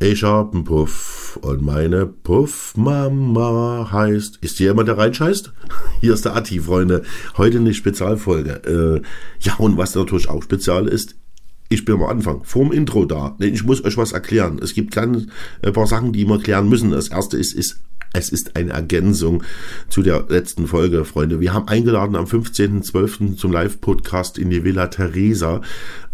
Ich 0.00 0.22
hab 0.22 0.54
einen 0.54 0.62
Puff 0.62 1.40
und 1.42 1.60
meine 1.62 2.06
Puffmama 2.06 3.88
heißt. 3.90 4.38
Ist 4.40 4.58
hier 4.58 4.68
jemand, 4.68 4.86
der 4.86 4.96
reinscheißt? 4.96 5.52
Hier 6.00 6.14
ist 6.14 6.24
der 6.24 6.36
Atti, 6.36 6.60
Freunde. 6.60 7.02
Heute 7.36 7.58
eine 7.58 7.74
Spezialfolge. 7.74 8.62
Äh, 8.64 9.02
ja, 9.40 9.56
und 9.56 9.76
was 9.76 9.96
natürlich 9.96 10.28
auch 10.28 10.40
spezial 10.44 10.86
ist, 10.86 11.16
ich 11.68 11.84
bin 11.84 11.96
am 11.96 12.04
Anfang, 12.04 12.44
vorm 12.44 12.70
Intro 12.70 13.06
da. 13.06 13.34
Ich 13.40 13.64
muss 13.64 13.84
euch 13.84 13.96
was 13.96 14.12
erklären. 14.12 14.60
Es 14.62 14.72
gibt 14.72 14.96
ein 14.96 15.32
paar 15.72 15.88
Sachen, 15.88 16.12
die 16.12 16.26
wir 16.28 16.38
klären 16.38 16.68
müssen. 16.68 16.92
Das 16.92 17.08
erste 17.08 17.36
ist, 17.36 17.52
ist 17.52 17.80
es 18.12 18.30
ist 18.30 18.56
eine 18.56 18.72
Ergänzung 18.72 19.42
zu 19.88 20.02
der 20.02 20.24
letzten 20.28 20.66
Folge, 20.66 21.04
Freunde. 21.04 21.40
Wir 21.40 21.52
haben 21.52 21.68
eingeladen 21.68 22.16
am 22.16 22.24
15.12. 22.24 23.36
zum 23.36 23.52
Live-Podcast 23.52 24.38
in 24.38 24.50
die 24.50 24.64
Villa 24.64 24.86
Teresa. 24.86 25.60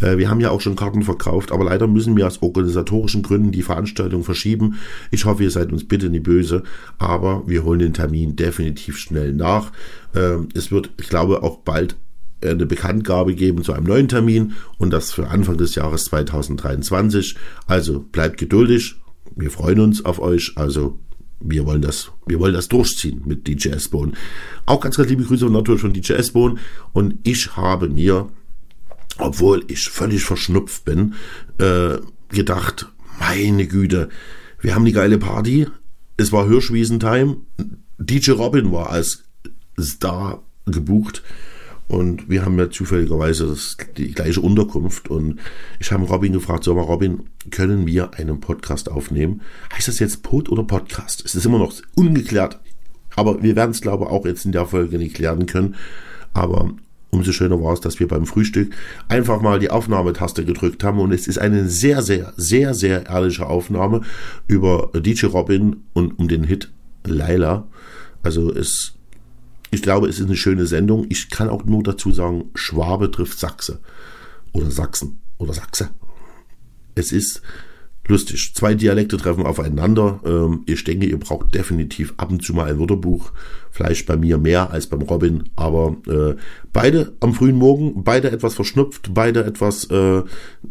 Äh, 0.01 0.19
wir 0.19 0.29
haben 0.29 0.41
ja 0.41 0.51
auch 0.51 0.61
schon 0.61 0.77
Karten 0.77 1.03
verkauft, 1.03 1.53
aber 1.53 1.65
leider 1.65 1.87
müssen 1.87 2.17
wir 2.17 2.27
aus 2.27 2.43
organisatorischen 2.43 3.23
Gründen 3.23 3.53
die 3.53 3.63
Veranstaltung 3.63 4.25
verschieben. 4.25 4.79
Ich 5.11 5.25
hoffe, 5.25 5.45
ihr 5.45 5.51
seid 5.51 5.73
uns 5.73 5.87
bitte 5.87 6.11
nicht 6.11 6.25
böse, 6.25 6.65
aber 6.99 7.45
wir 7.47 7.65
holen 7.65 7.79
den 7.79 7.95
Termin 7.95 8.35
definitiv 8.35 8.99
schnell 8.99 9.33
nach. 9.33 9.71
Ähm, 10.15 10.49
es 10.55 10.73
wird, 10.73 10.91
ich 10.99 11.09
glaube, 11.09 11.43
auch 11.43 11.59
bald 11.59 11.97
eine 12.43 12.67
Bekanntgabe 12.67 13.35
geben 13.35 13.63
zu 13.63 13.73
einem 13.73 13.87
neuen 13.87 14.09
Termin 14.09 14.55
und 14.79 14.93
das 14.93 15.13
für 15.13 15.29
Anfang 15.29 15.57
des 15.57 15.77
Jahres 15.77 16.05
2023. 16.05 17.37
Also 17.67 18.01
bleibt 18.01 18.39
geduldig. 18.39 18.97
Wir 19.35 19.51
freuen 19.51 19.81
uns 19.81 20.05
auf 20.05 20.21
euch. 20.21 20.53
Also 20.57 20.99
wir 21.41 21.67
wollen 21.67 21.83
das, 21.83 22.11
wir 22.27 22.41
wollen 22.41 22.55
das 22.55 22.69
durchziehen 22.69 23.23
mit 23.25 23.47
DJ 23.47 23.69
S-Bone. 23.71 24.13
Auch 24.67 24.81
ganz, 24.81 24.97
ganz 24.97 25.09
liebe 25.09 25.25
Grüße 25.25 25.47
natürlich 25.47 25.81
von 25.81 25.93
DJ 25.93 26.15
S-Bone. 26.15 26.57
Und 26.93 27.17
ich 27.23 27.57
habe 27.57 27.89
mir, 27.89 28.29
obwohl 29.19 29.65
ich 29.69 29.89
völlig 29.89 30.25
verschnupft 30.25 30.85
bin, 30.85 31.15
äh, 31.59 31.99
gedacht, 32.31 32.91
meine 33.19 33.67
Güte, 33.67 34.09
wir 34.61 34.75
haben 34.75 34.85
die 34.85 34.93
geile 34.93 35.19
Party. 35.19 35.67
Es 36.17 36.33
war 36.33 36.49
Hirschwiesentime. 36.49 37.37
DJ 37.99 38.33
Robin 38.33 38.73
war 38.73 38.91
als 38.91 39.25
Star 39.79 40.43
gebucht. 40.67 41.23
Und 41.87 42.29
wir 42.31 42.45
haben 42.45 42.59
ja 42.59 42.71
zufälligerweise 42.71 43.47
das, 43.47 43.77
die 43.97 44.13
gleiche 44.13 44.41
Unterkunft. 44.41 45.11
Und 45.11 45.39
ich 45.79 45.93
habe 45.93 46.05
Robin 46.05 46.33
gefragt, 46.33 46.65
sag 46.65 46.75
mal, 46.75 46.83
Robin, 46.83 47.25
können 47.51 47.87
wir 47.87 48.15
einen 48.15 48.41
Podcast 48.41 48.91
aufnehmen? 48.91 49.43
Heißt 49.73 49.89
das 49.89 49.99
jetzt 49.99 50.23
Pod 50.23 50.49
oder 50.49 50.65
Podcast? 50.65 51.23
Es 51.25 51.35
ist 51.35 51.45
immer 51.45 51.59
noch 51.59 51.75
ungeklärt. 51.95 52.59
Aber 53.17 53.43
wir 53.43 53.55
werden 53.55 53.71
es, 53.71 53.81
glaube 53.81 54.05
ich, 54.05 54.11
auch 54.11 54.25
jetzt 54.25 54.45
in 54.45 54.53
der 54.53 54.67
Folge 54.67 54.99
nicht 54.99 55.15
klären 55.15 55.47
können. 55.47 55.77
Aber 56.33 56.71
umso 57.11 57.33
schöner 57.33 57.63
war 57.63 57.73
es, 57.73 57.81
dass 57.81 58.01
wir 58.01 58.09
beim 58.09 58.27
Frühstück 58.27 58.75
einfach 59.09 59.41
mal 59.41 59.59
die 59.59 59.71
Aufnahmetaste 59.71 60.45
gedrückt 60.45 60.83
haben. 60.85 60.99
Und 60.99 61.13
es 61.13 61.29
ist 61.29 61.39
eine 61.39 61.69
sehr, 61.69 62.03
sehr, 62.03 62.33
sehr, 62.37 62.75
sehr 62.75 63.07
ehrliche 63.07 63.47
Aufnahme 63.47 64.01
über 64.49 64.91
DJ 64.95 65.27
Robin 65.27 65.85
und 65.93 66.19
um 66.19 66.29
den 66.29 66.45
Hit 66.45 66.73
Laila. 67.05 67.67
Also 68.23 68.53
es 68.53 68.95
ich 69.75 69.83
glaube, 69.83 70.09
es 70.09 70.19
ist 70.19 70.27
eine 70.27 70.37
schöne 70.37 70.67
Sendung. 70.67 71.07
Ich 71.09 71.31
kann 71.31 71.49
auch 71.49 71.65
nur 71.65 71.83
dazu 71.83 72.13
sagen, 72.13 72.51
Schwabe 72.55 73.11
trifft 73.11 73.39
Sachse. 73.39 73.81
Oder 74.53 74.71
Sachsen. 74.71 75.19
Oder 75.39 75.53
Sachse. 75.53 75.91
Es 76.95 77.11
ist 77.11 77.43
lustig. 78.07 78.55
Zwei 78.55 78.75
Dialekte 78.75 79.17
treffen 79.17 79.45
aufeinander. 79.45 80.21
Ähm, 80.25 80.63
ich 80.67 80.85
denke, 80.85 81.07
ihr 81.07 81.19
braucht 81.19 81.55
definitiv 81.55 82.15
ab 82.19 82.31
und 82.31 82.45
zu 82.45 82.55
mal 82.55 82.71
ein 82.71 82.79
Wörterbuch. 82.79 83.33
Vielleicht 83.71 84.07
bei 84.07 84.17
mir 84.17 84.39
mehr 84.39 84.71
als 84.71 84.87
beim 84.87 85.03
Robin. 85.03 85.51
Aber 85.57 85.97
äh, 86.07 86.37
beide 86.73 87.15
am 87.19 87.35
frühen 87.35 87.57
Morgen, 87.57 88.05
beide 88.05 88.31
etwas 88.31 88.55
verschnupft, 88.55 89.13
beide 89.13 89.45
etwas 89.45 89.85
äh, 89.91 90.23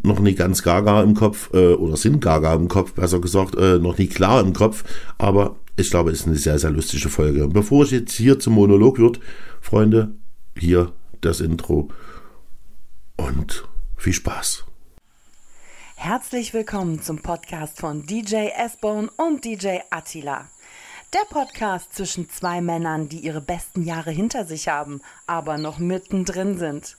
noch 0.02 0.20
nicht 0.20 0.38
ganz 0.38 0.62
gaga 0.62 1.02
im 1.02 1.14
Kopf. 1.14 1.52
Äh, 1.52 1.74
oder 1.74 1.98
sind 1.98 2.22
gaga 2.22 2.54
im 2.54 2.68
Kopf, 2.68 2.94
besser 2.94 3.20
gesagt. 3.20 3.54
Noch 3.54 3.98
nicht 3.98 4.14
klar 4.14 4.40
im 4.40 4.54
Kopf. 4.54 4.84
Aber 5.18 5.56
ich 5.76 5.90
glaube, 5.90 6.10
es 6.10 6.20
ist 6.20 6.26
eine 6.26 6.36
sehr, 6.36 6.58
sehr 6.58 6.70
lustige 6.70 7.08
Folge. 7.08 7.48
Bevor 7.48 7.82
es 7.82 7.90
jetzt 7.90 8.12
hier 8.12 8.38
zum 8.38 8.54
Monolog 8.54 8.98
wird, 8.98 9.20
Freunde, 9.60 10.14
hier 10.56 10.92
das 11.20 11.40
Intro 11.40 11.88
und 13.16 13.64
viel 13.96 14.12
Spaß. 14.12 14.64
Herzlich 15.96 16.54
willkommen 16.54 17.02
zum 17.02 17.22
Podcast 17.22 17.80
von 17.80 18.06
DJ 18.06 18.48
S-Bone 18.56 19.10
und 19.16 19.44
DJ 19.44 19.78
Attila. 19.90 20.48
Der 21.12 21.24
Podcast 21.30 21.94
zwischen 21.94 22.28
zwei 22.28 22.60
Männern, 22.60 23.08
die 23.08 23.20
ihre 23.20 23.40
besten 23.40 23.82
Jahre 23.82 24.10
hinter 24.10 24.44
sich 24.44 24.68
haben, 24.68 25.00
aber 25.26 25.58
noch 25.58 25.78
mittendrin 25.78 26.58
sind. 26.58 26.96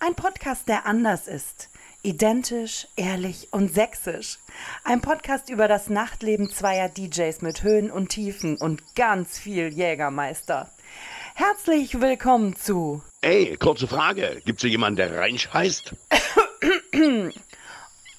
Ein 0.00 0.14
Podcast, 0.14 0.68
der 0.68 0.86
anders 0.86 1.28
ist 1.28 1.69
Identisch, 2.02 2.86
ehrlich 2.96 3.48
und 3.50 3.74
sächsisch. 3.74 4.38
Ein 4.84 5.02
Podcast 5.02 5.50
über 5.50 5.68
das 5.68 5.90
Nachtleben 5.90 6.48
zweier 6.48 6.88
DJs 6.88 7.42
mit 7.42 7.62
Höhen 7.62 7.90
und 7.90 8.08
Tiefen 8.08 8.56
und 8.56 8.94
ganz 8.94 9.38
viel 9.38 9.68
Jägermeister. 9.68 10.70
Herzlich 11.34 12.00
willkommen 12.00 12.56
zu. 12.56 13.02
Ey, 13.20 13.54
kurze 13.58 13.86
Frage. 13.86 14.40
Gibt's 14.46 14.62
hier 14.62 14.70
jemanden, 14.70 14.96
der 14.96 15.18
Reinsch 15.18 15.50
heißt? 15.52 15.94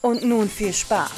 und 0.02 0.24
nun 0.26 0.48
viel 0.48 0.74
Spaß. 0.74 1.12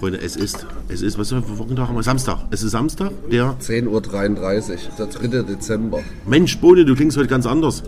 Freunde, 0.00 0.18
es 0.22 0.34
ist, 0.34 0.66
es 0.88 1.02
ist, 1.02 1.18
was 1.18 1.30
ist 1.30 1.44
für 1.44 1.58
Wochentag 1.58 1.88
haben 1.88 1.94
wir? 1.94 2.02
Samstag. 2.02 2.38
Es 2.50 2.62
ist 2.62 2.70
Samstag, 2.70 3.12
der 3.30 3.54
10.33 3.60 3.86
Uhr, 3.86 4.00
der 4.98 5.06
3. 5.06 5.42
Dezember. 5.42 6.00
Mensch, 6.26 6.58
Bode, 6.58 6.86
du 6.86 6.94
klingst 6.94 7.18
heute 7.18 7.28
ganz 7.28 7.44
anders. 7.44 7.82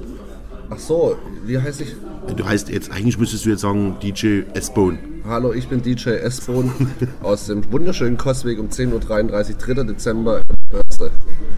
Ach 0.69 0.79
so, 0.79 1.17
wie 1.47 1.59
heiße 1.59 1.85
ich? 1.85 1.97
Du 2.37 2.45
heißt 2.45 2.69
jetzt, 2.69 2.93
eigentlich 2.93 3.17
müsstest 3.17 3.47
du 3.47 3.51
jetzt 3.51 3.63
sagen 3.63 3.97
DJ 4.03 4.43
S-Bone. 4.53 4.99
Hallo, 5.27 5.55
ich 5.55 5.69
bin 5.69 5.81
DJ 5.81 6.11
S-Bone 6.11 6.71
aus 7.23 7.47
dem 7.47 7.73
wunderschönen 7.73 8.19
Kostweg 8.19 8.61
um 8.61 8.69
10.33 8.69 8.93
Uhr, 8.93 9.75
3. 9.75 9.85
Dezember. 9.85 10.43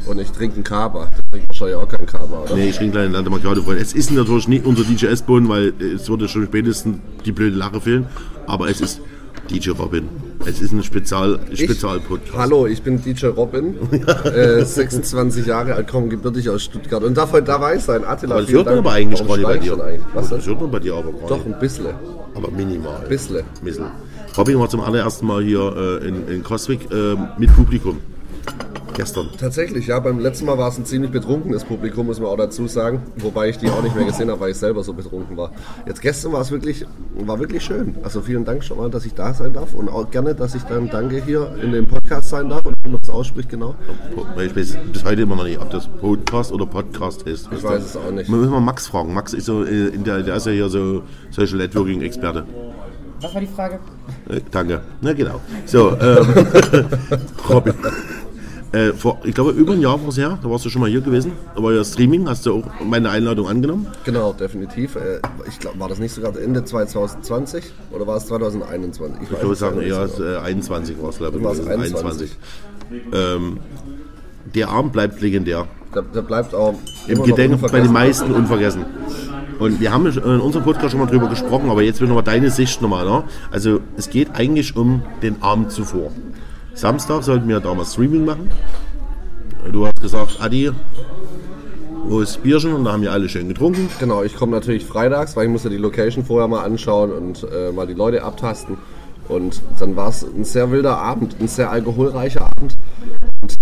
Und 0.06 0.20
ich 0.20 0.30
trinke 0.30 0.54
einen 0.54 0.64
Kaba. 0.64 1.06
Du 1.06 1.30
trinkst 1.32 1.48
wahrscheinlich 1.48 1.76
auch 1.76 1.88
keinen 1.88 2.06
Kaba, 2.06 2.44
oder? 2.44 2.54
Nee, 2.54 2.68
ich 2.68 2.76
trinke 2.76 2.92
kleine 2.92 3.08
Lande 3.08 3.28
Macchiato, 3.28 3.60
Freunde. 3.62 3.82
Es 3.82 3.92
ist 3.92 4.12
natürlich 4.12 4.46
nicht 4.46 4.66
unser 4.66 4.84
DJ 4.84 5.06
S-Bone, 5.06 5.48
weil 5.48 5.72
es 5.80 6.08
würde 6.08 6.28
schon 6.28 6.44
spätestens 6.44 6.98
die 7.24 7.32
blöde 7.32 7.56
Lache 7.56 7.80
fehlen. 7.80 8.06
Aber 8.46 8.68
es 8.68 8.80
ist 8.80 9.00
DJ 9.50 9.70
Robin. 9.70 10.08
Es 10.46 10.60
ist 10.60 10.72
ein 10.72 10.82
Spezial, 10.82 11.38
Spezialpodcast. 11.52 12.36
Hallo, 12.36 12.66
ich 12.66 12.82
bin 12.82 13.02
DJ 13.02 13.26
Robin, 13.26 13.76
äh, 14.24 14.64
26 14.64 15.46
Jahre 15.46 15.74
alt, 15.74 15.88
komme 15.88 16.08
gebürtig 16.08 16.50
aus 16.50 16.64
Stuttgart 16.64 17.02
und 17.02 17.16
darf 17.16 17.32
heute 17.32 17.46
dabei 17.46 17.78
sein. 17.78 18.04
Attila, 18.04 18.34
Aber 18.34 18.42
das 18.42 18.52
hört 18.52 18.66
man 18.66 18.78
aber 18.78 18.92
eigentlich 18.92 19.20
Warum 19.26 19.42
bei 19.42 19.58
dir. 19.58 19.78
Was 20.12 20.28
das 20.28 20.46
hört 20.46 20.60
man 20.60 20.70
bei 20.70 20.80
dir 20.80 20.94
aber 20.94 21.12
gar 21.12 21.28
Doch, 21.28 21.46
ein 21.46 21.58
bisschen. 21.58 21.86
Aber 22.34 22.50
minimal. 22.50 23.00
Bisschen. 23.08 23.42
Bisschen. 23.62 23.86
Robin 24.36 24.58
war 24.58 24.68
zum 24.68 24.80
allerersten 24.80 25.26
Mal 25.26 25.42
hier 25.44 26.00
äh, 26.02 26.08
in, 26.08 26.28
in 26.28 26.42
Coswig 26.42 26.90
äh, 26.90 27.16
mit 27.38 27.54
Publikum. 27.54 28.00
Gestern. 28.94 29.28
Tatsächlich, 29.38 29.88
ja, 29.88 29.98
beim 29.98 30.20
letzten 30.20 30.46
Mal 30.46 30.56
war 30.56 30.68
es 30.68 30.78
ein 30.78 30.84
ziemlich 30.84 31.10
betrunkenes 31.10 31.64
Publikum, 31.64 32.06
muss 32.06 32.20
man 32.20 32.28
auch 32.28 32.36
dazu 32.36 32.68
sagen. 32.68 33.02
Wobei 33.16 33.48
ich 33.48 33.58
die 33.58 33.68
auch 33.68 33.82
nicht 33.82 33.96
mehr 33.96 34.04
gesehen 34.04 34.30
habe, 34.30 34.40
weil 34.40 34.52
ich 34.52 34.56
selber 34.56 34.84
so 34.84 34.92
betrunken 34.92 35.36
war. 35.36 35.50
Jetzt 35.84 36.00
gestern 36.00 36.32
war 36.32 36.40
es 36.40 36.52
wirklich, 36.52 36.86
war 37.18 37.40
wirklich 37.40 37.64
schön. 37.64 37.96
Also 38.04 38.20
vielen 38.20 38.44
Dank 38.44 38.62
schon 38.62 38.78
mal, 38.78 38.90
dass 38.90 39.04
ich 39.04 39.14
da 39.14 39.34
sein 39.34 39.52
darf 39.52 39.74
und 39.74 39.88
auch 39.88 40.10
gerne, 40.10 40.34
dass 40.36 40.54
ich 40.54 40.62
dann 40.62 40.90
danke 40.90 41.24
hier 41.24 41.56
in 41.60 41.72
dem 41.72 41.86
Podcast 41.86 42.28
sein 42.28 42.48
darf 42.48 42.64
und 42.64 42.76
wie 42.84 42.90
man 42.90 43.00
das 43.00 43.10
ausspricht, 43.10 43.48
genau. 43.48 43.74
Ich 44.36 44.54
weiß 44.54 44.76
bis 44.92 45.04
heute 45.04 45.22
immer 45.22 45.36
noch 45.36 45.44
nicht, 45.44 45.60
ob 45.60 45.70
das 45.70 45.88
Podcast 45.88 46.52
oder 46.52 46.64
Podcast 46.64 47.22
ist. 47.22 47.48
Ich 47.50 47.64
weiß 47.64 47.84
es 47.84 47.96
auch 47.96 48.12
nicht. 48.12 48.30
Wir 48.30 48.36
müssen 48.36 48.52
mal 48.52 48.60
Max 48.60 48.86
fragen. 48.86 49.12
Max 49.12 49.32
ist 49.32 49.46
so, 49.46 49.64
äh, 49.64 49.88
in 49.88 50.04
der, 50.04 50.22
der 50.22 50.36
ist 50.36 50.46
ja 50.46 50.52
hier 50.52 50.68
so 50.68 51.02
Social 51.30 51.58
Networking 51.58 52.00
Experte. 52.02 52.44
Was 53.20 53.34
war 53.34 53.40
die 53.40 53.46
Frage? 53.48 53.80
Äh, 54.28 54.40
danke. 54.52 54.82
Na 55.00 55.12
genau. 55.14 55.40
So, 55.66 55.96
ähm, 55.98 56.26
Robin. 57.48 57.74
Äh, 58.74 58.92
vor, 58.92 59.18
ich 59.22 59.34
glaube, 59.34 59.52
über 59.52 59.72
ein 59.74 59.80
Jahr 59.80 60.00
war 60.02 60.08
es 60.08 60.16
her, 60.18 60.36
da 60.42 60.50
warst 60.50 60.64
du 60.64 60.68
schon 60.68 60.80
mal 60.80 60.90
hier 60.90 61.00
gewesen. 61.00 61.30
Da 61.54 61.62
war 61.62 61.72
ja 61.72 61.84
Streaming, 61.84 62.28
hast 62.28 62.44
du 62.44 62.54
auch 62.56 62.64
meine 62.84 63.08
Einladung 63.08 63.46
angenommen. 63.46 63.86
Genau, 64.04 64.32
definitiv. 64.32 64.96
Äh, 64.96 65.20
Ich 65.48 65.60
glaube, 65.60 65.78
war 65.78 65.88
das 65.88 66.00
nicht 66.00 66.12
sogar 66.12 66.36
Ende 66.36 66.64
2020 66.64 67.64
oder 67.92 68.04
war 68.06 68.16
es 68.16 68.26
2021? 68.26 69.22
Ich 69.22 69.30
würde 69.30 69.54
sagen, 69.54 69.80
eher 69.80 69.98
als, 69.98 70.18
äh, 70.18 70.38
21 70.38 71.00
war 71.00 71.10
es, 71.10 71.18
glaube 71.18 71.36
ich. 71.38 71.42
Dann 71.44 71.50
war's 71.50 71.58
gewesen. 71.60 71.94
21. 71.94 72.30
Ähm, 73.12 73.58
der 74.54 74.68
Abend 74.70 74.92
bleibt 74.92 75.20
legendär. 75.20 75.68
Der, 75.94 76.02
der 76.02 76.22
bleibt 76.22 76.52
auch 76.52 76.74
Im 77.06 77.22
Gedenken 77.22 77.60
bei 77.60 77.80
den 77.80 77.92
meisten 77.92 78.32
unvergessen. 78.32 78.84
Und 79.60 79.80
wir 79.80 79.92
haben 79.92 80.06
in 80.06 80.40
unserem 80.40 80.64
Podcast 80.64 80.90
schon 80.90 81.00
mal 81.00 81.06
drüber 81.06 81.28
gesprochen, 81.28 81.70
aber 81.70 81.82
jetzt 81.82 82.00
will 82.00 82.08
nochmal 82.08 82.24
deine 82.24 82.50
Sicht 82.50 82.82
nochmal. 82.82 83.04
Ne? 83.04 83.22
Also 83.52 83.80
es 83.96 84.10
geht 84.10 84.34
eigentlich 84.34 84.76
um 84.76 85.02
den 85.22 85.42
Abend 85.42 85.70
zuvor. 85.70 86.10
Samstag 86.74 87.22
sollten 87.22 87.48
wir 87.48 87.60
damals 87.60 87.92
Streaming 87.92 88.24
machen. 88.24 88.50
Du 89.72 89.86
hast 89.86 90.02
gesagt, 90.02 90.38
Adi, 90.40 90.72
wo 92.06 92.20
ist 92.20 92.42
Bierchen? 92.42 92.74
Und 92.74 92.84
da 92.84 92.92
haben 92.92 93.02
wir 93.02 93.12
alle 93.12 93.28
schön 93.28 93.48
getrunken. 93.48 93.88
Genau, 93.98 94.22
ich 94.22 94.36
komme 94.36 94.52
natürlich 94.52 94.84
freitags, 94.84 95.36
weil 95.36 95.46
ich 95.46 95.50
musste 95.50 95.70
die 95.70 95.78
Location 95.78 96.24
vorher 96.24 96.48
mal 96.48 96.64
anschauen 96.64 97.12
und 97.12 97.46
äh, 97.50 97.72
mal 97.72 97.86
die 97.86 97.94
Leute 97.94 98.22
abtasten. 98.22 98.76
Und 99.28 99.62
dann 99.78 99.96
war 99.96 100.08
es 100.08 100.22
ein 100.22 100.44
sehr 100.44 100.70
wilder 100.70 100.98
Abend, 100.98 101.36
ein 101.40 101.48
sehr 101.48 101.70
alkoholreicher 101.70 102.42
Abend. 102.56 102.76
Und 103.40 103.56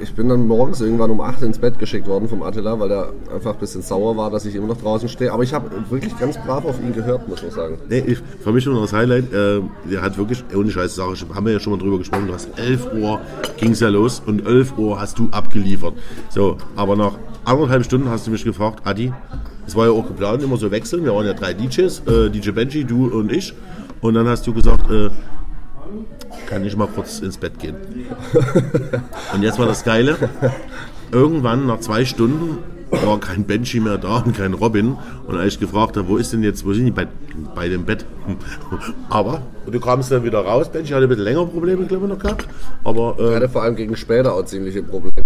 ich 0.00 0.14
bin 0.14 0.28
dann 0.28 0.46
morgens 0.46 0.80
irgendwann 0.80 1.10
um 1.10 1.20
8 1.20 1.42
ins 1.42 1.58
Bett 1.58 1.78
geschickt 1.78 2.06
worden 2.06 2.28
vom 2.28 2.42
Attila, 2.42 2.78
weil 2.78 2.90
er 2.90 3.12
einfach 3.34 3.54
ein 3.54 3.58
bisschen 3.58 3.82
sauer 3.82 4.16
war, 4.16 4.30
dass 4.30 4.44
ich 4.44 4.54
immer 4.54 4.68
noch 4.68 4.80
draußen 4.80 5.08
stehe. 5.08 5.32
Aber 5.32 5.42
ich 5.42 5.52
habe 5.52 5.70
wirklich 5.90 6.16
ganz 6.18 6.38
brav 6.38 6.64
auf 6.64 6.80
ihn 6.80 6.92
gehört, 6.92 7.28
muss 7.28 7.42
man 7.42 7.50
sagen. 7.50 7.78
Nee, 7.88 8.04
ich, 8.06 8.18
für 8.40 8.52
mich 8.52 8.64
noch 8.66 8.80
das 8.80 8.92
Highlight, 8.92 9.32
äh, 9.32 9.60
der 9.90 10.02
hat 10.02 10.16
wirklich, 10.16 10.44
ohne 10.54 10.70
Scheiß, 10.70 10.94
Sache, 10.94 11.14
haben 11.34 11.46
wir 11.46 11.52
ja 11.52 11.60
schon 11.60 11.72
mal 11.72 11.78
drüber 11.78 11.98
gesprochen, 11.98 12.28
du 12.28 12.34
hast 12.34 12.48
11 12.58 12.92
Uhr 12.94 13.20
ging 13.56 13.72
es 13.72 13.80
ja 13.80 13.88
los 13.88 14.22
und 14.24 14.46
11 14.46 14.78
Uhr 14.78 15.00
hast 15.00 15.18
du 15.18 15.28
abgeliefert. 15.30 15.94
So, 16.30 16.58
aber 16.76 16.96
nach 16.96 17.18
anderthalb 17.44 17.84
Stunden 17.84 18.08
hast 18.08 18.26
du 18.26 18.30
mich 18.30 18.44
gefragt, 18.44 18.86
Adi, 18.86 19.12
es 19.66 19.74
war 19.74 19.86
ja 19.86 19.92
auch 19.92 20.06
geplant, 20.06 20.42
immer 20.42 20.56
so 20.56 20.70
wechseln, 20.70 21.04
wir 21.04 21.14
waren 21.14 21.26
ja 21.26 21.34
drei 21.34 21.54
DJs, 21.54 22.02
äh, 22.06 22.30
DJ 22.30 22.50
Benji, 22.50 22.84
du 22.84 23.08
und 23.08 23.32
ich. 23.32 23.54
Und 24.00 24.14
dann 24.14 24.28
hast 24.28 24.46
du 24.46 24.54
gesagt, 24.54 24.88
äh, 24.90 25.10
kann 26.46 26.64
ich 26.64 26.76
mal 26.76 26.88
kurz 26.88 27.20
ins 27.20 27.36
Bett 27.36 27.58
gehen. 27.58 27.76
und 29.34 29.42
jetzt 29.42 29.58
war 29.58 29.66
das 29.66 29.84
Geile, 29.84 30.16
irgendwann 31.12 31.66
nach 31.66 31.80
zwei 31.80 32.04
Stunden 32.04 32.58
war 32.90 33.20
kein 33.20 33.44
Benji 33.44 33.80
mehr 33.80 33.98
da 33.98 34.18
und 34.18 34.36
kein 34.36 34.54
Robin. 34.54 34.96
Und 35.26 35.36
als 35.36 35.54
ich 35.54 35.60
gefragt 35.60 35.96
habe, 35.96 36.08
wo 36.08 36.16
ist 36.16 36.32
denn 36.32 36.42
jetzt, 36.42 36.64
wo 36.64 36.72
sind 36.72 36.86
die 36.86 36.90
bei, 36.90 37.06
bei 37.54 37.68
dem 37.68 37.84
Bett? 37.84 38.04
Aber 39.10 39.42
du 39.66 39.78
kamst 39.80 40.10
dann 40.10 40.24
wieder 40.24 40.40
raus. 40.40 40.70
Benji 40.70 40.92
hatte 40.92 41.04
ein 41.04 41.08
bisschen 41.08 41.24
länger 41.24 41.44
Probleme, 41.46 41.84
glaube 41.86 42.06
ich, 42.06 42.12
noch 42.12 42.18
gehabt. 42.18 42.48
Aber 42.84 43.16
äh, 43.18 43.34
hatte 43.34 43.48
vor 43.48 43.62
allem 43.62 43.76
gegen 43.76 43.96
später 43.96 44.34
auch 44.34 44.44
ziemliche 44.44 44.82
Probleme. 44.82 45.17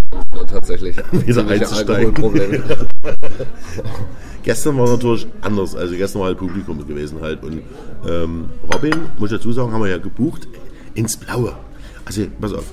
Tatsächlich. 0.51 0.97
Einzusteigen. 1.13 2.07
Alkoholprobleme. 2.07 2.63
gestern 4.43 4.79
war 4.79 4.89
natürlich 4.89 5.27
anders. 5.41 5.75
Also 5.75 5.97
gestern 5.97 6.21
war 6.21 6.29
halt 6.29 6.39
Publikum 6.39 6.87
gewesen 6.87 7.21
halt. 7.21 7.43
Und 7.43 7.63
ähm, 8.09 8.51
Robin, 8.73 8.95
muss 9.19 9.31
ich 9.31 9.39
dazu 9.39 9.53
sagen, 9.53 9.73
haben 9.73 9.83
wir 9.83 9.91
ja 9.91 9.99
gebucht 9.99 10.49
ins 10.95 11.17
Blaue. 11.17 11.55
Also, 12.05 12.23
pass 12.41 12.53
auf. 12.53 12.65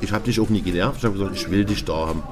Ich 0.00 0.12
habe 0.12 0.24
dich 0.24 0.40
auch 0.40 0.48
nie 0.48 0.62
genervt. 0.62 0.98
Ich 0.98 1.04
habe 1.04 1.14
gesagt, 1.14 1.34
ich 1.34 1.50
will 1.50 1.64
dich 1.64 1.84
da 1.84 2.08
haben. 2.08 2.22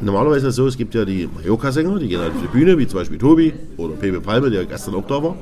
Normalerweise 0.00 0.48
ist 0.48 0.52
es 0.52 0.56
so, 0.56 0.66
es 0.66 0.76
gibt 0.76 0.94
ja 0.94 1.04
die 1.04 1.28
Mallorca-Sänger, 1.32 1.98
die 1.98 2.08
gehen 2.08 2.20
halt 2.20 2.32
auf 2.32 2.40
die 2.40 2.48
Bühne, 2.48 2.76
wie 2.78 2.86
zum 2.86 2.98
Beispiel 2.98 3.18
Tobi 3.18 3.54
oder 3.76 3.94
Pepe 3.94 4.20
Palme, 4.20 4.50
der 4.50 4.64
gestern 4.66 4.94
auch 4.94 5.06
da 5.06 5.22
war, 5.22 5.36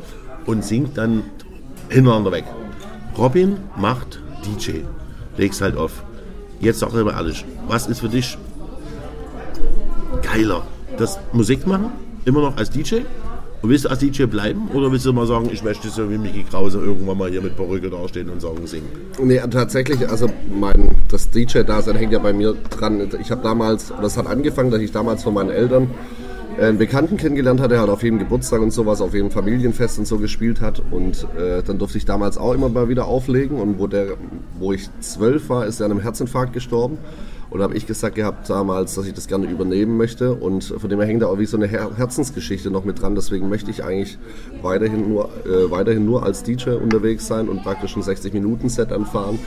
und 0.46 0.64
singt 0.64 0.96
dann 0.98 1.24
hintereinander 1.88 2.32
weg. 2.32 2.44
Robin 3.16 3.56
macht 3.76 4.20
DJ, 4.44 4.80
legst 5.36 5.60
halt 5.60 5.76
auf. 5.76 6.04
Jetzt 6.62 6.78
sag 6.78 6.92
mal 6.92 7.10
ehrlich, 7.10 7.44
was 7.66 7.88
ist 7.88 7.98
für 7.98 8.08
dich 8.08 8.38
geiler? 10.22 10.62
Das 10.96 11.18
Musik 11.32 11.66
machen, 11.66 11.90
immer 12.24 12.40
noch 12.40 12.56
als 12.56 12.70
DJ? 12.70 13.00
Und 13.62 13.70
willst 13.70 13.84
du 13.84 13.88
als 13.88 13.98
DJ 13.98 14.26
bleiben? 14.26 14.68
Oder 14.72 14.92
willst 14.92 15.04
du 15.04 15.12
mal 15.12 15.26
sagen, 15.26 15.50
ich 15.52 15.64
möchte 15.64 15.88
so 15.88 16.08
wie 16.08 16.18
Mickey 16.18 16.44
Krause 16.44 16.78
irgendwann 16.78 17.18
mal 17.18 17.30
hier 17.30 17.42
mit 17.42 17.56
Perücke 17.56 17.90
dastehen 17.90 18.30
und 18.30 18.40
sagen, 18.40 18.64
singen? 18.68 18.86
Nee, 19.20 19.40
tatsächlich, 19.50 20.08
also 20.08 20.28
mein, 20.56 20.94
das 21.08 21.30
DJ-Dasein 21.30 21.96
hängt 21.96 22.12
ja 22.12 22.20
bei 22.20 22.32
mir 22.32 22.54
dran. 22.70 23.08
Ich 23.20 23.32
habe 23.32 23.42
damals, 23.42 23.92
das 24.00 24.16
hat 24.16 24.28
angefangen, 24.28 24.70
dass 24.70 24.80
ich 24.80 24.92
damals 24.92 25.24
von 25.24 25.34
meinen 25.34 25.50
Eltern 25.50 25.90
einen 26.60 26.78
Bekannten 26.78 27.16
kennengelernt 27.16 27.60
hatte, 27.60 27.70
der 27.70 27.80
halt 27.80 27.90
auf 27.90 28.02
jedem 28.02 28.18
Geburtstag 28.18 28.60
und 28.60 28.72
sowas, 28.72 29.00
auf 29.00 29.14
jedem 29.14 29.30
Familienfest 29.30 29.98
und 29.98 30.06
so 30.06 30.18
gespielt 30.18 30.60
hat. 30.60 30.82
Und 30.90 31.26
äh, 31.36 31.62
dann 31.62 31.78
durfte 31.78 31.98
ich 31.98 32.04
damals 32.04 32.38
auch 32.38 32.52
immer 32.52 32.68
mal 32.68 32.88
wieder 32.88 33.06
auflegen. 33.06 33.60
Und 33.60 33.78
wo, 33.78 33.86
der, 33.86 34.16
wo 34.58 34.72
ich 34.72 34.88
zwölf 35.00 35.48
war, 35.48 35.66
ist 35.66 35.80
er 35.80 35.86
an 35.86 35.92
einem 35.92 36.00
Herzinfarkt 36.00 36.52
gestorben. 36.52 36.98
Und 37.52 37.58
da 37.58 37.64
habe 37.64 37.76
ich 37.76 37.86
gesagt 37.86 38.14
gehabt 38.14 38.48
damals, 38.48 38.94
dass 38.94 39.06
ich 39.06 39.12
das 39.12 39.28
gerne 39.28 39.46
übernehmen 39.46 39.98
möchte. 39.98 40.32
Und 40.32 40.64
von 40.64 40.88
dem 40.88 40.98
her 41.00 41.06
hängt 41.06 41.20
da 41.20 41.26
auch 41.26 41.38
wie 41.38 41.44
so 41.44 41.58
eine 41.58 41.66
Her 41.66 41.90
Herzensgeschichte 41.94 42.70
noch 42.70 42.86
mit 42.86 43.02
dran. 43.02 43.14
Deswegen 43.14 43.50
möchte 43.50 43.70
ich 43.70 43.84
eigentlich 43.84 44.16
weiterhin 44.62 45.10
nur, 45.10 45.28
äh, 45.44 45.70
weiterhin 45.70 46.06
nur 46.06 46.22
als 46.22 46.42
DJ 46.44 46.70
unterwegs 46.70 47.26
sein 47.26 47.50
und 47.50 47.62
praktisch 47.62 47.94
ein 47.94 48.02
60-Minuten-Set 48.02 48.90
anfahren. 48.90 49.38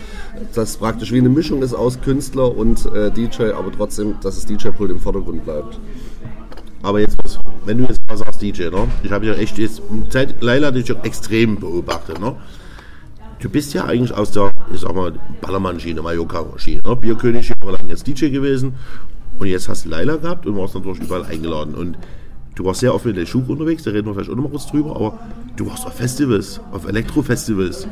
Das 0.53 0.77
praktisch 0.77 1.11
wie 1.13 1.17
eine 1.17 1.29
Mischung 1.29 1.63
ist 1.63 1.73
aus 1.73 1.99
Künstler 1.99 2.55
und 2.55 2.85
äh, 2.93 3.09
DJ, 3.09 3.53
aber 3.57 3.71
trotzdem, 3.75 4.17
dass 4.21 4.35
das 4.35 4.45
DJ-Pult 4.45 4.91
im 4.91 4.99
Vordergrund 4.99 5.43
bleibt. 5.43 5.79
Aber 6.85 6.99
jetzt 6.99 7.17
wenn 7.65 7.79
du 7.79 7.85
jetzt 7.85 7.99
mal 8.07 8.15
sagst 8.15 8.43
DJ, 8.43 8.69
ne? 8.69 8.87
Ich 9.03 9.11
habe 9.11 9.25
ja 9.25 9.33
echt 9.33 9.57
jetzt, 9.57 9.81
seit 10.09 10.41
Leila 10.43 10.69
dich 10.69 10.87
extrem 11.01 11.59
beobachtet, 11.59 12.19
ne? 12.19 12.35
Du 13.39 13.49
bist 13.49 13.73
ja 13.73 13.85
eigentlich 13.85 14.13
aus 14.13 14.31
der, 14.31 14.53
ich 14.71 14.81
sag 14.81 14.93
mal, 14.93 15.13
Ballermann-Schiene, 15.41 16.03
Mallorca-Schiene, 16.03 16.81
ne? 16.85 16.95
Bierkönig, 16.95 17.49
jahrelang 17.49 17.87
jetzt 17.87 18.05
DJ 18.05 18.29
gewesen. 18.29 18.75
Und 19.39 19.47
jetzt 19.47 19.67
hast 19.67 19.85
du 19.85 19.89
Leila 19.89 20.17
gehabt 20.17 20.45
und 20.45 20.55
warst 20.57 20.75
natürlich 20.75 21.01
überall 21.01 21.25
eingeladen. 21.25 21.73
Und 21.73 21.97
du 22.55 22.63
warst 22.63 22.79
sehr 22.79 22.93
oft 22.93 23.05
mit 23.05 23.17
der 23.17 23.25
Schuh 23.25 23.43
unterwegs, 23.47 23.83
da 23.83 23.91
reden 23.91 24.07
wir 24.07 24.13
vielleicht 24.13 24.31
auch 24.31 24.35
noch 24.35 24.43
mal 24.43 24.49
kurz 24.49 24.67
drüber, 24.67 24.95
aber 24.95 25.19
du 25.57 25.67
warst 25.67 25.85
auf 25.85 25.93
Festivals, 25.93 26.59
auf 26.71 26.87
Elektro-Festivals. 26.87 27.87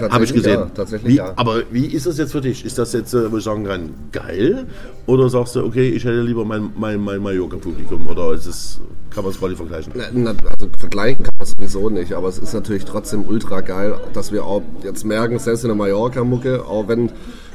Habe 0.00 0.24
ich 0.24 0.32
gesehen. 0.32 0.60
ja, 0.60 0.66
tatsächlich 0.66 1.12
wie, 1.12 1.16
ja. 1.16 1.32
Aber 1.36 1.62
wie 1.70 1.86
ist 1.86 2.06
das 2.06 2.18
jetzt 2.18 2.32
für 2.32 2.40
dich? 2.40 2.64
Ist 2.64 2.78
das 2.78 2.92
jetzt, 2.92 3.12
äh, 3.12 3.30
wo 3.30 3.38
ich 3.38 3.44
sagen 3.44 3.64
kann, 3.64 3.90
geil? 4.12 4.66
Oder 5.06 5.28
sagst 5.28 5.56
du, 5.56 5.64
okay, 5.64 5.88
ich 5.88 6.04
hätte 6.04 6.22
lieber 6.22 6.44
mein, 6.44 6.70
mein, 6.76 7.00
mein 7.00 7.20
Mallorca-Publikum? 7.20 8.06
Oder 8.06 8.32
ist 8.32 8.46
es, 8.46 8.80
kann 9.10 9.24
man 9.24 9.32
es 9.32 9.38
quasi 9.38 9.56
vergleichen? 9.56 9.92
Na, 10.14 10.30
Also 10.30 10.68
vergleichen 10.78 11.24
kann 11.24 11.34
man 11.36 11.46
sowieso 11.46 11.90
nicht, 11.90 12.12
aber 12.12 12.28
es 12.28 12.38
ist 12.38 12.54
natürlich 12.54 12.84
trotzdem 12.84 13.26
ultra 13.26 13.60
geil, 13.60 13.96
dass 14.12 14.32
wir 14.32 14.44
auch 14.44 14.62
jetzt 14.84 15.04
merken, 15.04 15.38
selbst 15.38 15.64
in 15.64 15.68
der 15.68 15.76
Mallorca-Mucke, 15.76 16.64
auch 16.64 16.86
wenn, 16.86 17.10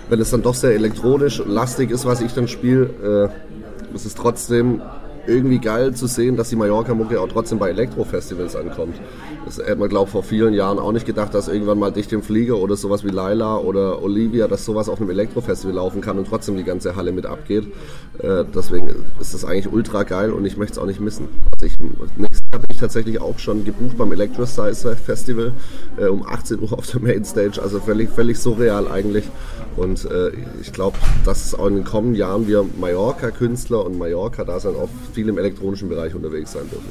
wenn 0.10 0.20
es 0.20 0.30
dann 0.30 0.42
doch 0.42 0.56
sehr 0.56 0.72
elektronisch 0.74 1.40
und 1.40 1.50
lastig 1.50 1.90
ist, 1.92 2.06
was 2.06 2.22
ich 2.22 2.34
dann 2.34 2.48
spiele, 2.50 3.30
äh, 3.32 3.96
ist 3.96 4.06
es 4.06 4.14
trotzdem 4.14 4.82
irgendwie 5.27 5.60
geil 5.60 5.94
zu 5.94 6.07
sehen, 6.07 6.36
dass 6.36 6.50
die 6.50 6.56
Mallorca-Mucke 6.56 7.19
auch 7.19 7.27
trotzdem 7.27 7.60
bei 7.60 7.69
Elektro-Festivals 7.69 8.56
ankommt. 8.56 8.95
Das 9.45 9.57
hätte 9.57 9.75
man, 9.77 9.89
glaube 9.89 10.06
ich, 10.06 10.12
vor 10.12 10.24
vielen 10.24 10.54
Jahren 10.54 10.80
auch 10.80 10.92
nicht 10.92 11.06
gedacht, 11.06 11.33
dass 11.33 11.48
irgendwann 11.48 11.80
mal 11.80 11.92
Dicht 11.92 12.12
im 12.13 12.21
Flieger 12.21 12.57
oder 12.57 12.75
sowas 12.75 13.04
wie 13.04 13.10
Laila 13.10 13.57
oder 13.57 14.01
Olivia, 14.01 14.48
dass 14.48 14.66
sowas 14.66 14.89
auf 14.89 15.00
einem 15.00 15.10
Elektro-Festival 15.10 15.75
laufen 15.75 16.01
kann 16.01 16.18
und 16.18 16.27
trotzdem 16.27 16.57
die 16.57 16.63
ganze 16.63 16.95
Halle 16.95 17.12
mit 17.12 17.25
abgeht. 17.25 17.66
Äh, 18.19 18.45
deswegen 18.54 18.89
ist 19.19 19.33
das 19.33 19.45
eigentlich 19.45 19.71
ultra 19.71 20.04
geil 20.04 20.31
und 20.31 20.45
ich 20.45 20.57
möchte 20.57 20.74
es 20.74 20.80
auch 20.80 20.86
nicht 20.86 21.00
missen. 21.00 21.27
Ich, 21.62 21.78
nächstes 21.80 22.42
Jahr 22.52 22.62
bin 22.62 22.68
ich 22.72 22.78
tatsächlich 22.78 23.19
auch 23.19 23.38
schon 23.38 23.66
gebucht 23.66 23.98
beim 23.98 24.12
Electrosize 24.12 24.95
Festival 24.95 25.52
äh, 25.98 26.06
um 26.06 26.26
18 26.26 26.62
Uhr 26.62 26.74
auf 26.74 26.88
der 26.88 27.02
Mainstage, 27.02 27.62
also 27.62 27.80
völlig, 27.80 28.10
völlig 28.10 28.40
surreal 28.40 28.88
eigentlich. 28.88 29.26
Und 29.76 30.06
äh, 30.06 30.31
ich 30.62 30.72
glaube, 30.72 30.98
dass 31.26 31.54
auch 31.54 31.68
in 31.68 31.76
den 31.76 31.83
kommenden 31.83 32.16
Jahren 32.16 32.48
wir 32.48 32.66
Mallorca-Künstler 32.80 33.86
und 33.86 33.98
Mallorca-Dasein 33.98 34.76
auch 34.76 34.90
viel 35.14 35.28
im 35.28 35.38
elektronischen 35.38 35.90
Bereich 35.90 36.16
unterwegs 36.16 36.54
sein 36.54 36.69
dürfen. 36.69 36.88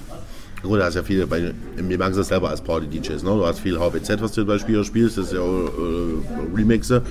Gut, 0.63 0.81
da 0.81 0.87
hast 0.87 0.97
ja 0.97 1.05
viele, 1.05 1.27
bei, 1.27 1.53
wir 1.77 1.99
merken 1.99 2.19
es 2.19 2.29
selber 2.29 2.51
als 2.51 2.61
Party-DJs, 2.61 3.23
ne? 3.23 3.31
Du 3.31 3.47
hast 3.47 3.61
viel 3.61 3.79
HBZ, 3.79 4.21
was 4.21 4.33
du 4.33 4.41
zum 4.41 4.47
Beispiel 4.47 4.83
spielst, 4.83 5.17
das 5.17 5.27
ist 5.27 5.35
ja 5.35 5.41
auch 5.41 5.69
äh, 5.69 6.57
Remixe. 6.57 7.03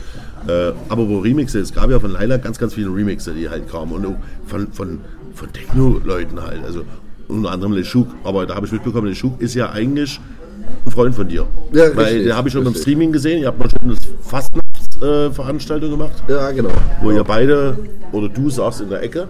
Äh, 0.47 0.73
aber 0.89 1.07
wo 1.07 1.19
Remixe, 1.19 1.59
es 1.59 1.73
gab 1.73 1.89
ja 1.89 1.99
von 1.99 2.11
Laila 2.11 2.37
ganz, 2.37 2.59
ganz 2.59 2.73
viele 2.73 2.93
Remixe, 2.93 3.33
die 3.33 3.47
halt 3.47 3.69
kamen. 3.69 3.93
Und 3.93 4.17
von, 4.47 4.71
von, 4.73 4.99
von 5.33 5.53
Techno-Leuten 5.53 6.41
halt. 6.41 6.63
Also 6.65 6.83
unter 7.27 7.51
anderem 7.51 7.73
Leschuk. 7.73 8.07
Aber 8.23 8.45
da 8.45 8.55
habe 8.55 8.65
ich 8.65 8.71
mitbekommen, 8.71 9.07
Leschuk 9.07 9.41
ist 9.41 9.53
ja 9.55 9.71
eigentlich 9.71 10.19
ein 10.85 10.91
Freund 10.91 11.15
von 11.15 11.27
dir. 11.27 11.45
Ja, 11.71 11.95
Weil 11.95 12.05
richtig, 12.05 12.23
den 12.25 12.35
habe 12.35 12.47
ich 12.47 12.53
schon 12.53 12.63
beim. 12.63 12.75
Streaming 12.75 13.11
gesehen. 13.11 13.41
Ihr 13.41 13.47
habt 13.47 13.59
mal 13.59 13.69
schon 13.69 13.81
eine 13.89 13.95
Fastnachtsveranstaltung 14.21 15.89
äh, 15.89 15.91
gemacht, 15.91 16.23
Ja, 16.27 16.51
genau. 16.51 16.69
wo 17.01 17.11
ihr 17.11 17.23
beide 17.23 17.77
oder 18.11 18.29
du 18.29 18.49
saßt 18.49 18.81
in 18.81 18.89
der 18.89 19.01
Ecke. 19.03 19.27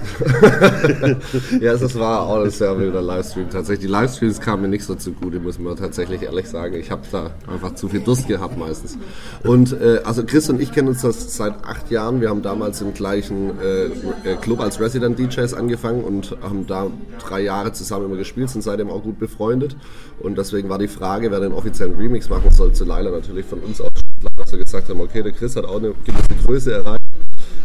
Ja, 1.60 1.76
das 1.76 1.98
war 1.98 2.22
auch 2.22 2.44
ein 2.44 2.50
sehr 2.50 2.78
wilder 2.78 3.02
Livestream. 3.02 3.50
Tatsächlich, 3.50 3.86
die 3.86 3.92
Livestreams 3.92 4.40
kamen 4.40 4.62
mir 4.62 4.68
nicht 4.68 4.84
so 4.84 4.94
zugute, 4.94 5.40
muss 5.40 5.58
man 5.58 5.76
tatsächlich 5.76 6.22
ehrlich 6.22 6.48
sagen. 6.48 6.74
Ich 6.76 6.90
habe 6.90 7.02
da 7.10 7.30
einfach 7.46 7.74
zu 7.74 7.88
viel 7.88 8.00
Durst 8.00 8.28
gehabt 8.28 8.56
meistens. 8.58 8.98
Und 9.44 9.72
äh, 9.80 10.00
also 10.04 10.24
Chris 10.24 10.48
und 10.50 10.60
ich 10.60 10.72
kennen 10.72 10.88
uns 10.88 11.02
das 11.02 11.36
seit 11.36 11.64
acht 11.64 11.90
Jahren. 11.90 12.20
Wir 12.20 12.30
haben 12.30 12.42
damals 12.42 12.80
im 12.80 12.94
gleichen 12.94 13.58
äh, 13.60 13.86
äh, 14.28 14.36
Club 14.40 14.60
als 14.60 14.80
Resident 14.80 15.18
DJs 15.18 15.54
angefangen 15.54 16.04
und 16.04 16.36
haben 16.42 16.66
da 16.66 16.86
drei 17.26 17.40
Jahre 17.40 17.72
zusammen 17.72 18.06
immer 18.06 18.16
gespielt, 18.16 18.50
sind 18.50 18.62
seitdem 18.62 18.90
auch 18.90 19.02
gut 19.02 19.18
befreundet. 19.18 19.76
Und 20.20 20.38
deswegen 20.38 20.68
war 20.68 20.78
die 20.78 20.88
Frage, 20.88 21.30
wer 21.30 21.40
den 21.40 21.52
offiziellen 21.52 21.96
Remix 21.96 22.28
machen 22.28 22.50
soll 22.50 22.72
zu 22.72 22.84
Laila 22.84 23.10
natürlich 23.10 23.46
von 23.46 23.60
uns 23.60 23.80
aus 23.80 23.90
dass 24.36 24.52
wir 24.52 24.58
gesagt 24.64 24.88
haben, 24.88 25.00
okay, 25.00 25.22
der 25.22 25.32
Chris 25.32 25.56
hat 25.56 25.64
auch 25.64 25.76
eine 25.76 25.92
gewisse 26.04 26.46
Größe 26.46 26.72
erreicht. 26.72 26.99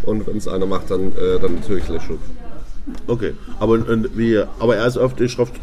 Und 0.05 0.27
wenn 0.27 0.37
es 0.37 0.47
einer 0.47 0.65
macht, 0.65 0.91
dann, 0.91 1.11
äh, 1.13 1.39
dann 1.41 1.55
natürlich 1.55 1.87
Leschuk. 1.89 2.19
Okay, 3.07 3.33
aber, 3.59 3.73
und 3.73 4.15
wie, 4.15 4.37
aber 4.59 4.75
er 4.75 4.85
ist 4.85 4.97
auf 4.97 5.15
die 5.15 5.27
Schrift 5.27 5.53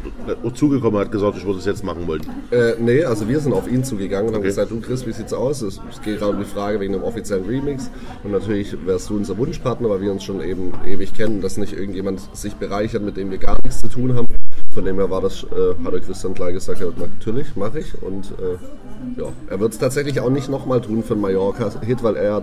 zugekommen 0.55 0.97
und 0.97 1.01
hat 1.07 1.13
gesagt, 1.13 1.37
ich 1.37 1.47
würde 1.47 1.61
es 1.61 1.65
jetzt 1.67 1.85
machen 1.85 2.09
wollen. 2.09 2.23
Äh, 2.51 2.73
nee, 2.81 3.05
also 3.05 3.29
wir 3.29 3.39
sind 3.39 3.53
auf 3.53 3.71
ihn 3.71 3.85
zugegangen 3.85 4.27
und 4.29 4.35
haben 4.35 4.41
Okay. 4.41 4.49
gesagt, 4.49 4.73
du 4.73 4.81
Chris, 4.81 5.07
wie 5.07 5.13
sieht's 5.13 5.33
aus? 5.33 5.63
Es, 5.63 5.81
geht 6.05 6.19
gerade 6.19 6.33
um 6.33 6.41
die 6.41 6.45
Frage 6.49 6.81
wegen 6.81 6.95
einem 6.95 7.05
offiziellen 7.05 7.45
Remix. 7.47 7.91
Und 8.25 8.33
natürlich 8.33 8.77
wärst 8.85 9.09
du 9.09 9.17
unser 9.17 9.39
Wunschpartner, 9.39 9.89
weil 9.89 10.01
wir 10.01 10.11
uns 10.11 10.25
schon 10.25 10.41
eben 10.43 10.73
ewig 10.85 11.15
kennen, 11.15 11.41
dass 11.41 11.59
nicht 11.59 11.75
irgendjemand 11.75 12.23
sich 12.37 12.55
bereichert, 12.57 13.05
mit 13.05 13.17
dem 13.17 13.31
wir 13.31 13.39
gar 13.39 13.57
nichts 13.63 13.81
zu 13.83 13.89
tun 13.89 14.17
haben. 14.17 14.27
Von 14.75 14.85
dem 14.85 14.97
her 14.97 15.09
war 15.09 15.21
das, 15.21 15.45
äh, 15.45 15.85
hat 15.85 15.93
der 15.93 16.01
Christian 16.01 16.35
gleich 16.35 16.55
gesagt, 16.55 16.81
ja, 16.81 16.87
natürlich, 16.99 17.55
mache 17.55 17.79
ich. 17.79 18.03
Und 18.03 18.33
äh, 18.41 19.21
ja, 19.21 19.29
er 19.49 19.61
wird 19.61 19.75
es 19.75 19.79
tatsächlich 19.79 20.19
auch 20.19 20.31
nicht 20.31 20.49
nochmal 20.49 20.81
tun 20.81 21.05
für 21.05 21.13
einen 21.13 21.23
Mallorca-Hit, 21.23 22.03
weil 22.03 22.17
er 22.17 22.43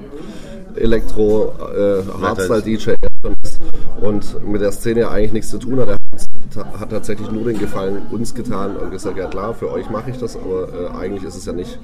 Elektro, 0.76 1.54
äh, 1.76 2.04
Hardstyle-DJ 2.22 2.92
ist 3.44 3.60
und 4.02 4.48
mit 4.48 4.62
der 4.62 4.72
Szene 4.72 5.10
eigentlich 5.10 5.34
nichts 5.34 5.50
zu 5.50 5.58
tun 5.58 5.80
hat. 5.80 5.90
Er 5.90 5.98
hat, 6.56 6.80
hat 6.80 6.90
tatsächlich 6.90 7.30
nur 7.32 7.44
den 7.44 7.60
Gefallen 7.60 8.02
uns 8.12 8.34
getan 8.34 8.78
und 8.78 8.92
gesagt, 8.92 9.18
ja 9.18 9.28
klar, 9.28 9.54
für 9.54 9.72
euch 9.72 9.90
mache 9.90 10.12
ich 10.12 10.18
das, 10.18 10.36
aber 10.36 10.70
äh, 10.74 10.98
eigentlich 10.98 11.24
ist 11.24 11.36
es 11.36 11.46
ja 11.46 11.54
nicht 11.54 11.80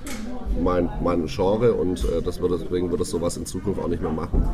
mein, 0.61 0.89
mein 1.03 1.25
Genre 1.27 1.73
und 1.73 2.03
äh, 2.03 2.21
das 2.23 2.41
wird, 2.41 2.53
deswegen 2.53 2.89
wird 2.91 3.01
es 3.01 3.09
sowas 3.09 3.37
in 3.37 3.45
Zukunft 3.45 3.81
auch 3.81 3.87
nicht 3.87 4.01
mehr 4.01 4.11
machen. 4.11 4.47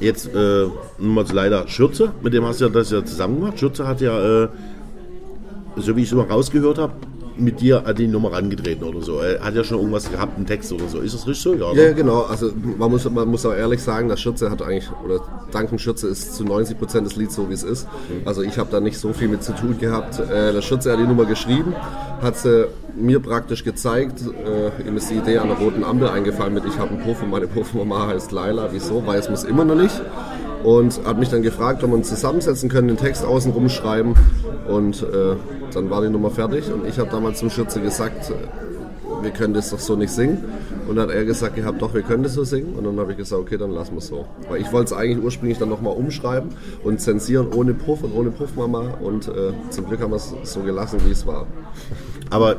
Jetzt 0.00 0.28
äh, 0.34 0.66
mal 0.98 1.24
leider 1.32 1.66
Schürze, 1.68 2.12
mit 2.22 2.32
dem 2.32 2.44
hast 2.44 2.60
du 2.60 2.66
ja 2.66 2.70
das 2.70 2.90
ja 2.90 3.04
zusammen 3.04 3.40
gemacht. 3.40 3.58
Schürze 3.58 3.86
hat 3.86 4.00
ja, 4.00 4.44
äh, 4.44 4.48
so 5.76 5.96
wie 5.96 6.02
ich 6.02 6.08
es 6.08 6.12
immer 6.12 6.28
rausgehört 6.28 6.78
habe, 6.78 6.92
mit 7.38 7.60
dir 7.60 7.86
an 7.86 7.94
die 7.94 8.06
Nummer 8.06 8.32
rangetreten 8.32 8.84
oder 8.84 9.02
so. 9.02 9.18
Er 9.18 9.42
hat 9.42 9.54
ja 9.54 9.64
schon 9.64 9.78
irgendwas 9.78 10.10
gehabt, 10.10 10.36
einen 10.36 10.46
Text 10.46 10.72
oder 10.72 10.88
so. 10.88 11.00
Ist 11.00 11.14
das 11.14 11.26
richtig 11.26 11.42
so? 11.42 11.54
Ja, 11.54 11.72
Ja, 11.72 11.92
genau. 11.92 12.22
Also 12.22 12.50
man 12.54 12.90
muss, 12.90 13.08
man 13.08 13.28
muss 13.28 13.44
auch 13.46 13.54
ehrlich 13.54 13.82
sagen, 13.82 14.08
das 14.08 14.20
Schürze 14.20 14.50
hat 14.50 14.62
eigentlich, 14.62 14.90
oder 15.04 15.20
Danken 15.52 15.78
Schürze 15.78 16.08
ist 16.08 16.34
zu 16.34 16.44
90 16.44 16.78
Prozent 16.78 17.06
des 17.06 17.16
Lieds 17.16 17.34
so, 17.34 17.48
wie 17.48 17.54
es 17.54 17.62
ist. 17.62 17.86
Also 18.24 18.42
ich 18.42 18.58
habe 18.58 18.70
da 18.70 18.80
nicht 18.80 18.98
so 18.98 19.12
viel 19.12 19.28
mit 19.28 19.42
zu 19.42 19.54
tun 19.54 19.76
gehabt. 19.78 20.18
Äh, 20.18 20.52
der 20.52 20.62
Schürze 20.62 20.92
hat 20.92 20.98
die 20.98 21.04
Nummer 21.06 21.24
geschrieben, 21.24 21.74
hat 22.22 22.36
sie 22.36 22.66
mir 22.96 23.20
praktisch 23.20 23.64
gezeigt. 23.64 24.22
Äh, 24.22 24.88
ihm 24.88 24.96
ist 24.96 25.10
die 25.10 25.16
Idee 25.16 25.38
an 25.38 25.48
der 25.48 25.58
roten 25.58 25.84
Ampel 25.84 26.08
eingefallen 26.08 26.54
mit, 26.54 26.64
ich 26.64 26.78
habe 26.78 26.90
einen 26.90 27.02
Puff 27.02 27.22
und 27.22 27.30
meine 27.30 27.46
Puffmama 27.46 28.08
heißt 28.08 28.32
Laila. 28.32 28.68
Wieso? 28.72 29.06
Weiß 29.06 29.26
man 29.26 29.34
es 29.34 29.44
immer 29.44 29.64
noch 29.64 29.74
nicht. 29.74 30.00
Und 30.66 31.00
hat 31.04 31.16
mich 31.16 31.28
dann 31.28 31.42
gefragt, 31.42 31.84
ob 31.84 31.90
wir 31.90 31.94
uns 31.94 32.08
zusammensetzen 32.08 32.68
können, 32.68 32.88
den 32.88 32.96
Text 32.96 33.24
außen 33.24 33.52
rumschreiben. 33.52 34.16
Und 34.66 35.00
äh, 35.00 35.36
dann 35.72 35.90
war 35.90 36.02
die 36.02 36.10
Nummer 36.10 36.32
fertig. 36.32 36.72
Und 36.72 36.88
ich 36.88 36.98
habe 36.98 37.08
damals 37.08 37.38
zum 37.38 37.50
Schürze 37.50 37.80
gesagt, 37.80 38.30
äh, 38.30 39.22
wir 39.22 39.30
können 39.30 39.54
das 39.54 39.70
doch 39.70 39.78
so 39.78 39.94
nicht 39.94 40.10
singen. 40.10 40.42
Und 40.88 40.96
dann 40.96 41.08
hat 41.08 41.14
er 41.14 41.24
gesagt 41.24 41.54
gehabt, 41.54 41.80
doch, 41.80 41.94
wir 41.94 42.02
können 42.02 42.24
das 42.24 42.34
so 42.34 42.42
singen. 42.42 42.74
Und 42.74 42.82
dann 42.82 42.98
habe 42.98 43.12
ich 43.12 43.16
gesagt, 43.16 43.40
okay, 43.40 43.58
dann 43.58 43.70
lassen 43.70 43.92
wir 43.92 43.98
es 43.98 44.08
so. 44.08 44.26
Weil 44.48 44.60
ich 44.60 44.72
wollte 44.72 44.92
es 44.92 44.98
eigentlich 44.98 45.24
ursprünglich 45.24 45.58
dann 45.58 45.68
nochmal 45.68 45.94
umschreiben 45.94 46.50
und 46.82 47.00
zensieren 47.00 47.52
ohne 47.52 47.72
Puff 47.72 48.02
und 48.02 48.12
ohne 48.12 48.32
Puffmama. 48.32 48.94
Und 49.00 49.28
äh, 49.28 49.52
zum 49.70 49.86
Glück 49.86 50.00
haben 50.00 50.10
wir 50.10 50.16
es 50.16 50.34
so 50.42 50.62
gelassen, 50.62 50.98
wie 51.06 51.12
es 51.12 51.24
war. 51.28 51.46
Aber 52.30 52.56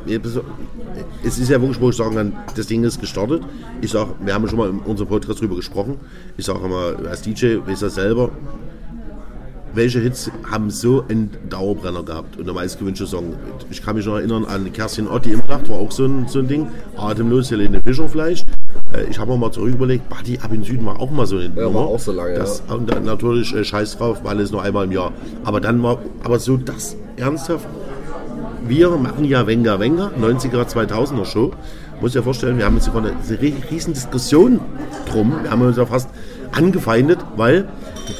es 1.22 1.38
ist 1.38 1.48
ja 1.48 1.60
wirklich, 1.60 1.80
wo 1.80 1.90
ich 1.90 1.96
sagen 1.96 2.14
kann, 2.16 2.32
das 2.56 2.66
Ding 2.66 2.84
ist 2.84 3.00
gestartet. 3.00 3.42
Ich 3.80 3.90
sag, 3.90 4.08
wir 4.20 4.34
haben 4.34 4.48
schon 4.48 4.58
mal 4.58 4.70
in 4.70 4.78
unserem 4.80 5.08
Podcast 5.08 5.40
drüber 5.40 5.56
gesprochen. 5.56 5.96
Ich 6.36 6.46
sage 6.46 6.60
immer, 6.64 7.08
als 7.08 7.22
DJ, 7.22 7.58
weiß 7.66 7.82
ja 7.82 7.88
selber, 7.90 8.30
welche 9.74 10.00
Hits 10.00 10.30
haben 10.50 10.70
so 10.70 11.04
einen 11.08 11.30
Dauerbrenner 11.48 12.02
gehabt 12.02 12.38
und 12.38 12.46
der 12.46 12.54
meistgewünschte 12.54 13.06
Song. 13.06 13.34
Ich 13.70 13.82
kann 13.82 13.96
mich 13.96 14.06
noch 14.06 14.16
erinnern 14.16 14.44
an 14.46 14.72
Kerstin 14.72 15.06
Ott, 15.06 15.26
die 15.26 15.32
immer 15.32 15.46
Nacht 15.46 15.68
war 15.68 15.76
auch 15.76 15.92
so 15.92 16.04
ein, 16.06 16.26
so 16.26 16.38
ein 16.38 16.48
Ding. 16.48 16.68
Atemlos 16.96 17.50
Helene 17.50 17.80
Fischer 17.82 18.08
vielleicht. 18.08 18.48
Äh, 18.92 19.04
Ich 19.10 19.18
habe 19.18 19.30
mir 19.32 19.36
mal 19.38 19.52
zurück 19.52 19.74
überlegt, 19.74 20.08
Buddy 20.08 20.38
ab 20.38 20.52
in 20.52 20.64
Süden 20.64 20.86
war 20.86 20.98
auch 20.98 21.10
mal 21.10 21.26
so 21.26 21.36
eine 21.36 21.52
Ja, 21.54 21.72
war 21.72 21.86
auch 21.86 21.98
so 21.98 22.12
lange, 22.12 22.34
das, 22.34 22.62
Und 22.68 22.90
dann 22.90 23.04
natürlich 23.04 23.54
äh, 23.54 23.62
Scheiß 23.62 23.98
drauf, 23.98 24.20
weil 24.24 24.40
es 24.40 24.50
nur 24.50 24.62
einmal 24.62 24.86
im 24.86 24.92
Jahr. 24.92 25.12
Aber 25.44 25.60
dann 25.60 25.82
war, 25.82 25.98
aber 26.24 26.38
so 26.38 26.56
das 26.56 26.96
ernsthaft 27.16 27.68
wir 28.68 28.90
machen 28.90 29.24
ja 29.24 29.46
Wenger 29.46 29.80
Wenger, 29.80 30.12
90er, 30.20 30.66
2000er 30.66 31.24
Show. 31.24 31.52
Muss 32.00 32.14
ja 32.14 32.22
vorstellen, 32.22 32.58
wir 32.58 32.64
haben 32.64 32.76
uns 32.76 32.90
hier 32.90 32.94
eine, 32.94 33.12
riesen 33.70 33.92
Diskussion 33.92 34.60
drum. 35.10 35.32
Wir 35.42 35.50
haben 35.50 35.62
uns 35.62 35.76
ja 35.76 35.86
fast 35.86 36.08
angefeindet, 36.52 37.18
weil 37.36 37.68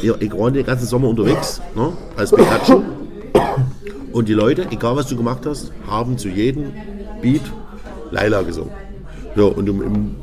ich 0.03 0.39
war 0.39 0.51
den 0.51 0.67
ganzen 0.67 0.87
Sommer 0.87 1.09
unterwegs 1.09 1.61
ne, 1.75 1.93
als 2.17 2.31
Pikachu. 2.31 2.83
Und 4.13 4.29
die 4.29 4.35
Leute, 4.35 4.67
egal 4.71 4.97
was 4.97 5.07
du 5.07 5.17
gemacht 5.17 5.47
hast, 5.47 5.73
haben 5.87 6.19
zu 6.19 6.29
jedem 6.29 6.73
Beat 7.23 7.43
Laila 8.11 8.43
gesungen. 8.43 8.73
So, 9.37 9.49
und 9.49 9.67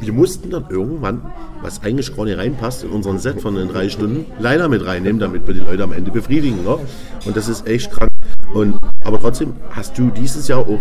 wir 0.01 0.13
mussten 0.13 0.49
dann 0.49 0.65
irgendwann, 0.69 1.21
was 1.61 1.81
eigentlich 1.83 2.13
gar 2.15 2.25
nicht 2.25 2.37
reinpasst, 2.37 2.83
in 2.83 2.89
unseren 2.89 3.19
Set 3.19 3.41
von 3.41 3.55
den 3.55 3.69
drei 3.69 3.87
Stunden, 3.87 4.25
Laila 4.39 4.67
mit 4.67 4.85
reinnehmen, 4.85 5.19
damit 5.19 5.47
wir 5.47 5.53
die 5.53 5.61
Leute 5.61 5.83
am 5.83 5.93
Ende 5.93 6.11
befriedigen. 6.11 6.63
Ne? 6.65 6.77
Und 7.25 7.37
das 7.37 7.47
ist 7.47 7.65
echt 7.65 7.91
krank. 7.91 8.14
Und, 8.53 8.77
aber 9.03 9.19
trotzdem 9.19 9.53
hast 9.71 9.97
du 9.97 10.09
dieses 10.09 10.47
Jahr 10.47 10.59
auch 10.59 10.79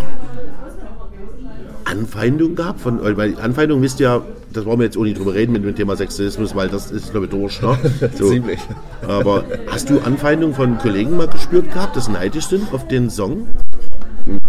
Anfeindungen 1.85 2.57
gehabt? 2.57 2.81
Von, 2.81 3.01
weil 3.17 3.39
Anfeindungen 3.41 3.83
wisst 3.83 4.01
ihr 4.01 4.07
ja, 4.07 4.23
das 4.53 4.65
wollen 4.65 4.79
wir 4.79 4.85
jetzt 4.85 4.97
auch 4.97 5.03
nicht 5.03 5.19
drüber 5.19 5.35
reden 5.35 5.53
mit 5.53 5.65
dem 5.65 5.75
Thema 5.75 5.97
Sexismus, 5.97 6.55
weil 6.55 6.69
das 6.69 6.91
ist, 6.91 7.11
glaube 7.11 7.27
ich, 7.27 7.33
durch. 7.33 7.61
Ne? 7.61 7.77
So. 8.15 8.29
Ziemlich. 8.29 8.61
Aber 9.07 9.45
hast 9.69 9.91
du 9.91 9.99
Anfeindungen 10.01 10.55
von 10.55 10.79
Kollegen 10.79 11.17
mal 11.17 11.29
gespürt 11.29 11.73
gehabt, 11.73 11.97
dass 11.97 12.07
sie 12.07 12.13
neidisch 12.13 12.47
sind 12.47 12.73
auf 12.73 12.87
den 12.87 13.11
Song? 13.11 13.49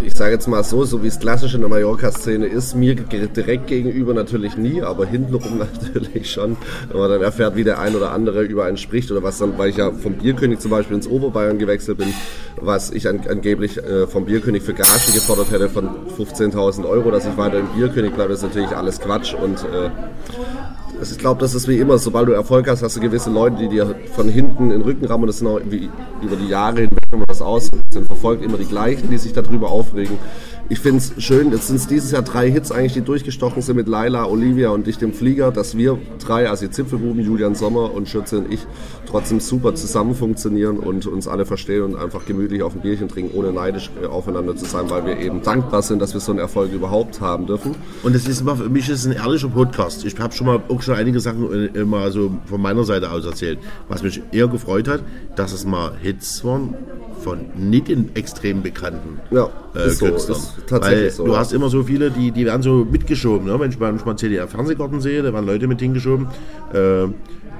Ich 0.02 0.14
sage 0.14 0.32
jetzt 0.32 0.46
mal 0.46 0.64
so, 0.64 0.84
so 0.84 1.02
wie 1.02 1.08
es 1.08 1.18
klassisch 1.18 1.54
in 1.54 1.60
der 1.60 1.68
Mallorca-Szene 1.68 2.46
ist, 2.46 2.74
mir 2.74 2.94
direkt 2.94 3.66
gegenüber 3.66 4.14
natürlich 4.14 4.56
nie, 4.56 4.80
aber 4.80 5.04
hintenrum 5.04 5.58
natürlich 5.82 6.30
schon. 6.30 6.56
Wenn 6.88 6.98
man 6.98 7.10
dann 7.10 7.22
erfährt, 7.22 7.56
wie 7.56 7.64
der 7.64 7.78
ein 7.78 7.94
oder 7.94 8.12
andere 8.12 8.42
über 8.42 8.64
einen 8.64 8.78
spricht 8.78 9.10
oder 9.10 9.22
was 9.22 9.38
dann, 9.38 9.58
weil 9.58 9.68
ich 9.68 9.76
ja 9.76 9.90
vom 9.90 10.14
Bierkönig 10.14 10.60
zum 10.60 10.70
Beispiel 10.70 10.96
ins 10.96 11.06
Oberbayern 11.06 11.58
gewechselt 11.58 11.98
bin, 11.98 12.14
was 12.58 12.90
ich 12.90 13.06
an, 13.06 13.20
angeblich 13.28 13.76
äh, 13.76 14.06
vom 14.06 14.24
Bierkönig 14.24 14.62
für 14.62 14.72
Gagen 14.72 15.12
gefordert 15.12 15.50
hätte 15.50 15.68
von 15.68 15.90
15.000 16.16 16.88
Euro, 16.88 17.10
dass 17.10 17.26
ich 17.26 17.36
weiter 17.36 17.58
im 17.58 17.68
Bierkönig 17.68 18.12
bleibe, 18.12 18.32
ist 18.32 18.42
natürlich 18.42 18.70
alles 18.70 18.98
Quatsch 18.98 19.34
und 19.34 19.58
äh, 19.58 19.90
ich 21.02 21.18
glaube, 21.18 21.40
das 21.40 21.54
ist 21.54 21.68
wie 21.68 21.78
immer, 21.78 21.98
sobald 21.98 22.28
du 22.28 22.32
Erfolg 22.32 22.68
hast, 22.68 22.82
hast 22.82 22.96
du 22.96 23.00
gewisse 23.00 23.30
Leute, 23.30 23.56
die 23.56 23.68
dir 23.68 23.94
von 24.14 24.28
hinten 24.28 24.64
in 24.64 24.70
den 24.70 24.82
Rücken 24.82 25.04
rammen 25.04 25.24
und 25.24 25.28
das 25.28 25.38
sind 25.38 25.48
auch 25.48 25.60
wie 25.64 25.90
über 26.22 26.36
die 26.36 26.48
Jahre 26.48 26.80
hinweg, 26.80 26.98
wenn 27.10 27.18
man 27.18 27.26
das 27.28 27.42
aus 27.42 27.70
sind 27.90 28.06
verfolgt, 28.06 28.42
immer 28.42 28.56
die 28.56 28.64
gleichen, 28.64 29.10
die 29.10 29.18
sich 29.18 29.32
darüber 29.32 29.70
aufregen. 29.70 30.18
Ich 30.68 30.80
finde 30.80 30.98
es 30.98 31.22
schön, 31.22 31.52
jetzt 31.52 31.68
sind 31.68 31.76
es 31.76 31.86
dieses 31.86 32.10
Jahr 32.10 32.22
drei 32.22 32.50
Hits 32.50 32.72
eigentlich, 32.72 32.94
die 32.94 33.00
durchgestochen 33.00 33.62
sind 33.62 33.76
mit 33.76 33.86
Laila, 33.86 34.24
Olivia 34.24 34.70
und 34.70 34.88
ich 34.88 34.98
dem 34.98 35.12
Flieger, 35.12 35.52
dass 35.52 35.76
wir 35.76 35.96
drei, 36.18 36.50
also 36.50 36.66
die 36.66 36.72
Zipfelbuben, 36.72 37.22
Julian 37.22 37.54
Sommer 37.54 37.94
und 37.94 38.08
Schütze 38.08 38.38
und 38.38 38.52
ich, 38.52 38.66
trotzdem 39.06 39.38
super 39.38 39.76
zusammen 39.76 40.16
funktionieren 40.16 40.78
und 40.78 41.06
uns 41.06 41.28
alle 41.28 41.46
verstehen 41.46 41.82
und 41.82 41.94
einfach 41.94 42.26
gemütlich 42.26 42.64
auf 42.64 42.74
ein 42.74 42.80
Bierchen 42.80 43.06
trinken, 43.06 43.38
ohne 43.38 43.52
neidisch 43.52 43.92
äh, 44.02 44.06
aufeinander 44.06 44.56
zu 44.56 44.64
sein, 44.64 44.90
weil 44.90 45.06
wir 45.06 45.20
eben 45.20 45.40
dankbar 45.40 45.82
sind, 45.82 46.02
dass 46.02 46.14
wir 46.14 46.20
so 46.20 46.32
einen 46.32 46.40
Erfolg 46.40 46.72
überhaupt 46.72 47.20
haben 47.20 47.46
dürfen. 47.46 47.76
Und 48.02 48.16
es 48.16 48.26
ist 48.26 48.40
immer, 48.40 48.56
für 48.56 48.68
mich 48.68 48.88
ist 48.88 49.00
es 49.00 49.06
ein 49.06 49.12
ehrlicher 49.12 49.48
Podcast. 49.48 50.04
Ich 50.04 50.18
habe 50.18 50.34
schon 50.34 50.48
mal 50.48 50.60
auch 50.68 50.82
schon 50.82 50.96
einige 50.96 51.20
Sachen 51.20 51.76
äh, 51.76 51.84
mal 51.84 52.10
so 52.10 52.32
von 52.46 52.60
meiner 52.60 52.82
Seite 52.82 53.12
aus 53.12 53.24
erzählt. 53.24 53.60
Was 53.86 54.02
mich 54.02 54.20
eher 54.32 54.48
gefreut 54.48 54.88
hat, 54.88 55.04
dass 55.36 55.52
es 55.52 55.64
mal 55.64 55.92
Hits 56.02 56.44
waren 56.44 56.74
von 57.26 57.40
nicht 57.56 57.88
den 57.88 58.14
extrem 58.14 58.62
bekannten 58.62 59.18
Ja, 59.32 59.50
äh, 59.74 59.88
ist 59.88 59.98
so, 59.98 60.06
Künstlern. 60.06 60.38
ist 60.38 60.54
tatsächlich 60.68 61.02
Weil 61.02 61.10
so, 61.10 61.26
du 61.26 61.36
hast 61.36 61.52
immer 61.52 61.68
so 61.68 61.82
viele, 61.82 62.12
die, 62.12 62.30
die 62.30 62.44
werden 62.44 62.62
so 62.62 62.86
mitgeschoben. 62.88 63.48
Ne? 63.48 63.58
Wenn 63.58 63.72
ich 63.72 63.80
manchmal 63.80 64.16
CDR-Fernsehgarten 64.16 65.00
sehe, 65.00 65.24
da 65.24 65.32
werden 65.32 65.44
Leute 65.44 65.66
mit 65.66 65.80
hingeschoben. 65.80 66.28
Äh, 66.72 67.06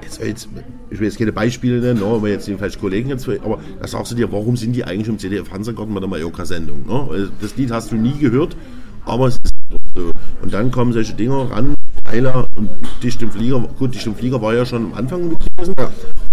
jetzt, 0.03 0.23
jetzt, 0.23 0.49
ich 0.89 0.99
will 1.01 1.07
jetzt 1.07 1.17
keine 1.17 1.33
Beispiele 1.33 1.81
nennen, 1.81 1.99
ne, 1.99 2.05
aber 2.05 2.29
jetzt 2.29 2.47
den 2.47 2.57
falschen 2.57 2.79
Kollegen 2.79 3.09
jetzt, 3.09 3.27
aber 3.27 3.59
da 3.81 3.87
sagst 3.89 4.13
du 4.13 4.15
dir, 4.15 4.31
warum 4.31 4.55
sind 4.55 4.73
die 4.73 4.85
eigentlich 4.85 5.09
im 5.09 5.19
CDR-Fernsehgarten 5.19 5.93
bei 5.93 5.99
der 5.99 6.07
Mallorca-Sendung? 6.07 6.87
Ne? 6.87 7.29
Das 7.41 7.57
Lied 7.57 7.69
hast 7.71 7.91
du 7.91 7.97
nie 7.97 8.17
gehört, 8.17 8.55
aber 9.03 9.27
es 9.27 9.35
ist 9.35 9.53
so. 9.97 10.11
Und 10.41 10.53
dann 10.53 10.71
kommen 10.71 10.93
solche 10.93 11.13
Dinger 11.13 11.51
ran, 11.51 11.73
Und 12.55 12.69
Dicht 13.03 13.21
im 13.21 13.31
Flieger. 13.31 13.59
Gut, 13.77 13.93
Dicht 13.93 14.07
im 14.07 14.15
Flieger 14.15 14.41
war 14.41 14.53
ja 14.53 14.65
schon 14.65 14.85
am 14.85 14.93
Anfang 14.93 15.27
mit 15.29 15.37
gewesen. 15.55 15.73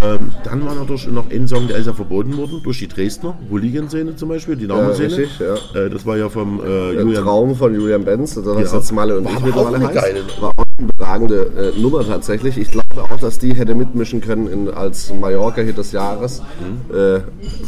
Ähm, 0.03 0.33
dann 0.45 0.65
war 0.65 0.75
natürlich 0.75 1.07
noch 1.09 1.31
ein 1.31 1.49
Song, 1.49 1.67
der 1.69 1.79
ist 1.79 1.87
ja 1.87 1.93
verboten 1.93 2.37
worden 2.37 2.61
durch 2.63 2.79
die 2.79 2.89
Dresdner 2.89 3.37
Hooligan-Szene 3.51 4.15
zum 4.17 4.29
Beispiel, 4.29 4.57
die 4.57 4.67
Namenszene. 4.67 5.09
richtig, 5.17 5.41
ja. 5.41 5.81
Äh, 5.81 5.91
das 5.91 6.07
war 6.07 6.17
ja 6.17 6.29
vom 6.29 6.61
äh, 6.65 6.93
Julian 6.93 7.25
Traum 7.25 7.55
von 7.57 7.75
Julian 7.75 8.05
Benz, 8.05 8.35
das 8.35 8.45
Ja. 8.45 8.61
jetzt 8.61 8.93
Malle 8.93 9.19
und 9.19 9.25
War 9.25 9.33
ich 9.33 9.41
mittlerweile 9.45 9.69
auch 9.69 9.75
eine 9.75 9.87
heißt, 9.89 9.95
geile 10.01 10.21
war 10.41 10.51
auch 10.51 10.65
eine 10.79 10.89
überragende 10.97 11.73
äh, 11.77 11.81
Nummer 11.81 12.07
tatsächlich. 12.07 12.57
Ich 12.59 12.71
glaube 12.71 13.03
auch, 13.03 13.19
dass 13.19 13.39
die 13.39 13.55
hätte 13.55 13.75
mitmischen 13.75 14.21
können 14.21 14.47
in, 14.47 14.69
als 14.71 15.13
Mallorca-Hit 15.13 15.77
des 15.77 15.93
Jahres, 15.93 16.41
Mhm. 16.61 16.95
äh, 16.95 17.21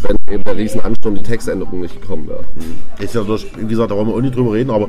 wenn 0.02 0.34
eben 0.34 0.44
der 0.44 0.56
Riesenansturm 0.56 1.14
die 1.16 1.22
Textänderung 1.22 1.80
nicht 1.80 2.00
gekommen 2.00 2.28
wäre. 2.28 2.44
Ist 3.00 3.14
ja 3.14 3.22
durch, 3.22 3.46
wie 3.58 3.66
gesagt, 3.66 3.90
da 3.90 3.96
wollen 3.96 4.08
wir 4.08 4.14
auch 4.14 4.20
nicht 4.20 4.36
drüber 4.36 4.52
reden, 4.52 4.70
aber 4.70 4.88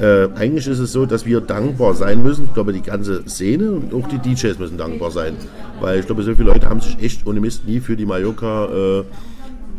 äh, 0.00 0.28
eigentlich 0.34 0.66
ist 0.66 0.78
es 0.78 0.92
so, 0.92 1.06
dass 1.06 1.24
wir 1.24 1.40
dankbar 1.40 1.94
sein 1.94 2.22
müssen. 2.22 2.44
Ich 2.44 2.54
glaube, 2.54 2.72
die 2.72 2.82
ganze 2.82 3.26
Szene 3.28 3.72
und 3.72 3.94
auch 3.94 4.06
die 4.08 4.18
DJs 4.18 4.58
müssen 4.58 4.76
dankbar 4.76 5.10
sein. 5.10 5.34
Weil 5.80 6.00
ich 6.00 6.06
glaube, 6.06 6.22
so 6.22 6.34
viele 6.34 6.52
Leute 6.52 6.68
haben 6.68 6.80
sich 6.80 7.00
echt 7.02 7.26
ohne 7.26 7.40
Mist 7.40 7.66
nie 7.66 7.80
für 7.80 7.96
die 7.96 8.06
Mallorca 8.06 8.66
äh, 8.66 9.04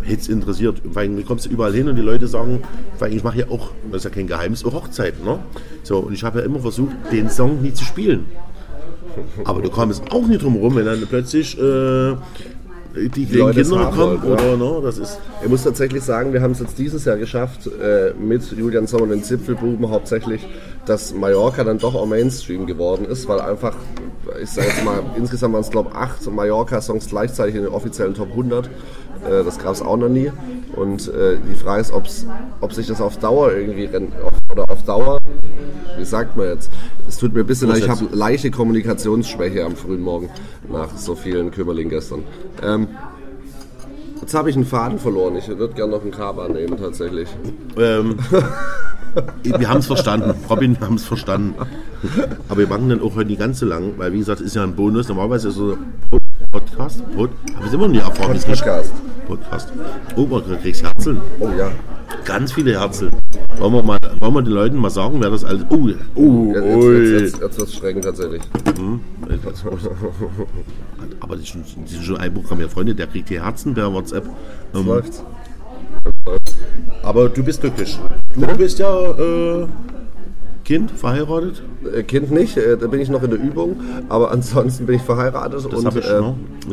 Hits 0.01 0.27
interessiert. 0.27 0.81
Allem, 0.95 1.17
du 1.17 1.23
kommst 1.23 1.45
überall 1.45 1.73
hin 1.73 1.87
und 1.87 1.95
die 1.95 2.01
Leute 2.01 2.27
sagen, 2.27 2.61
allem, 2.99 3.15
ich 3.15 3.23
mache 3.23 3.39
ja 3.39 3.49
auch, 3.49 3.71
das 3.91 3.97
ist 3.97 4.03
ja 4.05 4.09
kein 4.09 4.27
Geheimnis, 4.27 4.65
auch 4.65 4.73
Hochzeiten. 4.73 5.23
Ne? 5.23 5.39
So, 5.83 5.99
und 5.99 6.13
ich 6.13 6.23
habe 6.23 6.39
ja 6.39 6.45
immer 6.45 6.59
versucht, 6.59 6.95
den 7.11 7.29
Song 7.29 7.61
nie 7.61 7.73
zu 7.73 7.83
spielen. 7.83 8.25
Aber 9.45 9.61
du 9.61 9.69
kommst 9.69 10.03
auch 10.11 10.27
nicht 10.27 10.43
drum 10.43 10.53
herum, 10.53 10.75
wenn 10.75 10.85
dann 10.85 11.03
plötzlich 11.07 11.57
äh, 11.59 12.15
die 12.97 13.25
die 13.25 13.37
Leute 13.37 13.61
Kinder 13.61 13.91
kommen 13.95 14.23
wollen, 14.23 14.37
ja. 14.37 14.45
oder 14.45 14.57
ne, 14.57 14.81
das 14.83 14.97
ist 14.97 15.19
Ich 15.43 15.49
muss 15.49 15.63
tatsächlich 15.63 16.03
sagen, 16.03 16.33
wir 16.33 16.41
haben 16.41 16.51
es 16.51 16.59
jetzt 16.59 16.77
dieses 16.77 17.05
Jahr 17.05 17.17
geschafft, 17.17 17.67
äh, 17.67 18.13
mit 18.13 18.51
Julian 18.51 18.87
Sommer 18.87 19.03
und 19.03 19.09
den 19.09 19.23
Zipfelbuben 19.23 19.89
hauptsächlich, 19.89 20.47
dass 20.85 21.13
Mallorca 21.13 21.63
dann 21.63 21.79
doch 21.79 21.95
auch 21.95 22.05
Mainstream 22.05 22.65
geworden 22.65 23.05
ist, 23.05 23.27
weil 23.27 23.39
einfach, 23.39 23.75
ich 24.41 24.49
sage 24.49 24.67
jetzt 24.67 24.83
mal, 24.83 25.03
insgesamt 25.17 25.53
waren 25.53 25.61
es 25.61 25.69
glaube 25.69 25.95
acht 25.95 26.25
Mallorca-Songs 26.29 27.07
gleichzeitig 27.07 27.55
in 27.55 27.63
den 27.63 27.71
offiziellen 27.71 28.13
Top 28.13 28.29
100. 28.31 28.67
Äh, 28.67 29.43
das 29.43 29.57
gab 29.59 29.73
es 29.73 29.81
auch 29.81 29.97
noch 29.97 30.09
nie. 30.09 30.31
Und 30.75 31.07
äh, 31.07 31.37
die 31.49 31.55
Frage 31.55 31.81
ist, 31.81 31.91
ob's, 31.91 32.25
ob 32.61 32.73
sich 32.73 32.87
das 32.87 33.01
auf 33.01 33.17
Dauer 33.17 33.51
irgendwie 33.53 33.89
auf, 34.23 34.33
oder 34.51 34.69
auf 34.69 34.83
Dauer, 34.83 35.17
wie 35.97 36.05
sagt 36.05 36.37
man 36.37 36.47
jetzt, 36.47 36.71
es 37.07 37.17
tut 37.17 37.33
mir 37.33 37.41
ein 37.41 37.45
bisschen 37.47 37.69
leid, 37.69 37.79
ich 37.79 37.89
habe 37.89 38.07
leichte 38.11 38.51
Kommunikationsschwäche 38.51 39.63
am 39.65 39.75
frühen 39.75 40.01
Morgen 40.01 40.29
nach 40.71 40.95
so 40.97 41.15
vielen 41.15 41.51
Kümmerling 41.51 41.89
gestern. 41.89 42.23
Ähm, 42.63 42.87
Jetzt 44.19 44.33
habe 44.33 44.49
ich 44.49 44.55
einen 44.55 44.65
Faden 44.65 44.97
verloren. 44.97 45.35
Ich 45.37 45.47
würde 45.47 45.73
gerne 45.75 45.91
noch 45.91 46.01
einen 46.01 46.09
Kaba 46.11 46.49
nehmen, 46.49 46.75
tatsächlich. 46.77 47.29
Ähm, 47.77 48.17
wir 49.43 49.69
haben 49.69 49.77
es 49.79 49.85
verstanden. 49.85 50.33
Robin, 50.49 50.75
wir 50.77 50.85
haben 50.87 50.95
es 50.95 51.05
verstanden. 51.05 51.53
Aber 52.49 52.59
wir 52.59 52.67
machen 52.67 52.89
dann 52.89 52.99
auch 53.01 53.15
heute 53.15 53.27
nicht 53.29 53.39
ganz 53.39 53.59
so 53.59 53.67
lang, 53.67 53.93
weil 53.97 54.11
wie 54.13 54.17
gesagt, 54.17 54.41
ist 54.41 54.55
ja 54.55 54.63
ein 54.63 54.75
Bonus. 54.75 55.07
Normalerweise 55.07 55.49
ist 55.49 55.55
so 55.55 55.73
ein 55.73 55.93
Pod- 56.09 56.21
Podcast. 56.51 57.03
Pod, 57.15 57.29
habe 57.55 57.67
ich 57.67 57.73
immer 57.73 57.83
noch 57.87 57.93
nie 57.93 57.99
erfahren. 57.99 58.35
es. 58.35 58.43
Podcast. 58.45 58.91
Podcast. 59.27 59.71
Oh, 60.15 60.25
man 60.25 60.43
kriegst 60.61 60.83
Herzeln. 60.83 61.21
Oh 61.39 61.49
ja. 61.57 61.69
Ganz 62.25 62.51
viele 62.51 62.71
Herzeln. 62.79 63.11
Wollen 63.59 63.73
wir, 63.73 63.83
mal, 63.83 63.99
wollen 64.19 64.33
wir 64.35 64.41
den 64.43 64.53
Leuten 64.53 64.77
mal 64.77 64.89
sagen, 64.89 65.17
wer 65.19 65.29
das 65.31 65.43
alles. 65.43 65.63
Oh, 65.69 65.89
oh, 66.15 66.53
Jetzt, 66.53 66.63
ui. 66.75 66.95
jetzt, 66.95 67.21
jetzt, 67.21 67.41
jetzt 67.41 67.57
wird 67.59 67.67
es 67.69 67.75
schrecken, 67.75 68.01
tatsächlich. 68.01 68.41
Aber 71.19 71.35
die 71.35 71.45
sind, 71.45 71.65
die 71.87 71.93
sind 71.93 72.03
schon 72.03 72.17
einprogrammiert. 72.17 72.71
Freunde, 72.71 72.93
der 72.95 73.07
kriegt 73.07 73.29
die 73.29 73.41
Herzen 73.41 73.73
per 73.73 73.91
WhatsApp. 73.91 74.25
Ähm, 74.75 74.85
Läuft's. 74.85 75.23
aber 77.03 77.29
du 77.29 77.43
bist 77.43 77.61
glücklich. 77.61 77.97
Du 78.35 78.45
bist 78.57 78.79
ja 78.79 79.11
äh, 79.11 79.67
Kind, 80.67 80.91
verheiratet. 80.91 81.63
Äh, 81.95 82.03
Kind 82.03 82.29
nicht, 82.29 82.57
äh, 82.57 82.75
da 82.77 82.87
bin 82.87 82.99
ich 82.99 83.07
noch 83.07 83.23
in 83.23 83.29
der 83.29 83.39
Übung. 83.39 83.79
Aber 84.09 84.31
ansonsten 84.33 84.85
bin 84.85 84.97
ich 84.97 85.01
verheiratet 85.01 85.65
und, 85.65 85.85
hab 85.85 85.95
ich 85.95 86.05
äh, 86.05 86.21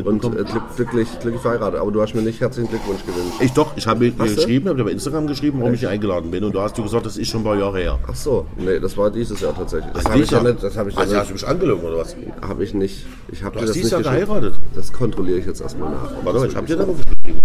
und 0.03 0.25
äh, 0.25 0.43
glück, 0.43 0.63
glücklich, 0.75 1.07
glücklich 1.21 1.41
verheiratet. 1.41 1.79
Aber 1.79 1.93
du 1.93 2.01
hast 2.01 2.13
mir 2.13 2.21
nicht 2.21 2.41
herzlichen 2.41 2.67
Glückwunsch 2.67 3.05
gewünscht. 3.05 3.37
Ich 3.39 3.53
doch, 3.53 3.77
ich 3.77 3.87
habe 3.87 4.01
mir 4.01 4.11
geschrieben, 4.11 4.67
habe 4.67 4.79
dir 4.79 4.83
bei 4.83 4.91
Instagram 4.91 5.27
geschrieben, 5.27 5.61
warum 5.61 5.75
ich 5.75 5.79
hier 5.79 5.91
eingeladen 5.91 6.29
bin. 6.29 6.43
Und 6.43 6.53
du 6.53 6.59
hast 6.59 6.77
du 6.77 6.83
gesagt, 6.83 7.05
das 7.05 7.15
ist 7.15 7.29
schon 7.29 7.39
ein 7.39 7.43
paar 7.45 7.57
Jahre 7.57 7.77
her. 7.79 7.97
Ach 8.05 8.15
so, 8.15 8.45
nee, 8.57 8.81
das 8.81 8.97
war 8.97 9.09
dieses 9.09 9.39
Jahr 9.39 9.55
tatsächlich. 9.55 9.93
Das 9.93 10.03
habe 10.03 10.19
ich 10.19 10.29
ja 10.29 10.43
nicht. 10.43 10.61
Das 10.61 10.75
habe 10.75 10.89
ich, 10.89 10.97
Also 10.97 11.15
hast 11.15 11.29
du 11.29 11.33
nicht, 11.33 11.43
mich 11.43 11.49
angelogen 11.49 11.85
oder 11.85 11.99
was? 11.99 12.17
hab 12.41 12.59
ich 12.59 12.73
nicht. 12.73 13.05
Ich 13.31 13.43
habe 13.43 13.53
Du 13.53 13.61
dir 13.61 13.67
das 13.67 13.75
dieses 13.75 13.93
nicht 13.93 14.05
Jahr 14.05 14.13
geheiratet. 14.13 14.55
Das 14.75 14.91
kontrolliere 14.91 15.39
ich 15.39 15.45
jetzt 15.45 15.61
erstmal 15.61 15.91
nach. 15.91 16.11
Warte 16.21 16.39
mal, 16.39 16.49
ich 16.49 16.55
habe 16.57 16.67
dir 16.67 16.75
darauf 16.75 16.97
geschrieben. 16.97 17.39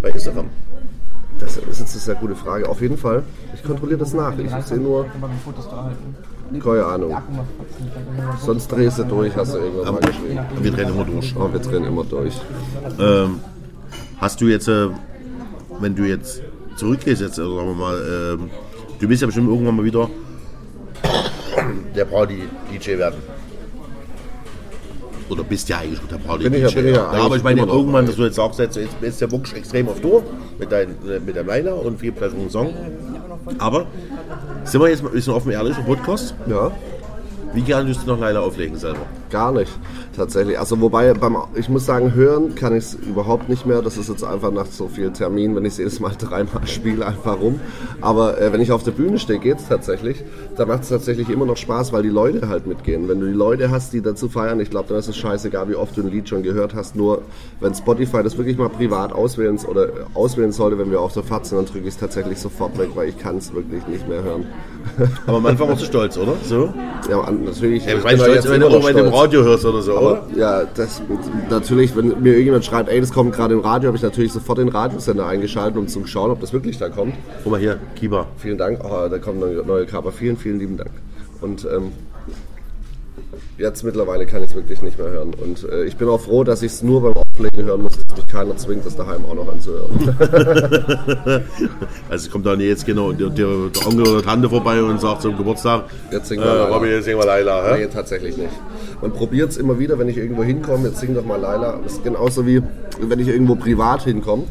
Bei 0.00 0.10
Instagram. 0.10 0.46
Das 1.56 1.68
ist 1.68 1.80
jetzt 1.80 1.92
eine 1.92 2.00
sehr 2.00 2.14
gute 2.14 2.36
Frage. 2.36 2.68
Auf 2.68 2.80
jeden 2.80 2.96
Fall, 2.96 3.22
ich 3.54 3.62
kontrolliere 3.62 3.98
das 3.98 4.12
nach. 4.14 4.36
Ich 4.38 4.50
sehe 4.66 4.78
nur, 4.78 5.06
keine 6.62 6.84
Ahnung. 6.84 7.16
Sonst 8.40 8.68
drehst 8.68 8.98
du 8.98 9.04
durch, 9.04 9.34
hast 9.36 9.54
du 9.54 9.58
irgendwann 9.58 9.94
mal 9.94 10.00
geschrieben. 10.00 10.40
Wir 10.60 10.70
drehen 10.72 10.88
immer 10.88 11.04
durch. 11.04 11.34
Oh, 11.36 11.52
wir 11.52 11.60
drehen 11.60 11.84
immer 11.84 12.04
durch. 12.04 12.34
Ähm, 12.98 13.40
hast 14.18 14.40
du 14.40 14.46
jetzt, 14.46 14.68
äh, 14.68 14.88
wenn 15.80 15.94
du 15.94 16.04
jetzt 16.04 16.42
zurückgehst, 16.76 17.20
jetzt, 17.20 17.38
also 17.38 17.56
sagen 17.56 17.68
wir 17.68 17.74
mal, 17.74 18.36
ähm, 18.38 18.50
du 18.98 19.08
bist 19.08 19.22
ja 19.22 19.26
bestimmt 19.26 19.48
irgendwann 19.48 19.76
mal 19.76 19.84
wieder 19.84 20.08
der 21.94 22.04
Party-DJ 22.04 22.98
werden. 22.98 23.20
Oder 25.30 25.44
bist 25.44 25.68
ja 25.68 25.78
eigentlich 25.78 26.00
der 26.10 26.16
Party-DJ. 26.16 26.48
Bin 26.50 26.54
ich 26.54 26.62
ja- 26.74 26.80
bin 26.80 26.88
ich 26.88 26.94
ja 26.96 27.06
aber 27.08 27.36
ich 27.36 27.42
meine 27.42 27.60
irgendwann, 27.62 28.04
dass 28.06 28.16
du 28.16 28.24
jetzt 28.24 28.36
sagst, 28.36 28.58
jetzt 28.58 28.76
du 28.76 29.24
ja 29.24 29.30
wirklich 29.30 29.54
extrem 29.56 29.88
auf 29.88 30.00
Tour 30.00 30.22
mit, 30.58 30.70
dein, 30.72 30.88
äh, 31.08 31.20
mit 31.24 31.36
deinem 31.36 31.46
Leiner 31.46 31.74
und 31.76 31.98
viel 32.00 32.12
vielleicht 32.12 32.34
einen 32.34 32.50
Song. 32.50 32.74
Aber 33.58 33.86
sind 34.64 34.80
wir 34.80 34.88
jetzt 34.88 35.02
mal 35.02 35.08
ein 35.10 35.14
bisschen 35.14 35.32
offen 35.32 35.52
ehrlich 35.52 35.76
im 35.78 35.84
Podcast? 35.84 36.34
Ja, 36.46 36.70
Wie 37.52 37.62
gerne 37.62 37.88
würdest 37.88 38.06
du 38.06 38.10
noch 38.12 38.20
Leila 38.20 38.40
auflegen 38.40 38.76
selber? 38.76 39.00
gar 39.30 39.52
nicht. 39.52 39.70
Tatsächlich. 40.16 40.58
Also 40.58 40.80
wobei, 40.80 41.14
beim, 41.14 41.36
ich 41.54 41.68
muss 41.68 41.86
sagen, 41.86 42.14
hören 42.14 42.56
kann 42.56 42.74
ich 42.74 42.84
es 42.84 42.94
überhaupt 42.94 43.48
nicht 43.48 43.64
mehr. 43.64 43.80
Das 43.80 43.96
ist 43.96 44.08
jetzt 44.08 44.24
einfach 44.24 44.50
nach 44.50 44.66
so 44.66 44.88
viel 44.88 45.12
Termin, 45.12 45.54
wenn 45.54 45.64
ich 45.64 45.74
es 45.74 45.78
jedes 45.78 46.00
Mal 46.00 46.10
dreimal 46.18 46.66
spiele, 46.66 47.06
einfach 47.06 47.40
rum. 47.40 47.60
Aber 48.00 48.40
äh, 48.40 48.52
wenn 48.52 48.60
ich 48.60 48.72
auf 48.72 48.82
der 48.82 48.90
Bühne 48.90 49.20
stehe, 49.20 49.38
geht's 49.38 49.68
tatsächlich. 49.68 50.24
Da 50.56 50.66
macht 50.66 50.82
es 50.82 50.88
tatsächlich 50.88 51.28
immer 51.30 51.46
noch 51.46 51.56
Spaß, 51.56 51.92
weil 51.92 52.02
die 52.02 52.08
Leute 52.08 52.48
halt 52.48 52.66
mitgehen. 52.66 53.08
Wenn 53.08 53.20
du 53.20 53.26
die 53.26 53.32
Leute 53.32 53.70
hast, 53.70 53.92
die 53.92 54.02
dazu 54.02 54.28
feiern, 54.28 54.58
ich 54.58 54.70
glaube, 54.70 54.88
dann 54.88 54.98
ist 54.98 55.06
es 55.08 55.16
scheißegal, 55.16 55.68
wie 55.68 55.76
oft 55.76 55.96
du 55.96 56.02
ein 56.02 56.10
Lied 56.10 56.28
schon 56.28 56.42
gehört 56.42 56.74
hast. 56.74 56.96
Nur 56.96 57.22
wenn 57.60 57.72
Spotify 57.74 58.24
das 58.24 58.36
wirklich 58.36 58.58
mal 58.58 58.68
privat 58.68 59.12
auswählen 59.12 59.58
oder 59.68 59.86
äh, 59.86 59.92
auswählen 60.14 60.50
sollte, 60.50 60.76
wenn 60.78 60.90
wir 60.90 61.00
auf 61.00 61.12
der 61.14 61.22
Fahrt 61.22 61.46
sind, 61.46 61.56
dann 61.58 61.66
drücke 61.66 61.86
ich 61.86 61.94
es 61.94 61.98
tatsächlich 61.98 62.38
sofort 62.38 62.76
weg, 62.78 62.90
weil 62.96 63.08
ich 63.10 63.16
kann 63.18 63.36
es 63.36 63.54
wirklich 63.54 63.86
nicht 63.86 64.08
mehr 64.08 64.24
hören. 64.24 64.44
Aber 65.26 65.36
am 65.36 65.46
Anfang 65.46 65.68
warst 65.68 65.82
du 65.82 65.86
stolz, 65.86 66.18
oder? 66.18 66.34
So? 66.42 66.74
Ja, 67.08 67.20
an- 67.20 67.39
natürlich. 67.44 67.84
Ja, 67.84 67.94
da 67.94 68.00
stolz, 68.00 68.34
jetzt 68.34 68.50
wenn 68.50 68.60
du 68.60 68.66
immer 68.66 68.78
noch 68.78 68.84
irgendwann 68.86 69.06
im. 69.06 69.14
Radio 69.14 69.42
hörst 69.42 69.64
oder 69.64 69.82
so, 69.82 69.98
oder? 69.98 70.26
Ja, 70.36 70.64
das 70.74 71.02
natürlich, 71.48 71.96
wenn 71.96 72.20
mir 72.20 72.30
irgendjemand 72.30 72.64
schreibt, 72.64 72.88
ey, 72.88 73.00
das 73.00 73.12
kommt 73.12 73.34
gerade 73.34 73.54
im 73.54 73.60
Radio, 73.60 73.88
habe 73.88 73.96
ich 73.96 74.02
natürlich 74.02 74.32
sofort 74.32 74.58
den 74.58 74.68
Radiosender 74.68 75.26
eingeschaltet, 75.26 75.76
um 75.78 75.88
zu 75.88 76.06
schauen, 76.06 76.30
ob 76.30 76.40
das 76.40 76.52
wirklich 76.52 76.78
da 76.78 76.88
kommt. 76.88 77.14
Guck 77.42 77.52
mal 77.52 77.60
hier, 77.60 77.78
Kiba. 77.96 78.26
Vielen 78.36 78.58
Dank, 78.58 78.80
oh, 78.84 79.08
da 79.08 79.18
kommt 79.18 79.42
eine 79.42 79.62
neue 79.62 79.86
Kaper. 79.86 80.12
Vielen, 80.12 80.36
vielen 80.36 80.58
lieben 80.58 80.76
Dank. 80.76 80.90
Und 81.40 81.64
ähm, 81.64 81.92
jetzt 83.58 83.82
mittlerweile 83.84 84.26
kann 84.26 84.42
ich 84.42 84.50
es 84.50 84.56
wirklich 84.56 84.82
nicht 84.82 84.98
mehr 84.98 85.10
hören. 85.10 85.34
Und 85.34 85.68
äh, 85.68 85.84
ich 85.84 85.96
bin 85.96 86.08
auch 86.08 86.20
froh, 86.20 86.44
dass 86.44 86.62
ich 86.62 86.72
es 86.72 86.82
nur 86.82 87.02
beim 87.02 87.14
Auflegen 87.40 87.64
hören 87.64 87.82
muss, 87.82 87.92
dass 87.96 88.16
mich 88.16 88.26
keiner 88.26 88.56
zwingt, 88.56 88.84
das 88.84 88.96
daheim 88.96 89.24
auch 89.24 89.34
noch 89.34 89.48
anzuhören. 89.48 89.90
Also 92.08 92.26
es 92.26 92.30
kommt 92.30 92.46
dann 92.46 92.60
jetzt 92.60 92.84
genau 92.86 93.12
der, 93.12 93.30
der, 93.30 93.46
Onkel 93.46 94.06
oder 94.06 94.22
Tante 94.22 94.48
vorbei 94.48 94.82
und 94.82 95.00
sagt 95.00 95.22
zum 95.22 95.36
Geburtstag, 95.36 95.84
Jetzt 96.10 96.28
singen 96.28 96.42
äh, 96.42 96.46
wir 96.46 96.54
Laila. 96.54 96.74
Robby, 96.74 96.88
jetzt 96.88 97.04
singen 97.04 97.18
wir 97.18 97.26
Laila. 97.26 97.76
Nee, 97.76 97.86
tatsächlich 97.86 98.36
nicht. 98.36 98.50
Man 99.00 99.12
probiert 99.12 99.50
es 99.50 99.56
immer 99.56 99.78
wieder, 99.78 99.98
wenn 99.98 100.08
ich 100.08 100.16
irgendwo 100.16 100.42
hinkomme, 100.42 100.88
jetzt 100.88 101.00
sing 101.00 101.14
doch 101.14 101.24
mal 101.24 101.40
Laila. 101.40 101.78
Das 101.82 101.94
ist 101.94 102.04
genauso 102.04 102.46
wie, 102.46 102.62
wenn 103.00 103.18
ich 103.20 103.28
irgendwo 103.28 103.54
privat 103.54 104.02
hinkomme 104.02 104.44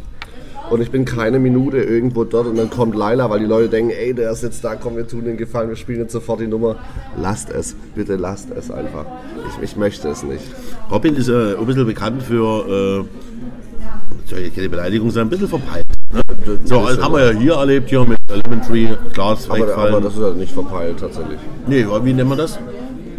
und 0.69 0.81
ich 0.81 0.91
bin 0.91 1.05
keine 1.05 1.39
Minute 1.39 1.77
irgendwo 1.77 2.23
dort 2.23 2.47
und 2.47 2.57
dann 2.57 2.69
kommt 2.69 2.95
Laila, 2.95 3.29
weil 3.29 3.39
die 3.39 3.45
Leute 3.45 3.69
denken, 3.69 3.91
ey, 3.91 4.13
der 4.13 4.31
ist 4.31 4.43
jetzt 4.43 4.63
da, 4.63 4.75
komm, 4.75 4.95
wir 4.95 5.07
tun 5.07 5.25
den 5.25 5.37
Gefallen, 5.37 5.69
wir 5.69 5.75
spielen 5.75 5.99
jetzt 5.99 6.13
sofort 6.13 6.39
die 6.39 6.47
Nummer. 6.47 6.75
Lasst 7.17 7.49
es, 7.49 7.75
bitte 7.95 8.15
lasst 8.15 8.49
es 8.51 8.69
einfach. 8.71 9.05
Ich, 9.47 9.63
ich 9.63 9.75
möchte 9.75 10.09
es 10.09 10.23
nicht. 10.23 10.43
Robin 10.91 11.15
ist 11.15 11.29
äh, 11.29 11.55
ein 11.57 11.65
bisschen 11.65 11.85
bekannt 11.85 12.23
für, 12.23 13.05
äh, 13.05 14.29
soll 14.29 14.39
ich 14.39 14.55
keine 14.55 14.69
Beleidigung 14.69 15.09
sein, 15.11 15.27
ein 15.27 15.29
bisschen 15.29 15.47
verpeilt. 15.47 15.85
Ne? 16.13 16.21
So, 16.65 16.87
das 16.87 17.01
haben 17.01 17.13
wir 17.13 17.33
ja 17.33 17.39
hier 17.39 17.53
erlebt, 17.53 17.89
hier 17.89 18.05
mit 18.05 18.17
Lemon 18.29 18.61
Tree, 18.61 18.87
Glas 19.13 19.49
Aber, 19.49 19.59
wegfallen. 19.59 19.95
aber 19.95 20.01
das 20.01 20.15
ist 20.15 20.23
halt 20.23 20.37
nicht 20.37 20.51
verpeilt, 20.53 20.99
tatsächlich. 20.99 21.39
nee, 21.67 21.85
wie 22.03 22.13
nennen 22.13 22.29
wir 22.29 22.35
das? 22.35 22.59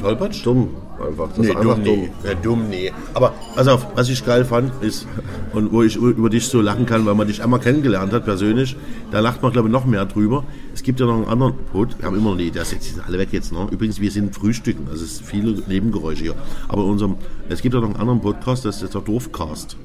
Tollpatsch? 0.01 0.45
Dumm, 0.45 0.71
einfach. 1.01 1.29
Das 1.29 1.39
Nee, 1.39 1.49
ist 1.49 1.57
einfach 1.57 1.75
dumm, 1.77 1.85
dumm. 1.85 1.95
nee. 2.01 2.11
Ja, 2.25 2.35
dumm, 2.35 2.69
nee. 2.69 2.93
Aber 3.15 3.35
auf, 3.57 3.87
was 3.95 4.09
ich 4.09 4.25
geil 4.25 4.45
fand, 4.45 4.73
ist, 4.83 5.07
und 5.53 5.73
wo 5.73 5.83
ich 5.83 5.97
über 5.97 6.31
dich 6.31 6.47
so 6.47 6.61
lachen 6.61 6.87
kann, 6.87 7.05
weil 7.07 7.15
man 7.15 7.27
dich 7.27 7.43
einmal 7.43 7.61
kennengelernt 7.61 8.13
hat, 8.13 8.25
persönlich, 8.25 8.77
da 9.11 9.21
lacht 9.21 9.43
man, 9.43 9.53
glaube 9.53 9.69
ich, 9.69 9.73
noch 9.73 9.85
mehr 9.87 10.05
drüber. 10.07 10.45
Es 10.75 10.83
gibt 10.83 11.01
ja 11.01 11.07
noch 11.07 11.17
einen 11.17 11.27
anderen 11.27 11.55
Pod, 11.73 11.97
wir 11.99 12.07
haben 12.07 12.17
immer 12.17 12.31
noch 12.31 12.37
nie, 12.37 12.51
das 12.51 12.73
jetzt, 12.73 12.87
die 12.89 12.95
sind 12.95 13.07
alle 13.07 13.19
weg 13.19 13.29
jetzt, 13.33 13.53
ne? 13.53 13.67
Übrigens, 13.71 14.01
wir 14.01 14.11
sind 14.11 14.35
Frühstücken, 14.35 14.87
also 14.91 15.05
es 15.05 15.17
sind 15.19 15.27
viele 15.27 15.63
Nebengeräusche 15.69 16.23
hier. 16.23 16.35
Aber 16.69 16.85
unserem, 16.85 17.17
es 17.49 17.61
gibt 17.63 17.75
ja 17.75 17.81
noch 17.81 17.89
einen 17.89 17.97
anderen 17.99 18.21
Podcast, 18.21 18.65
das 18.65 18.83
ist 18.83 18.95
der 18.95 19.01
Dorfcast. 19.01 19.77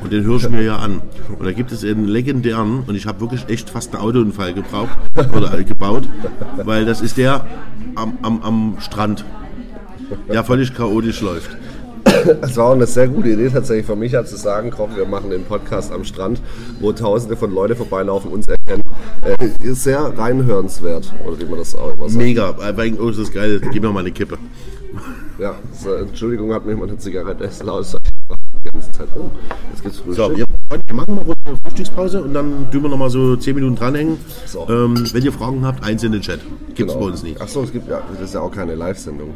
Und 0.00 0.12
den 0.12 0.22
höre 0.22 0.36
ich 0.36 0.48
mir 0.48 0.62
ja 0.62 0.76
an. 0.76 1.00
Und 1.38 1.44
da 1.44 1.50
gibt 1.52 1.72
es 1.72 1.82
einen 1.82 2.06
legendären, 2.06 2.84
und 2.86 2.94
ich 2.94 3.06
habe 3.06 3.20
wirklich 3.20 3.48
echt 3.48 3.68
fast 3.70 3.94
einen 3.94 4.04
Autounfall 4.04 4.54
gebraucht, 4.54 4.96
oder 5.36 5.62
gebaut, 5.64 6.04
weil 6.64 6.84
das 6.84 7.00
ist 7.00 7.16
der 7.16 7.46
am, 7.96 8.16
am, 8.22 8.42
am 8.42 8.76
Strand, 8.78 9.24
der 10.28 10.44
völlig 10.44 10.74
chaotisch 10.74 11.20
läuft. 11.20 11.50
Es 12.40 12.56
war 12.56 12.66
auch 12.66 12.72
eine 12.72 12.86
sehr 12.86 13.06
gute 13.06 13.28
Idee 13.28 13.48
tatsächlich 13.50 13.86
von 13.86 13.98
Micha 13.98 14.24
zu 14.24 14.36
sagen, 14.36 14.70
komm, 14.74 14.96
wir 14.96 15.04
machen 15.04 15.30
den 15.30 15.44
Podcast 15.44 15.92
am 15.92 16.04
Strand, 16.04 16.40
wo 16.80 16.92
tausende 16.92 17.36
von 17.36 17.52
Leuten 17.52 17.76
vorbeilaufen, 17.76 18.30
uns 18.30 18.46
erkennen. 18.48 18.82
Äh, 19.24 19.66
ist 19.66 19.82
sehr 19.84 20.00
reinhörenswert, 20.16 21.12
oder 21.26 21.38
wie 21.38 21.44
man 21.44 21.58
das 21.58 21.74
auch 21.76 21.92
immer 21.94 22.08
sagt. 22.08 22.16
Mega, 22.16 22.54
weil 22.76 22.94
oh, 22.98 23.08
das 23.10 23.18
ist 23.18 23.32
geil, 23.34 23.60
gib 23.72 23.82
mir 23.82 23.92
mal 23.92 24.00
eine 24.00 24.10
Kippe. 24.10 24.38
Ja, 25.38 25.54
so, 25.72 25.92
Entschuldigung, 25.92 26.52
hat 26.52 26.64
mir 26.64 26.72
jemand 26.72 26.90
eine 26.90 26.98
Zigarette 26.98 27.44
ist 27.44 27.62
laut. 27.62 27.86
Die 28.64 28.70
ganze 28.70 28.90
Zeit. 28.90 29.08
Oh, 29.14 29.30
jetzt 29.70 29.82
gibt's 29.82 29.98
Frühstück. 29.98 30.16
So, 30.16 30.36
wir, 30.36 30.44
wir 30.86 30.94
machen 30.94 31.14
mal 31.14 31.24
eine 31.44 31.56
Frühstückspause 31.62 32.22
und 32.22 32.34
dann 32.34 32.70
tun 32.72 32.82
wir 32.82 32.88
noch 32.88 32.96
mal 32.96 33.10
so 33.10 33.36
10 33.36 33.54
Minuten 33.54 33.76
dranhängen. 33.76 34.16
So. 34.46 34.66
Ähm, 34.68 35.04
wenn 35.12 35.22
ihr 35.22 35.32
Fragen 35.32 35.64
habt, 35.64 35.84
eins 35.84 36.02
in 36.02 36.12
den 36.12 36.22
Chat. 36.22 36.40
Gibt's 36.74 36.92
Genau. 36.94 37.04
bei 37.06 37.12
uns 37.12 37.22
nicht. 37.22 37.40
Achso, 37.40 37.62
es 37.62 37.70
gibt 37.72 37.88
ja, 37.88 38.02
das 38.12 38.20
ist 38.28 38.34
ja 38.34 38.40
auch 38.40 38.50
keine 38.50 38.74
Live-Sendung. 38.74 39.30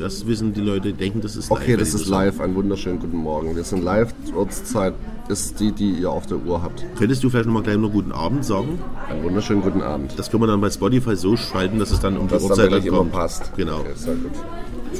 Das 0.00 0.26
wissen 0.26 0.52
die 0.52 0.60
Leute, 0.60 0.92
denken, 0.92 1.20
das 1.20 1.36
ist 1.36 1.50
Okay, 1.50 1.72
live, 1.72 1.80
das 1.80 1.92
wenn 1.94 2.00
ist 2.00 2.06
die 2.06 2.10
live. 2.10 2.40
Einen 2.40 2.54
wunderschönen 2.54 2.98
guten 2.98 3.16
Morgen. 3.16 3.54
Wir 3.56 3.64
sind 3.64 3.82
live. 3.82 4.12
Ortszeit 4.36 4.94
ist 5.28 5.60
die, 5.60 5.72
die 5.72 5.90
ihr 5.92 6.10
auf 6.10 6.26
der 6.26 6.38
Uhr 6.38 6.62
habt. 6.62 6.84
Könntest 6.98 7.22
du 7.24 7.30
vielleicht 7.30 7.46
noch 7.46 7.54
mal 7.54 7.62
gleich 7.62 7.76
noch 7.78 7.90
guten 7.90 8.12
Abend 8.12 8.44
sagen? 8.44 8.78
Einen 9.08 9.22
wunderschönen 9.24 9.62
guten 9.62 9.82
Abend. 9.82 10.18
Das 10.18 10.30
können 10.30 10.42
wir 10.42 10.46
dann 10.46 10.60
bei 10.60 10.70
Spotify 10.70 11.16
so 11.16 11.36
schalten, 11.36 11.78
dass 11.78 11.90
es 11.90 12.00
dann 12.00 12.16
um 12.16 12.26
die 12.28 12.34
Das 12.34 12.42
dann 12.42 12.50
Uhrzeit 12.50 12.84
immer 12.84 12.98
kommt. 12.98 13.12
passt. 13.12 13.52
Genau. 13.56 13.78
Okay, 13.80 13.90
sehr 13.94 14.14
gut. 14.14 14.32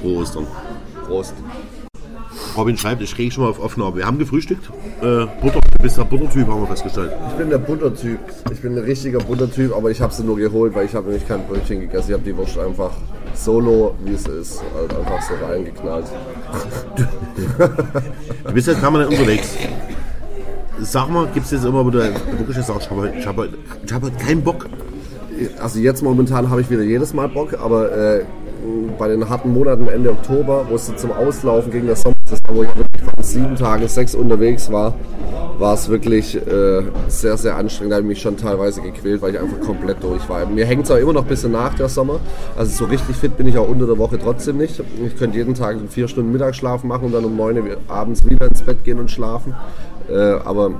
Frohe 0.00 0.16
Ostern. 0.22 0.46
Prost. 1.06 1.34
Robin 2.56 2.76
schreibt, 2.76 3.02
ich 3.02 3.14
kriege 3.14 3.30
schon 3.30 3.44
mal 3.44 3.50
auf 3.50 3.60
Aufnahme. 3.60 3.96
Wir 3.96 4.06
haben 4.06 4.18
gefrühstückt. 4.18 4.70
Äh, 5.00 5.26
Butter, 5.40 5.60
du 5.60 5.82
bist 5.82 5.96
der 5.98 6.04
Buttertyp, 6.04 6.46
haben 6.46 6.60
wir 6.60 6.66
festgestellt. 6.66 7.12
Ich 7.28 7.34
bin 7.34 7.50
der 7.50 7.58
Buttertyp. 7.58 8.18
Ich 8.52 8.60
bin 8.60 8.72
ein 8.76 8.84
richtiger 8.84 9.18
Buttertyp, 9.18 9.74
aber 9.74 9.90
ich 9.90 10.00
habe 10.00 10.12
sie 10.12 10.22
nur 10.22 10.36
geholt, 10.36 10.74
weil 10.74 10.86
ich 10.86 10.94
habe 10.94 11.08
nämlich 11.10 11.26
kein 11.26 11.46
Brötchen 11.46 11.80
gegessen. 11.80 12.08
Ich 12.10 12.14
habe 12.14 12.22
die 12.24 12.36
Wurst 12.36 12.58
einfach 12.58 12.90
solo, 13.34 13.94
wie 14.04 14.14
es 14.14 14.26
ist, 14.26 14.62
halt 14.74 14.94
einfach 14.96 15.20
so 15.22 15.34
reingeknallt. 15.44 16.06
Du 18.44 18.52
bist 18.52 18.66
jetzt 18.68 18.80
permanent 18.80 19.10
unterwegs. 19.10 19.56
Sag 20.80 21.08
mal, 21.10 21.26
gibt 21.32 21.46
es 21.46 21.52
jetzt 21.52 21.64
immer, 21.64 21.84
du 21.90 21.98
wirklich 21.98 22.56
jetzt 22.56 22.66
sagst, 22.66 22.88
ich 22.90 22.90
habe 22.90 23.12
ich 23.18 23.26
habe- 23.26 23.48
ich 23.86 23.92
habe 23.92 24.10
keinen 24.12 24.42
Bock. 24.42 24.66
Also 25.60 25.78
jetzt 25.78 26.02
momentan 26.02 26.50
habe 26.50 26.60
ich 26.60 26.70
wieder 26.70 26.82
jedes 26.82 27.14
Mal 27.14 27.28
Bock, 27.28 27.54
aber 27.54 27.90
äh, 27.92 28.24
bei 28.98 29.08
den 29.08 29.28
harten 29.28 29.52
Monaten 29.52 29.88
Ende 29.88 30.10
Oktober, 30.10 30.66
wo 30.68 30.74
es 30.74 30.94
zum 30.96 31.12
Auslaufen 31.12 31.70
ging, 31.72 31.86
der 31.86 31.96
Sommer, 31.96 32.14
wo 32.48 32.62
ich 32.62 32.76
wirklich 32.76 33.02
von 33.02 33.22
sieben 33.22 33.56
Tagen 33.56 33.86
sechs 33.88 34.14
unterwegs 34.14 34.70
war, 34.70 34.94
war 35.58 35.74
es 35.74 35.88
wirklich 35.88 36.34
äh, 36.36 36.82
sehr, 37.08 37.36
sehr 37.36 37.56
anstrengend. 37.56 37.92
Da 37.92 37.96
habe 37.96 38.04
ich 38.04 38.08
mich 38.08 38.22
schon 38.22 38.36
teilweise 38.36 38.80
gequält, 38.80 39.22
weil 39.22 39.34
ich 39.34 39.40
einfach 39.40 39.60
komplett 39.60 40.02
durch 40.02 40.28
war. 40.28 40.44
Mir 40.46 40.66
hängt 40.66 40.84
es 40.84 40.90
auch 40.90 40.96
immer 40.96 41.12
noch 41.12 41.22
ein 41.22 41.28
bisschen 41.28 41.52
nach 41.52 41.74
der 41.74 41.88
Sommer. 41.88 42.20
Also 42.56 42.84
so 42.84 42.90
richtig 42.90 43.16
fit 43.16 43.36
bin 43.36 43.46
ich 43.46 43.56
auch 43.58 43.68
unter 43.68 43.86
der 43.86 43.98
Woche 43.98 44.18
trotzdem 44.18 44.58
nicht. 44.58 44.82
Ich 45.04 45.16
könnte 45.16 45.38
jeden 45.38 45.54
Tag 45.54 45.76
vier 45.88 46.08
Stunden 46.08 46.32
Mittagsschlaf 46.32 46.84
machen 46.84 47.06
und 47.06 47.12
dann 47.12 47.24
um 47.24 47.36
neun 47.36 47.58
Uhr 47.58 47.76
abends 47.88 48.24
wieder 48.28 48.46
ins 48.46 48.62
Bett 48.62 48.84
gehen 48.84 48.98
und 48.98 49.10
schlafen. 49.10 49.54
Äh, 50.10 50.14
aber 50.14 50.72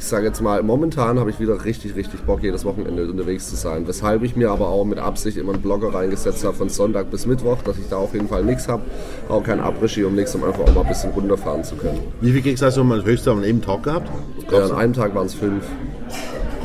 ich 0.00 0.06
sage 0.06 0.26
jetzt 0.26 0.40
mal, 0.40 0.62
momentan 0.62 1.20
habe 1.20 1.28
ich 1.28 1.40
wieder 1.40 1.62
richtig, 1.66 1.94
richtig 1.94 2.22
Bock, 2.22 2.42
jedes 2.42 2.64
Wochenende 2.64 3.06
unterwegs 3.06 3.50
zu 3.50 3.56
sein. 3.56 3.86
Weshalb 3.86 4.22
ich 4.22 4.34
mir 4.34 4.50
aber 4.50 4.70
auch 4.70 4.86
mit 4.86 4.98
Absicht 4.98 5.36
immer 5.36 5.52
einen 5.52 5.60
Blogger 5.60 5.92
reingesetzt 5.92 6.42
habe 6.42 6.56
von 6.56 6.70
Sonntag 6.70 7.10
bis 7.10 7.26
Mittwoch, 7.26 7.58
dass 7.64 7.76
ich 7.76 7.86
da 7.90 7.96
auf 7.98 8.14
jeden 8.14 8.26
Fall 8.26 8.42
nichts 8.42 8.66
habe, 8.66 8.82
auch 9.28 9.44
kein 9.44 9.60
Abregie 9.60 10.04
um 10.04 10.14
nichts, 10.14 10.34
um 10.34 10.42
einfach 10.42 10.60
auch 10.60 10.74
mal 10.74 10.80
ein 10.80 10.88
bisschen 10.88 11.10
runterfahren 11.10 11.64
zu 11.64 11.76
können. 11.76 12.00
Wie 12.22 12.32
viel 12.32 12.40
Gigs 12.40 12.62
hast 12.62 12.78
du 12.78 12.84
mal 12.84 12.96
das 12.96 13.06
höchste 13.06 13.30
an 13.30 13.44
einem 13.44 13.60
Tag 13.60 13.82
gehabt? 13.82 14.10
Ja, 14.50 14.64
an 14.64 14.72
einem 14.72 14.92
Tag 14.94 15.14
waren 15.14 15.26
es 15.26 15.34
fünf. 15.34 15.64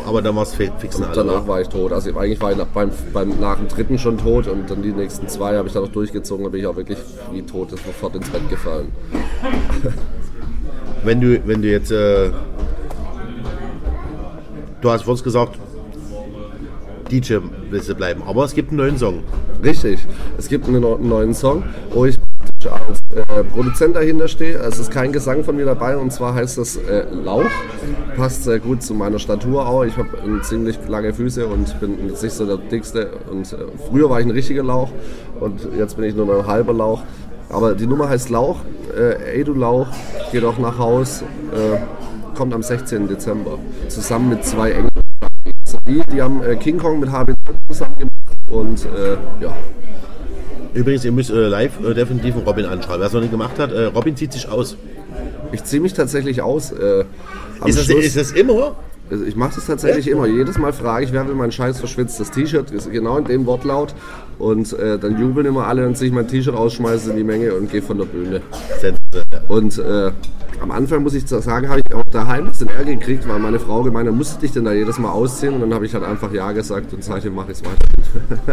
Aber 0.07 0.21
dann 0.21 0.33
war 0.37 0.43
es 0.43 0.55
fix 0.55 0.95
und 0.95 1.05
Danach 1.13 1.45
war 1.45 1.59
ich 1.59 1.67
tot. 1.67 1.91
Also 1.91 2.17
eigentlich 2.17 2.39
war 2.39 2.53
ich 2.53 2.57
nach, 2.57 2.67
beim, 2.67 2.89
beim, 3.11 3.37
nach 3.41 3.57
dem 3.57 3.67
dritten 3.67 3.99
schon 3.99 4.17
tot 4.17 4.47
und 4.47 4.69
dann 4.69 4.81
die 4.81 4.93
nächsten 4.93 5.27
zwei 5.27 5.57
habe 5.57 5.67
ich 5.67 5.73
dann 5.73 5.83
noch 5.83 5.91
durchgezogen, 5.91 6.45
da 6.45 6.51
bin 6.51 6.61
ich 6.61 6.67
auch 6.67 6.77
wirklich 6.77 6.99
wie 7.33 7.41
tot 7.41 7.71
sofort 7.71 8.15
ins 8.15 8.29
Bett 8.29 8.49
gefallen. 8.49 8.93
Wenn 11.03 11.21
du, 11.21 11.39
wenn 11.45 11.61
du 11.61 11.67
jetzt, 11.69 11.91
äh, 11.91 12.31
du 14.81 14.89
hast 14.91 15.03
vorhin 15.03 15.23
gesagt, 15.23 15.59
DJ 17.11 17.37
willst 17.69 17.89
du 17.89 17.95
bleiben, 17.95 18.23
aber 18.25 18.43
es 18.45 18.53
gibt 18.53 18.69
einen 18.69 18.77
neuen 18.77 18.97
Song. 18.97 19.23
Richtig. 19.63 19.99
Es 20.37 20.47
gibt 20.47 20.67
einen 20.67 20.81
neu- 20.81 20.97
neuen 20.97 21.33
Song, 21.33 21.63
wo 21.91 22.05
ich 22.05 22.15
als 22.65 22.99
äh, 23.15 23.43
Produzent 23.43 23.95
dahinter 23.95 24.27
stehe. 24.27 24.57
Es 24.57 24.79
ist 24.79 24.89
kein 24.89 25.11
Gesang 25.11 25.43
von 25.43 25.55
mir 25.55 25.65
dabei 25.65 25.97
und 25.97 26.11
zwar 26.11 26.33
heißt 26.33 26.57
das 26.57 26.77
äh, 26.77 27.05
Lauch. 27.11 27.45
Passt 28.17 28.43
sehr 28.43 28.59
gut 28.59 28.81
zu 28.81 28.95
meiner 28.95 29.19
Statur 29.19 29.67
auch. 29.67 29.83
Ich 29.83 29.95
habe 29.97 30.09
ziemlich 30.41 30.79
lange 30.87 31.13
Füße 31.13 31.45
und 31.45 31.79
bin 31.79 32.09
jetzt 32.09 32.23
nicht 32.23 32.33
so 32.33 32.45
der 32.45 32.57
dickste. 32.57 33.11
Und 33.29 33.53
äh, 33.53 33.57
früher 33.89 34.09
war 34.09 34.19
ich 34.19 34.25
ein 34.25 34.31
richtiger 34.31 34.63
Lauch 34.63 34.89
und 35.39 35.67
jetzt 35.77 35.95
bin 35.95 36.05
ich 36.05 36.15
nur 36.15 36.25
noch 36.25 36.39
ein 36.39 36.47
halber 36.47 36.73
Lauch. 36.73 37.03
Aber 37.49 37.75
die 37.75 37.85
Nummer 37.85 38.09
heißt 38.09 38.31
Lauch. 38.31 38.57
Äh, 38.97 39.37
ey 39.37 39.43
du 39.43 39.53
Lauch, 39.53 39.87
geh 40.31 40.39
doch 40.39 40.57
nach 40.57 40.79
Haus. 40.79 41.23
Kommt 42.35 42.53
am 42.53 42.63
16. 42.63 43.07
Dezember. 43.07 43.57
Zusammen 43.87 44.29
mit 44.29 44.43
zwei 44.43 44.71
Engeln. 44.71 44.89
Die, 45.87 46.01
die 46.11 46.21
haben 46.21 46.43
äh, 46.43 46.55
King 46.57 46.77
Kong 46.77 46.99
mit 46.99 47.09
HB 47.09 47.31
zusammen 47.69 47.95
gemacht 47.97 48.13
und 48.49 48.85
äh, 48.85 49.13
ja. 49.41 49.55
Übrigens, 50.73 51.05
ihr 51.05 51.11
müsst 51.13 51.29
äh, 51.29 51.47
live 51.47 51.79
äh, 51.83 51.93
definitiv 51.93 52.35
Robin 52.45 52.65
anschauen. 52.65 52.99
Wer 52.99 53.07
es 53.07 53.13
noch 53.13 53.21
nicht 53.21 53.31
gemacht 53.31 53.57
hat, 53.57 53.71
äh, 53.71 53.85
Robin 53.85 54.17
zieht 54.17 54.33
sich 54.33 54.49
aus. 54.49 54.75
Ich 55.53 55.63
ziehe 55.63 55.81
mich 55.81 55.93
tatsächlich 55.93 56.41
aus. 56.41 56.71
Äh, 56.71 57.05
Ist 57.65 57.77
das, 57.79 57.87
ist 57.87 58.17
das 58.17 58.31
immer? 58.31 58.75
Also 59.09 59.23
ich 59.23 59.35
mache 59.35 59.55
das 59.55 59.67
tatsächlich 59.67 60.09
immer. 60.09 60.25
Jedes 60.25 60.57
Mal 60.57 60.73
frage 60.73 61.05
ich, 61.05 61.13
wer 61.13 61.25
will 61.27 61.35
mein 61.35 61.51
scheiß 61.51 61.79
verschwitztes 61.79 62.31
T-Shirt? 62.31 62.71
Ist 62.71 62.91
genau 62.91 63.17
in 63.17 63.25
dem 63.25 63.45
Wortlaut. 63.45 63.93
Und 64.39 64.75
dann 64.77 65.19
jubeln 65.19 65.45
immer 65.45 65.67
alle 65.67 65.85
und 65.85 65.95
ziehe 65.95 66.09
ich 66.09 66.13
mein 66.13 66.27
T-Shirt 66.27 66.55
aus, 66.55 66.73
schmeiße 66.73 67.11
in 67.11 67.17
die 67.17 67.23
Menge 67.23 67.53
und 67.53 67.71
gehe 67.71 67.83
von 67.83 67.99
der 67.99 68.05
Bühne. 68.05 68.41
Und 69.47 69.77
äh, 69.77 70.11
am 70.61 70.71
Anfang 70.71 71.03
muss 71.03 71.13
ich 71.13 71.27
sagen, 71.27 71.69
habe 71.69 71.81
ich 71.85 71.93
auch 71.93 72.05
daheim 72.05 72.45
ein 72.45 72.49
bisschen 72.49 72.69
Ärger 72.69 72.95
gekriegt, 72.95 73.27
weil 73.27 73.39
meine 73.39 73.59
Frau 73.59 73.83
gemeint 73.83 74.07
hat, 74.07 74.15
musst 74.15 74.37
du 74.37 74.41
dich 74.41 74.51
denn 74.51 74.65
da 74.65 74.73
jedes 74.73 74.97
Mal 74.97 75.11
ausziehen? 75.11 75.53
Und 75.53 75.61
dann 75.61 75.73
habe 75.73 75.85
ich 75.85 75.93
halt 75.93 76.03
einfach 76.03 76.31
Ja 76.33 76.51
gesagt 76.51 76.93
und 76.93 77.03
seitdem 77.03 77.35
mache 77.35 77.51
ich 77.51 77.59
es 77.59 77.63
weiter. 77.63 77.85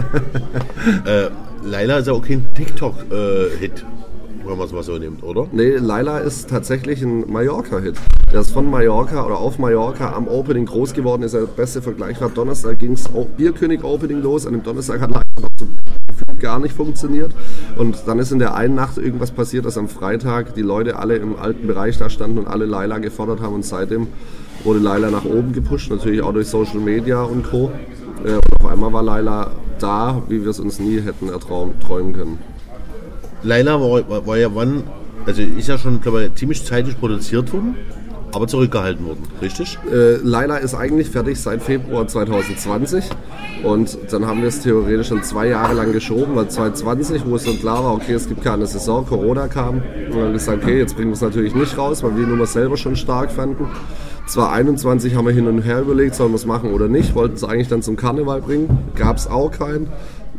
Äh, 1.06 1.30
Laila 1.64 1.98
ist 1.98 2.08
ja 2.08 2.12
auch 2.12 2.22
kein 2.22 2.44
TikTok-Hit, 2.54 3.84
wenn 4.44 4.58
man 4.58 4.66
es 4.66 4.72
mal 4.72 4.82
so 4.82 4.98
nimmt, 4.98 5.22
oder? 5.22 5.46
Nee, 5.52 5.76
Laila 5.76 6.18
ist 6.18 6.50
tatsächlich 6.50 7.02
ein 7.02 7.30
Mallorca-Hit. 7.30 7.96
Der 8.32 8.40
ist 8.40 8.50
von 8.50 8.68
Mallorca 8.68 9.24
oder 9.24 9.38
auf 9.38 9.58
Mallorca 9.58 10.12
am 10.12 10.26
Opening 10.26 10.66
groß 10.66 10.92
geworden, 10.92 11.22
ist 11.22 11.34
der 11.34 11.42
beste 11.42 11.82
Vergleich. 11.82 12.20
War 12.20 12.30
Donnerstag 12.30 12.80
ging 12.80 12.92
es 12.92 13.08
Bierkönig-Opening 13.36 14.22
los. 14.22 14.46
An 14.46 14.54
dem 14.54 14.62
Donnerstag 14.62 15.00
hat 15.00 15.10
Laila 15.10 15.22
noch 15.40 15.48
gefühlt 15.58 16.01
gar 16.42 16.58
nicht 16.58 16.74
funktioniert. 16.74 17.32
Und 17.78 17.96
dann 18.06 18.18
ist 18.18 18.30
in 18.32 18.38
der 18.38 18.54
einen 18.54 18.74
Nacht 18.74 18.98
irgendwas 18.98 19.30
passiert, 19.30 19.64
dass 19.64 19.78
am 19.78 19.88
Freitag 19.88 20.54
die 20.54 20.60
Leute 20.62 20.98
alle 20.98 21.16
im 21.16 21.36
alten 21.36 21.66
Bereich 21.66 21.96
da 21.96 22.10
standen 22.10 22.38
und 22.38 22.46
alle 22.48 22.66
Laila 22.66 22.98
gefordert 22.98 23.40
haben. 23.40 23.54
Und 23.54 23.64
seitdem 23.64 24.08
wurde 24.64 24.80
Laila 24.80 25.10
nach 25.10 25.24
oben 25.24 25.52
gepusht, 25.52 25.90
natürlich 25.90 26.20
auch 26.22 26.32
durch 26.34 26.48
Social 26.48 26.80
Media 26.80 27.22
und 27.22 27.44
Co. 27.44 27.70
Äh, 28.24 28.34
Und 28.34 28.42
auf 28.60 28.70
einmal 28.70 28.92
war 28.92 29.02
Laila 29.02 29.52
da, 29.78 30.22
wie 30.28 30.42
wir 30.42 30.50
es 30.50 30.60
uns 30.60 30.78
nie 30.78 31.00
hätten 31.00 31.28
ertraum- 31.30 31.78
träumen 31.80 32.12
können. 32.12 32.38
Laila 33.42 33.80
war, 33.80 34.08
war, 34.08 34.26
war 34.26 34.36
ja 34.38 34.54
wann, 34.54 34.84
also 35.26 35.42
ist 35.42 35.68
ja 35.68 35.78
schon, 35.78 36.00
glaube 36.00 36.26
ich, 36.26 36.34
ziemlich 36.34 36.64
zeitig 36.64 36.98
produziert 37.00 37.52
worden, 37.52 37.74
aber 38.32 38.46
zurückgehalten 38.46 39.06
worden, 39.06 39.22
richtig? 39.40 39.78
Äh, 39.90 40.16
Laila 40.22 40.56
ist 40.56 40.74
eigentlich 40.74 41.10
fertig 41.10 41.40
seit 41.40 41.62
Februar 41.62 42.06
2020 42.06 43.04
und 43.62 43.98
dann 44.10 44.26
haben 44.26 44.40
wir 44.40 44.48
es 44.48 44.60
theoretisch 44.60 45.08
schon 45.08 45.22
zwei 45.22 45.48
Jahre 45.48 45.74
lang 45.74 45.92
geschoben, 45.92 46.34
weil 46.34 46.48
2020, 46.48 47.26
wo 47.26 47.36
es 47.36 47.44
dann 47.44 47.58
klar 47.58 47.84
war, 47.84 47.94
okay, 47.94 48.14
es 48.14 48.28
gibt 48.28 48.42
keine 48.42 48.66
Saison, 48.66 49.06
Corona 49.06 49.48
kam 49.48 49.82
und 50.10 50.18
dann 50.18 50.32
gesagt, 50.32 50.62
okay, 50.62 50.78
jetzt 50.78 50.96
bringen 50.96 51.10
wir 51.10 51.14
es 51.14 51.20
natürlich 51.20 51.54
nicht 51.54 51.76
raus, 51.76 52.02
weil 52.02 52.16
wir 52.16 52.24
die 52.24 52.30
Nummer 52.30 52.46
selber 52.46 52.76
schon 52.76 52.96
stark 52.96 53.30
fanden. 53.30 53.66
2021 54.26 55.14
haben 55.14 55.26
wir 55.26 55.34
hin 55.34 55.46
und 55.46 55.62
her 55.62 55.80
überlegt, 55.80 56.14
sollen 56.14 56.30
wir 56.30 56.36
es 56.36 56.46
machen 56.46 56.72
oder 56.72 56.88
nicht, 56.88 57.14
wollten 57.14 57.34
es 57.34 57.44
eigentlich 57.44 57.68
dann 57.68 57.82
zum 57.82 57.96
Karneval 57.96 58.40
bringen, 58.40 58.78
gab 58.94 59.16
es 59.16 59.26
auch 59.26 59.50
keinen. 59.50 59.88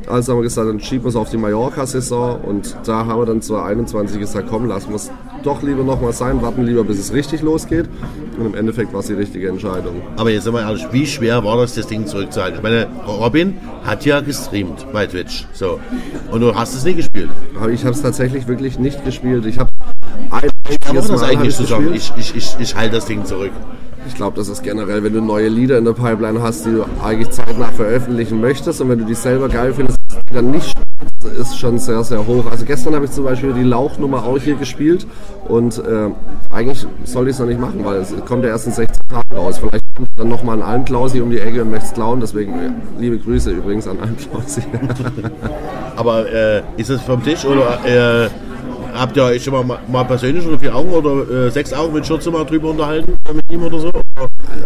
Also 0.07 0.33
haben 0.33 0.39
wir 0.39 0.43
gesagt, 0.43 0.67
dann 0.67 0.79
schieben 0.79 1.05
wir 1.05 1.09
es 1.09 1.15
auf 1.15 1.29
die 1.29 1.37
Mallorca-Saison 1.37 2.41
und 2.41 2.75
da 2.85 3.05
haben 3.05 3.21
wir 3.21 3.25
dann 3.25 3.41
2021 3.41 4.19
gesagt, 4.19 4.47
komm, 4.49 4.65
lassen 4.65 4.89
wir 4.89 4.95
es 4.95 5.11
doch 5.43 5.61
lieber 5.61 5.83
nochmal 5.83 6.13
sein, 6.13 6.41
warten 6.41 6.63
lieber, 6.63 6.83
bis 6.83 6.99
es 6.99 7.13
richtig 7.13 7.41
losgeht. 7.41 7.87
Und 8.37 8.45
im 8.45 8.55
Endeffekt 8.55 8.93
war 8.93 9.01
es 9.01 9.07
die 9.07 9.13
richtige 9.13 9.49
Entscheidung. 9.49 10.01
Aber 10.17 10.29
jetzt 10.29 10.45
sind 10.45 10.53
wir 10.53 10.61
ehrlich, 10.61 10.85
wie 10.91 11.05
schwer 11.05 11.43
war 11.43 11.57
das, 11.57 11.75
das 11.75 11.87
Ding 11.87 12.05
zurückzuhalten? 12.05 12.57
Ich 12.57 12.63
meine, 12.63 12.87
Robin 13.07 13.57
hat 13.83 14.05
ja 14.05 14.21
gestreamt 14.21 14.87
bei 14.91 15.05
Twitch, 15.05 15.45
so. 15.53 15.79
Und 16.31 16.41
du 16.41 16.55
hast 16.55 16.73
es 16.73 16.83
nicht 16.83 16.97
gespielt. 16.97 17.29
Aber 17.55 17.69
ich 17.69 17.83
habe 17.83 17.93
es 17.93 18.01
tatsächlich 18.01 18.47
wirklich 18.47 18.79
nicht 18.79 19.03
gespielt. 19.05 19.45
Ich 19.45 19.59
habe 19.59 19.69
ein 20.31 20.51
einziges 20.67 21.07
das 21.07 21.09
Mal 21.09 21.19
hab 21.19 21.29
eigentlich. 21.29 21.59
Ich, 21.59 22.13
ich, 22.17 22.35
ich, 22.35 22.55
ich 22.59 22.75
halte 22.75 22.95
das 22.95 23.05
Ding 23.05 23.25
zurück. 23.25 23.51
Ich 24.07 24.15
glaube, 24.15 24.37
das 24.37 24.49
ist 24.49 24.63
generell, 24.63 25.03
wenn 25.03 25.13
du 25.13 25.21
neue 25.21 25.47
Lieder 25.47 25.77
in 25.77 25.85
der 25.85 25.93
Pipeline 25.93 26.41
hast, 26.41 26.65
die 26.65 26.71
du 26.71 26.85
eigentlich 27.03 27.29
zeitnah 27.31 27.71
veröffentlichen 27.71 28.41
möchtest 28.41 28.81
und 28.81 28.89
wenn 28.89 28.99
du 28.99 29.05
die 29.05 29.15
selber 29.15 29.49
geil 29.49 29.73
findest, 29.73 29.97
dann 30.31 30.51
nicht 30.51 30.73
ist 31.39 31.57
schon 31.57 31.79
sehr, 31.79 32.03
sehr 32.03 32.25
hoch. 32.25 32.45
Also 32.49 32.65
gestern 32.65 32.95
habe 32.95 33.05
ich 33.05 33.11
zum 33.11 33.23
Beispiel 33.23 33.53
die 33.53 33.63
Lauchnummer 33.63 34.23
auch 34.23 34.37
hier 34.37 34.55
gespielt 34.55 35.07
und 35.47 35.77
äh, 35.79 36.09
eigentlich 36.49 36.85
soll 37.03 37.27
ich 37.27 37.33
es 37.33 37.39
noch 37.39 37.47
nicht 37.47 37.59
machen, 37.59 37.83
weil 37.83 37.97
es 37.97 38.13
kommt 38.25 38.43
ja 38.43 38.49
erst 38.51 38.67
in 38.67 38.73
16 38.73 39.07
Tagen 39.07 39.35
raus. 39.35 39.57
Vielleicht 39.57 39.83
kommt 39.95 40.09
dann 40.15 40.27
nochmal 40.27 40.57
ein 40.57 40.63
Almklausi 40.63 41.21
um 41.21 41.29
die 41.29 41.39
Ecke 41.39 41.61
und 41.61 41.71
möchte 41.71 41.87
es 41.87 41.93
klauen, 41.93 42.19
deswegen 42.19 42.53
äh, 42.53 42.71
liebe 42.99 43.17
Grüße 43.17 43.51
übrigens 43.51 43.87
an 43.87 43.99
Almklausi. 43.99 44.61
Aber 45.95 46.31
äh, 46.31 46.61
ist 46.77 46.89
das 46.89 47.01
vom 47.01 47.23
Tisch 47.23 47.45
oder 47.45 47.79
äh, 47.85 48.29
habt 48.93 49.15
ihr 49.17 49.23
euch 49.23 49.43
schon 49.43 49.67
mal, 49.67 49.79
mal 49.88 50.03
persönlich 50.03 50.45
oder 50.45 50.60
vier 50.60 50.75
Augen 50.75 50.91
oder 50.91 51.47
äh, 51.47 51.49
sechs 51.51 51.73
Augen 51.73 51.93
mit 51.93 52.06
Schürze 52.06 52.32
mal 52.32 52.43
drüber 52.45 52.69
unterhalten 52.71 53.13
äh, 53.29 53.34
mit 53.34 53.51
ihm 53.51 53.63
oder 53.63 53.79
so? 53.79 53.91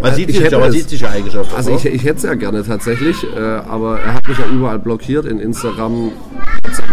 Man 0.01 0.13
sieht 0.13 0.29
ich 0.29 0.37
sich 0.37 0.51
ja, 0.51 0.59
man 0.59 0.71
sieht 0.71 0.89
sich 0.89 1.01
ja 1.01 1.09
eigentlich 1.09 1.37
auch. 1.37 1.45
Also 1.55 1.71
ich, 1.75 1.85
ich 1.85 2.03
hätte 2.03 2.17
es 2.17 2.23
ja 2.23 2.33
gerne 2.35 2.63
tatsächlich, 2.63 3.15
äh, 3.35 3.39
aber 3.39 3.99
er 3.99 4.15
hat 4.15 4.27
mich 4.27 4.37
ja 4.37 4.45
überall 4.47 4.79
blockiert, 4.79 5.25
in 5.25 5.39
Instagram, 5.39 6.11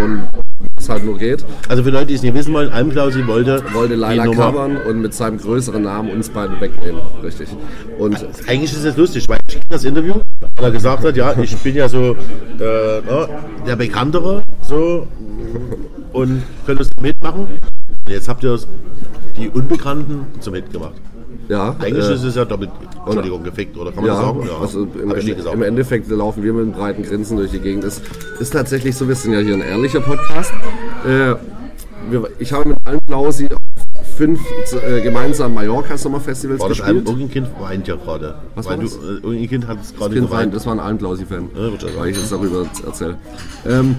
und 0.02 0.28
es 0.76 0.88
halt 0.88 1.04
nur 1.04 1.18
geht. 1.18 1.44
also 1.68 1.82
für 1.82 1.90
Leute, 1.90 2.06
die 2.06 2.14
es 2.14 2.22
nicht 2.22 2.34
wissen 2.34 2.52
wollen, 2.52 2.70
Almklausi 2.72 3.26
wollte, 3.26 3.62
Wollte 3.72 3.96
Nummer- 3.96 4.34
covern 4.34 4.76
und 4.76 5.02
mit 5.02 5.14
seinem 5.14 5.38
größeren 5.38 5.82
Namen 5.82 6.10
uns 6.10 6.28
beide 6.30 6.60
wegnehmen. 6.60 7.00
Richtig. 7.22 7.48
Und 7.98 8.16
Eigentlich 8.46 8.72
ist 8.72 8.84
es 8.84 8.96
lustig, 8.96 9.28
weil 9.28 9.38
ich 9.48 9.60
das 9.68 9.84
Interview, 9.84 10.14
weil 10.56 10.64
er 10.64 10.70
gesagt 10.70 11.04
hat, 11.04 11.16
ja, 11.16 11.34
ich 11.40 11.56
bin 11.58 11.74
ja 11.76 11.88
so 11.88 12.12
äh, 12.12 13.02
na, 13.06 13.28
der 13.66 13.76
Bekanntere, 13.76 14.42
so 14.62 15.06
und 16.14 16.42
könntest 16.64 16.90
mitmachen. 17.00 17.40
Und 18.06 18.10
jetzt 18.12 18.28
habt 18.28 18.42
ihr 18.44 18.58
die 19.36 19.48
Unbekannten 19.48 20.26
zum 20.40 20.54
Hit 20.54 20.72
gemacht. 20.72 20.94
ja, 21.48 21.76
Eigentlich 21.80 22.06
äh, 22.08 22.14
ist 22.14 22.22
es 22.22 22.34
ja 22.36 22.44
doppelt, 22.44 22.70
Entschuldigung, 23.04 23.42
gefickt, 23.42 23.76
oder 23.76 23.92
kann 23.92 24.04
man 24.04 24.12
ja, 24.14 24.20
das 24.20 24.24
sagen? 24.24 24.48
also 24.62 24.88
im, 25.02 25.10
Ende, 25.14 25.50
im 25.52 25.62
Endeffekt 25.62 26.08
laufen 26.08 26.42
wir 26.42 26.52
mit 26.52 26.62
einem 26.62 26.72
breiten 26.72 27.02
Grinsen 27.02 27.36
durch 27.36 27.50
die 27.50 27.58
Gegend. 27.58 27.84
Es 27.84 28.00
ist 28.40 28.50
tatsächlich 28.52 28.96
so, 28.96 29.08
wir 29.08 29.14
sind 29.14 29.32
ja 29.32 29.40
hier 29.40 29.54
ein 29.54 29.60
ehrlicher 29.60 30.00
Podcast. 30.00 30.52
Äh, 31.04 31.34
wir, 32.10 32.28
ich 32.38 32.52
habe 32.52 32.70
mit 32.70 32.78
allen 32.84 33.00
Klausi 33.06 33.48
fünf 34.16 34.40
äh, 34.86 35.00
gemeinsam 35.00 35.54
Mallorca 35.54 35.98
Sommerfestivals 35.98 36.60
War 36.60 36.68
das 36.68 36.80
ein, 36.80 36.94
gespielt. 36.94 37.08
irgendein 37.08 37.30
Kind 37.30 37.60
weint 37.60 37.88
ja 37.88 37.96
gerade. 37.96 38.36
Was 38.54 38.66
war 38.66 38.76
du, 38.76 38.82
das? 38.82 38.94
äh, 38.96 38.98
irgendein 39.14 39.48
Kind 39.48 39.66
hat 39.66 39.78
es 39.82 39.94
gerade 39.96 40.14
geweint. 40.14 40.54
das 40.54 40.66
war 40.66 40.74
ein 40.74 40.80
Almklausi-Fan, 40.80 41.48
Ja, 41.56 41.98
weil 41.98 42.10
ich 42.10 42.16
jetzt 42.16 42.30
darüber 42.30 42.66
erzähle. 42.86 43.16
Ähm, 43.66 43.96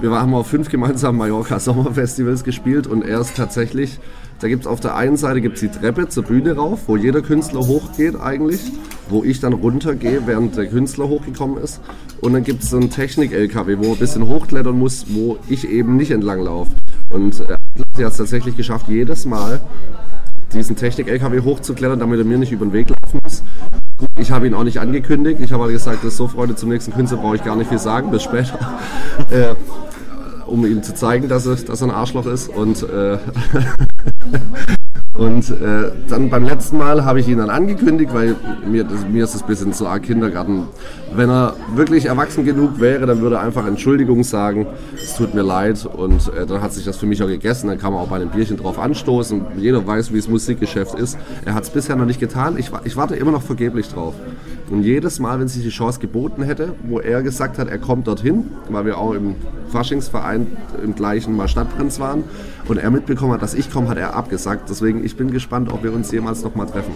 wir 0.00 0.10
haben 0.10 0.34
auf 0.34 0.46
fünf 0.46 0.68
gemeinsam 0.68 1.16
Mallorca 1.16 1.58
Sommerfestivals 1.58 2.44
gespielt 2.44 2.86
und 2.86 3.02
er 3.02 3.20
ist 3.20 3.36
tatsächlich, 3.36 3.98
da 4.40 4.48
gibt 4.48 4.62
es 4.62 4.66
auf 4.66 4.80
der 4.80 4.96
einen 4.96 5.16
Seite 5.16 5.40
gibt's 5.40 5.60
die 5.60 5.68
Treppe 5.68 6.08
zur 6.08 6.24
Bühne 6.24 6.56
rauf, 6.56 6.80
wo 6.86 6.96
jeder 6.96 7.22
Künstler 7.22 7.60
hochgeht 7.60 8.20
eigentlich, 8.20 8.60
wo 9.08 9.24
ich 9.24 9.40
dann 9.40 9.52
runtergehe, 9.52 10.26
während 10.26 10.56
der 10.56 10.66
Künstler 10.66 11.08
hochgekommen 11.08 11.62
ist. 11.62 11.80
Und 12.20 12.32
dann 12.32 12.44
gibt 12.44 12.62
es 12.62 12.70
so 12.70 12.76
einen 12.76 12.90
Technik-LKW, 12.90 13.78
wo 13.78 13.82
man 13.82 13.92
ein 13.92 13.98
bisschen 13.98 14.26
hochklettern 14.26 14.78
muss, 14.78 15.06
wo 15.08 15.38
ich 15.48 15.68
eben 15.68 15.96
nicht 15.96 16.10
entlang 16.10 16.40
laufe. 16.40 16.72
Und 17.10 17.40
äh, 17.40 17.56
sie 17.96 18.04
hat 18.04 18.12
es 18.12 18.18
tatsächlich 18.18 18.56
geschafft, 18.56 18.88
jedes 18.88 19.26
Mal 19.26 19.60
diesen 20.52 20.76
Technik-LKW 20.76 21.40
hochzuklettern, 21.40 21.98
damit 21.98 22.18
er 22.18 22.24
mir 22.24 22.38
nicht 22.38 22.52
über 22.52 22.64
den 22.64 22.72
Weg 22.72 22.88
laufen 22.88 23.20
muss. 23.22 23.42
Ich 24.16 24.30
habe 24.30 24.46
ihn 24.46 24.54
auch 24.54 24.64
nicht 24.64 24.80
angekündigt. 24.80 25.40
Ich 25.40 25.52
habe 25.52 25.64
halt 25.64 25.72
gesagt, 25.72 26.02
so, 26.10 26.28
Freunde, 26.28 26.56
zum 26.56 26.68
nächsten 26.68 26.92
Künstler 26.92 27.18
brauche 27.18 27.36
ich 27.36 27.44
gar 27.44 27.56
nicht 27.56 27.68
viel 27.68 27.78
sagen, 27.78 28.10
bis 28.10 28.22
später. 28.22 28.58
äh, 29.30 29.54
um 30.46 30.64
ihm 30.66 30.82
zu 30.82 30.94
zeigen, 30.94 31.28
dass 31.28 31.46
er, 31.46 31.56
dass 31.56 31.80
er 31.80 31.88
ein 31.88 31.94
Arschloch 31.94 32.26
ist. 32.26 32.48
Und, 32.48 32.82
äh, 32.82 33.18
und 35.16 35.48
äh, 35.48 35.92
dann 36.08 36.28
beim 36.28 36.42
letzten 36.42 36.76
Mal 36.76 37.04
habe 37.04 37.20
ich 37.20 37.28
ihn 37.28 37.38
dann 37.38 37.48
angekündigt, 37.48 38.12
weil 38.12 38.34
mir, 38.68 38.82
das, 38.82 39.06
mir 39.06 39.22
ist 39.22 39.36
es 39.36 39.42
ein 39.42 39.46
bisschen 39.46 39.72
so 39.72 39.86
arg 39.86 40.02
Kindergarten. 40.02 40.64
Wenn 41.14 41.30
er 41.30 41.54
wirklich 41.76 42.06
erwachsen 42.06 42.44
genug 42.44 42.80
wäre, 42.80 43.06
dann 43.06 43.20
würde 43.20 43.36
er 43.36 43.42
einfach 43.42 43.64
Entschuldigung 43.64 44.24
sagen, 44.24 44.66
es 44.96 45.14
tut 45.14 45.32
mir 45.32 45.42
leid. 45.42 45.86
Und 45.86 46.32
äh, 46.34 46.46
dann 46.46 46.60
hat 46.60 46.72
sich 46.72 46.84
das 46.84 46.96
für 46.96 47.06
mich 47.06 47.22
auch 47.22 47.28
gegessen. 47.28 47.68
Dann 47.68 47.78
kann 47.78 47.92
man 47.92 48.02
auch 48.02 48.08
bei 48.08 48.16
einem 48.16 48.30
Bierchen 48.30 48.56
drauf 48.56 48.76
anstoßen. 48.76 49.40
Jeder 49.56 49.86
weiß, 49.86 50.12
wie 50.12 50.18
es 50.18 50.28
Musikgeschäft 50.28 50.98
ist. 50.98 51.16
Er 51.44 51.54
hat 51.54 51.62
es 51.62 51.70
bisher 51.70 51.94
noch 51.94 52.06
nicht 52.06 52.18
getan. 52.18 52.56
Ich, 52.58 52.72
ich 52.82 52.96
warte 52.96 53.14
immer 53.14 53.30
noch 53.30 53.42
vergeblich 53.42 53.88
drauf. 53.88 54.14
Und 54.70 54.82
jedes 54.82 55.20
Mal, 55.20 55.38
wenn 55.38 55.46
sich 55.46 55.62
die 55.62 55.68
Chance 55.68 56.00
geboten 56.00 56.42
hätte, 56.42 56.74
wo 56.84 56.98
er 56.98 57.22
gesagt 57.22 57.58
hat, 57.58 57.68
er 57.68 57.78
kommt 57.78 58.08
dorthin, 58.08 58.46
weil 58.70 58.86
wir 58.86 58.98
auch 58.98 59.12
im 59.12 59.36
Faschingsverein 59.70 60.46
im 60.82 60.94
gleichen 60.94 61.36
mal 61.36 61.48
Stadtprinz 61.48 62.00
waren 62.00 62.24
und 62.66 62.78
er 62.78 62.90
mitbekommen 62.90 63.32
hat, 63.32 63.42
dass 63.42 63.54
ich 63.54 63.70
komme, 63.70 63.88
hat 63.88 63.98
er 63.98 64.14
abgesagt. 64.14 64.70
Deswegen, 64.70 65.03
ich 65.04 65.16
bin 65.16 65.30
gespannt, 65.30 65.70
ob 65.72 65.82
wir 65.82 65.92
uns 65.92 66.10
jemals 66.10 66.42
noch 66.42 66.54
mal 66.54 66.66
treffen. 66.66 66.92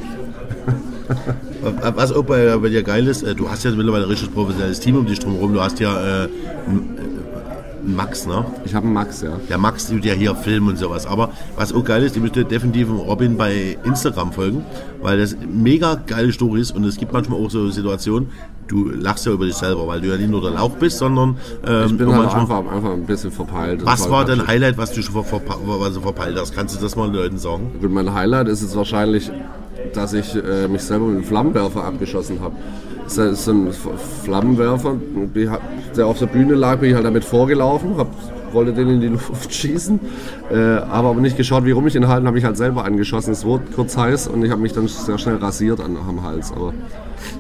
Was 1.97 2.13
auch 2.13 2.25
bei, 2.25 2.57
bei 2.57 2.69
dir 2.69 2.83
geil 2.83 3.07
ist, 3.07 3.23
äh, 3.23 3.35
du 3.35 3.51
hast 3.51 3.65
ja 3.65 3.71
mittlerweile 3.71 4.05
ein 4.05 4.11
richtig 4.11 4.33
professionelles 4.33 4.81
Team 4.81 4.97
um 4.97 5.07
dich 5.07 5.19
drumherum. 5.19 5.55
Du 5.55 5.61
hast 5.61 5.79
ja 5.81 6.25
äh, 6.25 6.29
einen 6.67 7.97
Max, 7.97 8.27
ne? 8.27 8.45
Ich 8.65 8.75
habe 8.75 8.85
einen 8.85 8.95
Max, 8.95 9.23
ja. 9.23 9.39
Der 9.49 9.59
Max 9.59 9.89
tut 9.89 10.05
ja 10.05 10.15
hier 10.15 10.35
Film 10.35 10.69
und 10.69 10.79
sowas. 10.79 11.07
Aber 11.07 11.31
was 11.57 11.73
auch 11.73 11.85
geil 11.85 12.03
ist, 12.03 12.17
ihr 12.17 12.23
müsst 12.23 12.37
definitiv 12.37 12.89
Robin 12.91 13.37
bei 13.37 13.79
Instagram 13.85 14.33
folgen, 14.33 14.65
weil 15.03 15.19
das 15.19 15.37
mega 15.51 15.95
geile 15.95 16.33
Stories 16.33 16.71
und 16.71 16.85
es 16.85 16.97
gibt 16.97 17.13
manchmal 17.13 17.39
auch 17.41 17.51
so 17.51 17.69
Situationen, 17.71 18.29
du 18.67 18.91
lachst 18.91 19.25
ja 19.27 19.33
über 19.33 19.47
dich 19.47 19.55
selber, 19.55 19.87
weil 19.87 20.01
du 20.01 20.09
ja 20.09 20.17
nicht 20.17 20.31
nur 20.31 20.43
der 20.43 20.51
Lauch 20.51 20.73
bist, 20.77 20.99
sondern 20.99 21.37
ähm, 21.67 21.87
Ich 21.87 21.97
bin 21.97 22.09
halt 22.13 22.23
manchmal- 22.33 22.41
einfach, 22.61 22.73
einfach 22.73 22.93
ein 22.93 23.07
bisschen 23.07 23.31
verpeilt. 23.31 23.81
Was 23.85 24.11
war 24.11 24.25
dein. 24.25 24.47
Highlight, 24.47 24.77
was 24.77 24.93
du 24.93 25.03
schon 25.03 25.15
ver 25.15 25.25
ver 25.25 25.41
du 25.41 26.01
verpeilt 26.01 26.37
hast? 26.39 26.55
Kannst 26.55 26.77
du 26.77 26.81
das 26.83 26.95
mal 26.97 27.07
den 27.09 27.15
Leuten 27.17 27.39
sagen? 27.39 27.71
Gut, 27.81 27.91
mein 27.91 28.13
Highlight 28.13 28.49
ist 28.49 28.63
jetzt 28.63 28.77
wahrscheinlich, 28.77 29.31
dass 29.95 30.13
ich 30.13 30.35
äh, 30.35 30.69
mich 30.69 30.83
selber 30.83 31.07
mit 31.07 31.17
einem 31.17 31.25
Flammenwerfer 31.25 31.85
abgeschossen 31.85 32.41
habe. 32.41 32.55
Das 33.05 33.17
ist 33.17 33.49
ein 33.49 33.69
F- 33.69 33.89
Flammenwerfer, 34.25 34.97
der 35.97 36.07
auf 36.07 36.19
der 36.19 36.27
Bühne 36.27 36.55
lag, 36.55 36.79
bin 36.79 36.91
ich 36.91 36.95
halt 36.95 37.07
damit 37.07 37.25
vorgelaufen, 37.25 37.97
hab, 37.97 38.09
wollte 38.53 38.73
den 38.75 38.89
in 38.89 39.01
die 39.01 39.07
Luft 39.09 39.53
schießen, 39.53 39.99
äh, 40.51 40.55
habe 40.55 41.09
aber 41.09 41.21
nicht 41.21 41.37
geschaut, 41.37 41.65
wie 41.65 41.71
rum 41.71 41.87
ich 41.87 41.95
ihn 41.97 42.07
halten, 42.09 42.27
habe 42.27 42.39
ich 42.39 42.45
halt 42.45 42.57
selber 42.57 42.85
angeschossen. 42.85 43.33
Es 43.33 43.45
wurde 43.45 43.65
kurz 43.75 43.97
heiß 43.97 44.29
und 44.29 44.45
ich 44.45 44.51
habe 44.51 44.61
mich 44.61 44.73
dann 44.73 44.89
sehr 44.89 45.17
schnell 45.19 45.37
rasiert 45.37 45.81
an, 45.81 45.97
am 45.97 46.23
Hals, 46.23 46.53
aber 46.53 46.75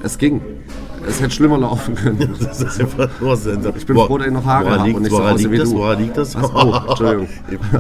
es 0.03 0.17
ging. 0.19 0.41
Es 1.07 1.21
hätte 1.21 1.31
schlimmer 1.31 1.59
laufen 1.59 1.95
können. 1.95 2.35
Das 2.41 2.61
ist 2.63 2.81
einfach 2.81 3.09
nur 3.21 3.37
Sensor. 3.37 3.75
Ich 3.77 3.87
bin 3.87 3.97
froh, 3.97 4.19
dass 4.19 4.27
ich 4.27 4.33
noch 4.33 4.45
Haare 4.45 4.79
habe 4.81 4.95
und 4.95 5.03
nicht 5.03 5.11
so 5.11 5.19
woran 5.19 5.35
aussehe 5.35 5.49
liegt 5.49 5.53
wie 5.53 5.59
das? 5.59 5.71
du. 5.71 5.77
Woran 5.79 5.99
liegt 5.99 6.17
das? 6.17 6.35
Was? 6.35 6.51
Oh, 6.55 6.75
Entschuldigung. 6.89 7.29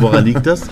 woran 0.00 0.24
liegt 0.24 0.46
das? 0.46 0.62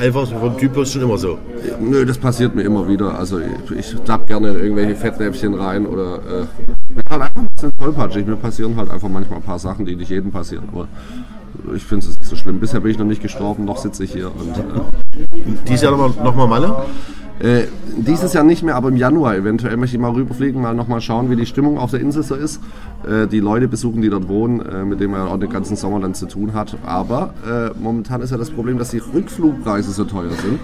Einfach 0.00 0.26
vom 0.26 0.58
Typus 0.58 0.92
schon 0.92 1.02
immer 1.02 1.18
so. 1.18 1.38
Nö, 1.80 2.04
das 2.04 2.18
passiert 2.18 2.54
mir 2.54 2.62
immer 2.62 2.88
wieder. 2.88 3.16
Also 3.16 3.38
ich, 3.38 3.76
ich 3.76 4.00
tapp 4.04 4.26
gerne 4.26 4.48
in 4.48 4.56
irgendwelche 4.56 4.96
Fettnäpfchen 4.96 5.54
rein 5.54 5.86
oder 5.86 6.16
äh, 6.16 6.46
bin 6.88 7.02
halt 7.08 7.22
einfach 7.22 7.36
ein 7.36 7.46
bisschen 7.54 7.76
tollpatschig. 7.78 8.26
Mir 8.26 8.36
passieren 8.36 8.76
halt 8.76 8.90
einfach 8.90 9.08
manchmal 9.08 9.38
ein 9.38 9.44
paar 9.44 9.58
Sachen, 9.58 9.86
die 9.86 9.94
nicht 9.94 10.10
jedem 10.10 10.32
passieren. 10.32 10.68
Aber 10.72 10.88
ich 11.74 11.84
finde 11.84 12.06
es 12.06 12.18
nicht 12.18 12.28
so 12.28 12.34
schlimm. 12.34 12.58
Bisher 12.58 12.80
bin 12.80 12.90
ich 12.90 12.98
noch 12.98 13.04
nicht 13.06 13.22
gestorben, 13.22 13.64
noch 13.64 13.78
sitze 13.78 14.04
ich 14.04 14.12
hier. 14.12 14.26
Und, 14.34 14.54
Dieses 15.68 15.82
Jahr 15.82 15.92
nochmal 15.92 16.24
noch 16.24 16.34
mal 16.34 16.46
Malle? 16.48 16.76
Äh, 17.40 17.64
dieses 17.96 18.32
Jahr 18.32 18.44
nicht 18.44 18.62
mehr, 18.62 18.76
aber 18.76 18.88
im 18.88 18.96
Januar 18.96 19.34
eventuell 19.34 19.76
möchte 19.76 19.96
ich 19.96 20.00
mal 20.00 20.12
rüberfliegen, 20.12 20.62
mal 20.62 20.74
nochmal 20.74 21.00
schauen, 21.00 21.30
wie 21.30 21.36
die 21.36 21.46
Stimmung 21.46 21.78
auf 21.78 21.90
der 21.90 22.00
Insel 22.00 22.22
so 22.22 22.34
ist. 22.34 22.60
Äh, 23.08 23.26
die 23.26 23.40
Leute 23.40 23.66
besuchen, 23.66 24.02
die 24.02 24.08
dort 24.08 24.28
wohnen, 24.28 24.60
äh, 24.60 24.84
mit 24.84 25.00
denen 25.00 25.12
man 25.12 25.22
auch 25.22 25.38
den 25.38 25.50
ganzen 25.50 25.76
Sommer 25.76 26.00
dann 26.00 26.14
zu 26.14 26.26
tun 26.26 26.54
hat. 26.54 26.76
Aber 26.86 27.34
äh, 27.44 27.70
momentan 27.78 28.20
ist 28.20 28.30
ja 28.30 28.36
das 28.36 28.50
Problem, 28.50 28.78
dass 28.78 28.90
die 28.90 28.98
Rückflugpreise 28.98 29.90
so 29.90 30.04
teuer 30.04 30.30
sind. 30.30 30.60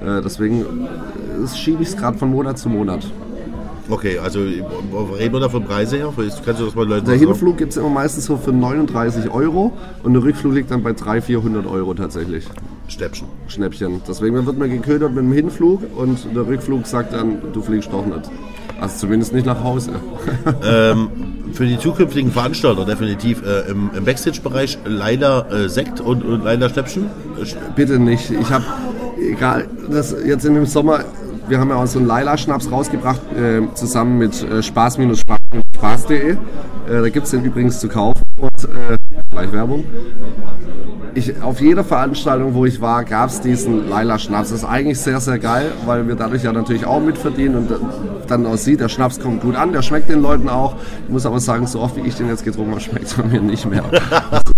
Äh, 0.00 0.22
deswegen 0.22 0.60
äh, 0.60 1.56
schiebe 1.56 1.82
ich 1.82 1.88
es 1.88 1.96
gerade 1.96 2.16
von 2.16 2.30
Monat 2.30 2.58
zu 2.58 2.68
Monat. 2.68 3.06
Okay, 3.88 4.18
also 4.18 4.40
reden 4.40 5.32
wir 5.32 5.40
da 5.40 5.48
von 5.48 5.64
Preise 5.64 5.96
her? 5.96 6.12
Kannst 6.16 6.60
du 6.60 6.64
das 6.64 6.74
mal 6.74 6.86
Leuten 6.86 7.06
Der? 7.06 7.16
Hinflug 7.16 7.56
gibt 7.56 7.70
es 7.70 7.76
immer 7.76 7.88
meistens 7.88 8.24
so 8.24 8.36
für 8.36 8.52
39 8.52 9.30
Euro 9.30 9.72
und 10.02 10.12
der 10.12 10.22
Rückflug 10.24 10.54
liegt 10.54 10.72
dann 10.72 10.82
bei 10.82 10.92
300, 10.92 11.24
400 11.24 11.66
Euro 11.66 11.94
tatsächlich. 11.94 12.46
Stäbchen. 12.88 13.28
Schnäppchen. 13.48 14.00
Deswegen 14.06 14.46
wird 14.46 14.58
man 14.58 14.70
geködert 14.70 15.12
mit 15.12 15.24
dem 15.24 15.32
Hinflug 15.32 15.82
und 15.96 16.18
der 16.34 16.46
Rückflug 16.46 16.86
sagt 16.86 17.12
dann, 17.12 17.38
du 17.52 17.62
fliegst 17.62 17.92
doch 17.92 18.06
nicht. 18.06 18.30
Also 18.80 18.98
zumindest 18.98 19.32
nicht 19.32 19.46
nach 19.46 19.62
Hause. 19.62 19.92
Für 21.52 21.66
die 21.66 21.78
zukünftigen 21.78 22.30
Veranstalter 22.30 22.84
definitiv 22.84 23.42
äh, 23.42 23.70
im, 23.70 23.90
im 23.96 24.04
Backstage-Bereich 24.04 24.78
leider 24.84 25.50
äh, 25.50 25.68
Sekt 25.68 26.00
und, 26.00 26.22
und 26.22 26.44
leider 26.44 26.68
Stäbchen. 26.68 27.06
Äh, 27.40 27.46
Bitte 27.74 27.98
nicht. 27.98 28.30
Ich 28.30 28.50
habe, 28.50 28.64
egal, 29.18 29.66
das 29.90 30.14
jetzt 30.24 30.44
in 30.44 30.54
dem 30.54 30.66
Sommer, 30.66 31.04
wir 31.48 31.58
haben 31.58 31.70
ja 31.70 31.76
auch 31.76 31.86
so 31.86 31.98
einen 31.98 32.08
Laila-Schnaps 32.08 32.70
rausgebracht, 32.70 33.20
äh, 33.34 33.62
zusammen 33.74 34.18
mit 34.18 34.42
äh, 34.42 34.62
spaß-spaß.de. 34.62 36.30
Äh, 36.32 36.36
da 36.86 37.08
gibt 37.08 37.24
es 37.24 37.30
den 37.30 37.44
übrigens 37.44 37.80
zu 37.80 37.88
kaufen. 37.88 38.22
Und 38.38 38.68
gleich 39.30 39.52
Werbung. 39.52 39.84
Ich, 41.16 41.40
auf 41.40 41.62
jeder 41.62 41.82
Veranstaltung, 41.82 42.52
wo 42.52 42.66
ich 42.66 42.82
war, 42.82 43.02
gab 43.02 43.30
es 43.30 43.40
diesen 43.40 43.88
Laila-Schnaps. 43.88 44.50
Das 44.50 44.58
ist 44.58 44.64
eigentlich 44.66 45.00
sehr, 45.00 45.18
sehr 45.18 45.38
geil, 45.38 45.72
weil 45.86 46.06
wir 46.06 46.14
dadurch 46.14 46.44
ja 46.44 46.52
natürlich 46.52 46.84
auch 46.84 47.00
mitverdienen 47.00 47.56
und 47.56 47.70
dann 48.28 48.44
auch 48.44 48.58
sieht, 48.58 48.80
der 48.80 48.90
Schnaps 48.90 49.18
kommt 49.18 49.40
gut 49.40 49.56
an, 49.56 49.72
der 49.72 49.80
schmeckt 49.80 50.10
den 50.10 50.20
Leuten 50.20 50.50
auch. 50.50 50.76
Ich 51.06 51.08
muss 51.08 51.24
aber 51.24 51.40
sagen, 51.40 51.66
so 51.66 51.80
oft 51.80 51.96
wie 51.96 52.06
ich 52.06 52.16
den 52.16 52.28
jetzt 52.28 52.44
getrunken 52.44 52.72
habe, 52.72 52.82
schmeckt 52.82 53.16
er 53.16 53.24
mir 53.24 53.40
nicht 53.40 53.64
mehr. 53.64 53.84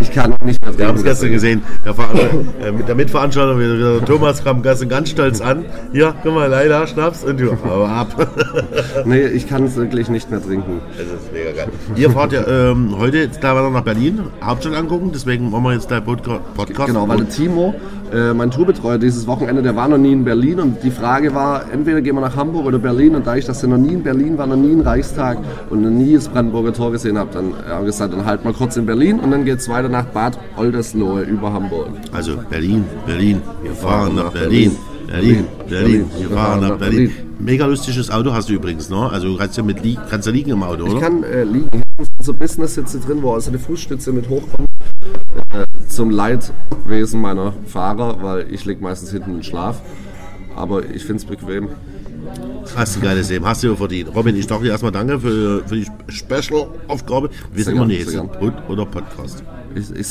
Ich 0.00 0.10
kann 0.12 0.30
nicht 0.30 0.60
mehr 0.60 0.60
trinken. 0.60 0.78
Wir 0.78 0.86
haben 0.88 0.96
es 0.96 1.04
gestern 1.04 1.32
gesehen. 1.32 1.62
Der, 1.84 1.94
Ver 1.94 2.08
äh, 2.62 2.72
mit 2.72 2.88
der 2.88 2.94
Mitveranstalter, 2.94 3.58
wieder, 3.58 3.76
wieder 3.76 4.04
Thomas 4.04 4.42
kam 4.42 4.62
gestern 4.62 4.88
ganz 4.88 5.10
stolz 5.10 5.40
an. 5.40 5.64
Hier, 5.92 6.14
guck 6.22 6.34
mal, 6.34 6.48
leider 6.48 6.86
Schnaps 6.86 7.24
und 7.24 7.40
du, 7.40 7.56
hau 7.64 7.84
ab. 7.84 8.08
Nee, 9.04 9.26
ich 9.26 9.48
kann 9.48 9.64
es 9.64 9.76
wirklich 9.76 10.08
nicht 10.08 10.30
mehr 10.30 10.42
trinken. 10.42 10.80
Das 10.96 11.06
ist 11.06 11.32
mega 11.32 11.52
geil. 11.52 11.68
Ihr 11.96 12.10
fahrt 12.10 12.32
ja 12.32 12.46
ähm, 12.46 12.96
heute 12.98 13.18
jetzt 13.18 13.40
gleich 13.40 13.54
weiter 13.54 13.70
nach 13.70 13.82
Berlin, 13.82 14.20
Hauptstadt 14.42 14.74
angucken, 14.74 15.10
deswegen 15.12 15.50
machen 15.50 15.64
wir 15.64 15.72
jetzt 15.74 15.88
gleich 15.88 16.04
Podca 16.04 16.40
Podcast. 16.54 16.88
Genau, 16.88 17.08
weil 17.08 17.18
der 17.18 17.28
Timo, 17.28 17.74
äh, 18.14 18.32
mein 18.32 18.50
Tourbetreuer 18.50 18.98
dieses 18.98 19.26
Wochenende, 19.26 19.62
der 19.62 19.74
war 19.74 19.88
noch 19.88 19.98
nie 19.98 20.12
in 20.12 20.24
Berlin 20.24 20.60
und 20.60 20.82
die 20.82 20.90
Frage 20.90 21.34
war, 21.34 21.70
entweder 21.72 22.00
gehen 22.00 22.14
wir 22.14 22.20
nach 22.20 22.36
Hamburg 22.36 22.66
oder 22.66 22.78
Berlin 22.78 23.16
und 23.16 23.26
da 23.26 23.36
ich 23.36 23.44
das 23.44 23.60
ja 23.62 23.68
noch 23.68 23.78
nie 23.78 23.94
in 23.94 24.02
Berlin 24.02 24.38
war, 24.38 24.46
noch 24.46 24.56
nie 24.56 24.72
in 24.72 24.80
Reichstag 24.80 25.38
und 25.70 25.82
noch 25.82 25.90
nie 25.90 26.14
das 26.14 26.28
Brandenburger 26.28 26.72
Tor 26.72 26.92
gesehen 26.92 27.18
habe, 27.18 27.30
dann 27.32 27.50
äh, 27.50 27.70
haben 27.70 27.80
wir 27.82 27.86
gesagt, 27.86 28.12
dann 28.12 28.24
halt 28.24 28.44
mal 28.44 28.52
kurz 28.52 28.76
in 28.76 28.86
Berlin 28.86 29.18
und 29.18 29.30
dann 29.30 29.44
geht 29.44 29.58
es 29.58 29.68
weiter 29.68 29.88
nach 29.88 30.06
Bad 30.06 30.38
Oldesloe 30.56 31.22
über 31.22 31.52
Hamburg. 31.52 31.88
Also 32.12 32.36
Berlin, 32.48 32.84
Berlin, 33.06 33.42
wir 33.62 33.72
fahren 33.72 34.14
nach 34.14 34.30
Berlin. 34.30 34.76
Berlin, 35.06 35.44
Berlin, 35.68 36.10
wir 36.18 36.30
fahren 36.30 36.60
nach 36.60 36.78
Berlin. 36.78 37.12
Mega 37.38 37.66
lustiges 37.66 38.10
Auto 38.10 38.32
hast 38.32 38.48
du 38.48 38.54
übrigens, 38.54 38.88
ne? 38.88 39.10
Also 39.10 39.28
du 39.28 39.36
kannst 39.36 39.56
ja 39.56 39.62
mit 39.62 39.82
li 39.84 39.98
kannst 40.08 40.26
ja 40.26 40.32
liegen 40.32 40.50
im 40.50 40.62
Auto, 40.62 40.86
Ich 40.86 40.92
oder? 40.92 41.00
kann 41.00 41.22
äh, 41.24 41.44
liegen. 41.44 41.82
So 42.20 42.32
Business-Sitze 42.32 43.00
drin, 43.00 43.18
wo 43.22 43.32
also 43.32 43.50
eine 43.50 43.58
Fußstütze 43.58 44.12
mit 44.12 44.28
hochkommt. 44.28 44.68
Äh, 45.52 45.64
zum 45.94 46.10
Leidwesen 46.10 47.20
meiner 47.20 47.52
Fahrer, 47.66 48.22
weil 48.22 48.46
ich 48.52 48.64
lieg 48.64 48.80
meistens 48.80 49.10
hinten 49.10 49.36
in 49.36 49.42
Schlaf. 49.42 49.80
Aber 50.56 50.84
ich 50.88 51.04
finde 51.04 51.16
es 51.22 51.24
bequem. 51.24 51.68
Hast 52.76 52.96
du 52.96 53.00
ein 53.00 53.02
geiles 53.02 53.28
Leben, 53.30 53.44
hast 53.44 53.62
du 53.62 53.74
verdient. 53.76 54.14
Robin, 54.14 54.34
ich 54.36 54.46
danke 54.46 54.64
dir 54.64 54.70
erstmal 54.70 54.92
danke 54.92 55.20
für, 55.20 55.62
für 55.66 55.76
die 55.76 55.86
Special-Aufgabe. 56.08 57.30
Wir 57.52 57.64
sind 57.64 57.76
immer 57.76 57.86
nicht 57.86 58.06
Pod 58.38 58.54
oder 58.68 58.86
Podcast. 58.86 59.42
Ich, 59.74 59.90
ich, 59.94 60.06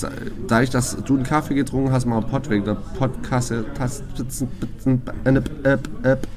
da 0.48 0.62
ich 0.62 0.70
das, 0.70 0.98
du 1.06 1.16
einen 1.16 1.24
Kaffee 1.24 1.56
getrunken 1.56 1.92
hast, 1.92 2.06
mal 2.06 2.18
einen 2.18 2.28
Pott 2.28 2.50
wegen 2.50 2.66
der 2.66 2.76
Podkasse, 2.98 3.66
Tas- 3.78 4.04
Bitzen- 4.18 4.48
Bitzen- 4.60 5.02
Äpp, 5.24 5.50
Äpp, 5.66 5.90
Äpp. 6.04 6.28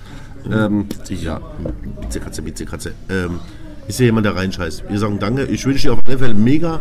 Ähm, 0.51 0.87
Sicher. 1.03 1.41
Bitte 2.01 2.21
Katze, 2.21 2.43
bitte 2.43 2.65
Katze. 2.65 2.93
Ähm, 3.11 3.41
ist 3.89 3.97
hier 3.97 4.07
jemand, 4.07 4.27
der 4.27 4.37
reinscheißt? 4.37 4.85
Wir 4.89 4.99
sagen 4.99 5.19
danke. 5.19 5.45
Ich 5.47 5.67
wünsche 5.67 5.89
dir 5.89 5.93
auf 5.95 5.99
alle 6.07 6.19
Fälle 6.19 6.35
mega 6.35 6.81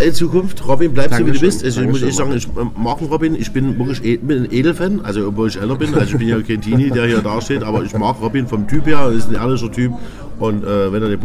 geile 0.00 0.12
Zukunft. 0.12 0.66
Robin, 0.66 0.92
bleib 0.92 1.12
so 1.12 1.26
wie 1.26 1.32
du 1.32 1.40
bist. 1.40 1.64
Also, 1.64 1.82
ich 1.82 1.88
muss 1.88 2.02
echt 2.02 2.16
sagen, 2.16 2.32
ich 2.32 2.48
mag 2.76 3.00
Robin. 3.00 3.34
Ich 3.34 3.52
bin 3.52 3.78
wirklich 3.78 4.04
e- 4.04 4.16
bin 4.16 4.44
ein 4.44 4.52
Edelfan, 4.52 5.00
also 5.00 5.28
obwohl 5.28 5.48
ich 5.48 5.60
älter 5.60 5.76
bin. 5.76 5.94
Also 5.94 6.12
ich 6.12 6.18
bin 6.18 6.28
ja 6.28 6.40
kein 6.40 6.60
Teenie, 6.60 6.90
der 6.90 7.06
hier 7.06 7.20
da 7.20 7.40
steht, 7.40 7.62
aber 7.62 7.82
ich 7.82 7.94
mag 7.94 8.20
Robin 8.20 8.46
vom 8.46 8.66
Typ 8.66 8.86
her. 8.86 8.98
Er 8.98 9.12
ist 9.12 9.28
ein 9.28 9.34
ehrlicher 9.34 9.70
Typ. 9.70 9.92
Und 10.38 10.64
äh, 10.64 10.90
wenn 10.90 11.02
er 11.02 11.10
den 11.10 11.20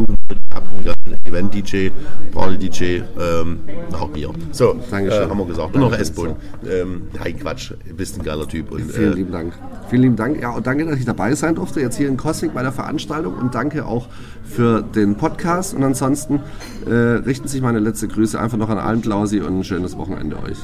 habt 0.53 0.67
ihr 0.83 0.93
einen 1.05 1.25
Event-DJ, 1.25 1.89
Party-DJ, 2.33 3.01
ähm, 3.17 3.59
auch 3.93 4.09
Bier. 4.09 4.31
So, 4.51 4.75
Dankeschön. 4.91 5.23
Äh, 5.23 5.29
haben 5.29 5.37
wir 5.37 5.45
gesagt. 5.45 5.73
Und 5.73 5.81
noch. 5.81 5.93
S-Bahn. 5.97 6.35
Ähm, 6.69 7.03
nein, 7.17 7.39
Quatsch. 7.39 7.71
Du 7.87 7.95
bist 7.95 8.19
ein 8.19 8.25
geiler 8.25 8.45
Typ. 8.45 8.71
Und, 8.71 8.91
Vielen 8.91 9.13
äh, 9.13 9.15
lieben 9.15 9.31
Dank. 9.31 9.53
Vielen 9.89 10.01
lieben 10.01 10.15
Dank. 10.17 10.41
Ja, 10.41 10.49
und 10.51 10.67
danke, 10.67 10.85
dass 10.85 10.99
ich 10.99 11.05
dabei 11.05 11.33
sein 11.33 11.55
durfte, 11.55 11.79
jetzt 11.79 11.95
hier 11.95 12.09
in 12.09 12.17
Kostik 12.17 12.53
bei 12.53 12.61
der 12.61 12.73
Veranstaltung. 12.73 13.35
Und 13.35 13.55
danke 13.55 13.85
auch 13.85 14.09
für 14.45 14.81
den 14.81 15.15
Podcast. 15.15 15.73
Und 15.73 15.83
ansonsten 15.83 16.41
äh, 16.85 16.91
richten 16.91 17.47
sich 17.47 17.61
meine 17.61 17.79
letzte 17.79 18.07
Grüße 18.07 18.39
einfach 18.39 18.57
noch 18.57 18.69
an 18.69 18.77
allen 18.77 19.01
Klausi 19.01 19.41
und 19.41 19.59
ein 19.59 19.63
schönes 19.63 19.97
Wochenende 19.97 20.37
euch. 20.41 20.57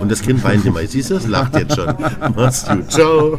und 0.00 0.10
das 0.10 0.22
Kind 0.22 0.42
weint 0.44 0.64
immer. 0.64 0.80
Siehst 0.86 1.10
du, 1.10 1.14
das 1.14 1.26
lacht 1.26 1.56
jetzt 1.56 1.76
schon. 1.76 1.94
Mach's 2.36 2.66
gut. 2.66 2.90
Ciao. 2.90 3.38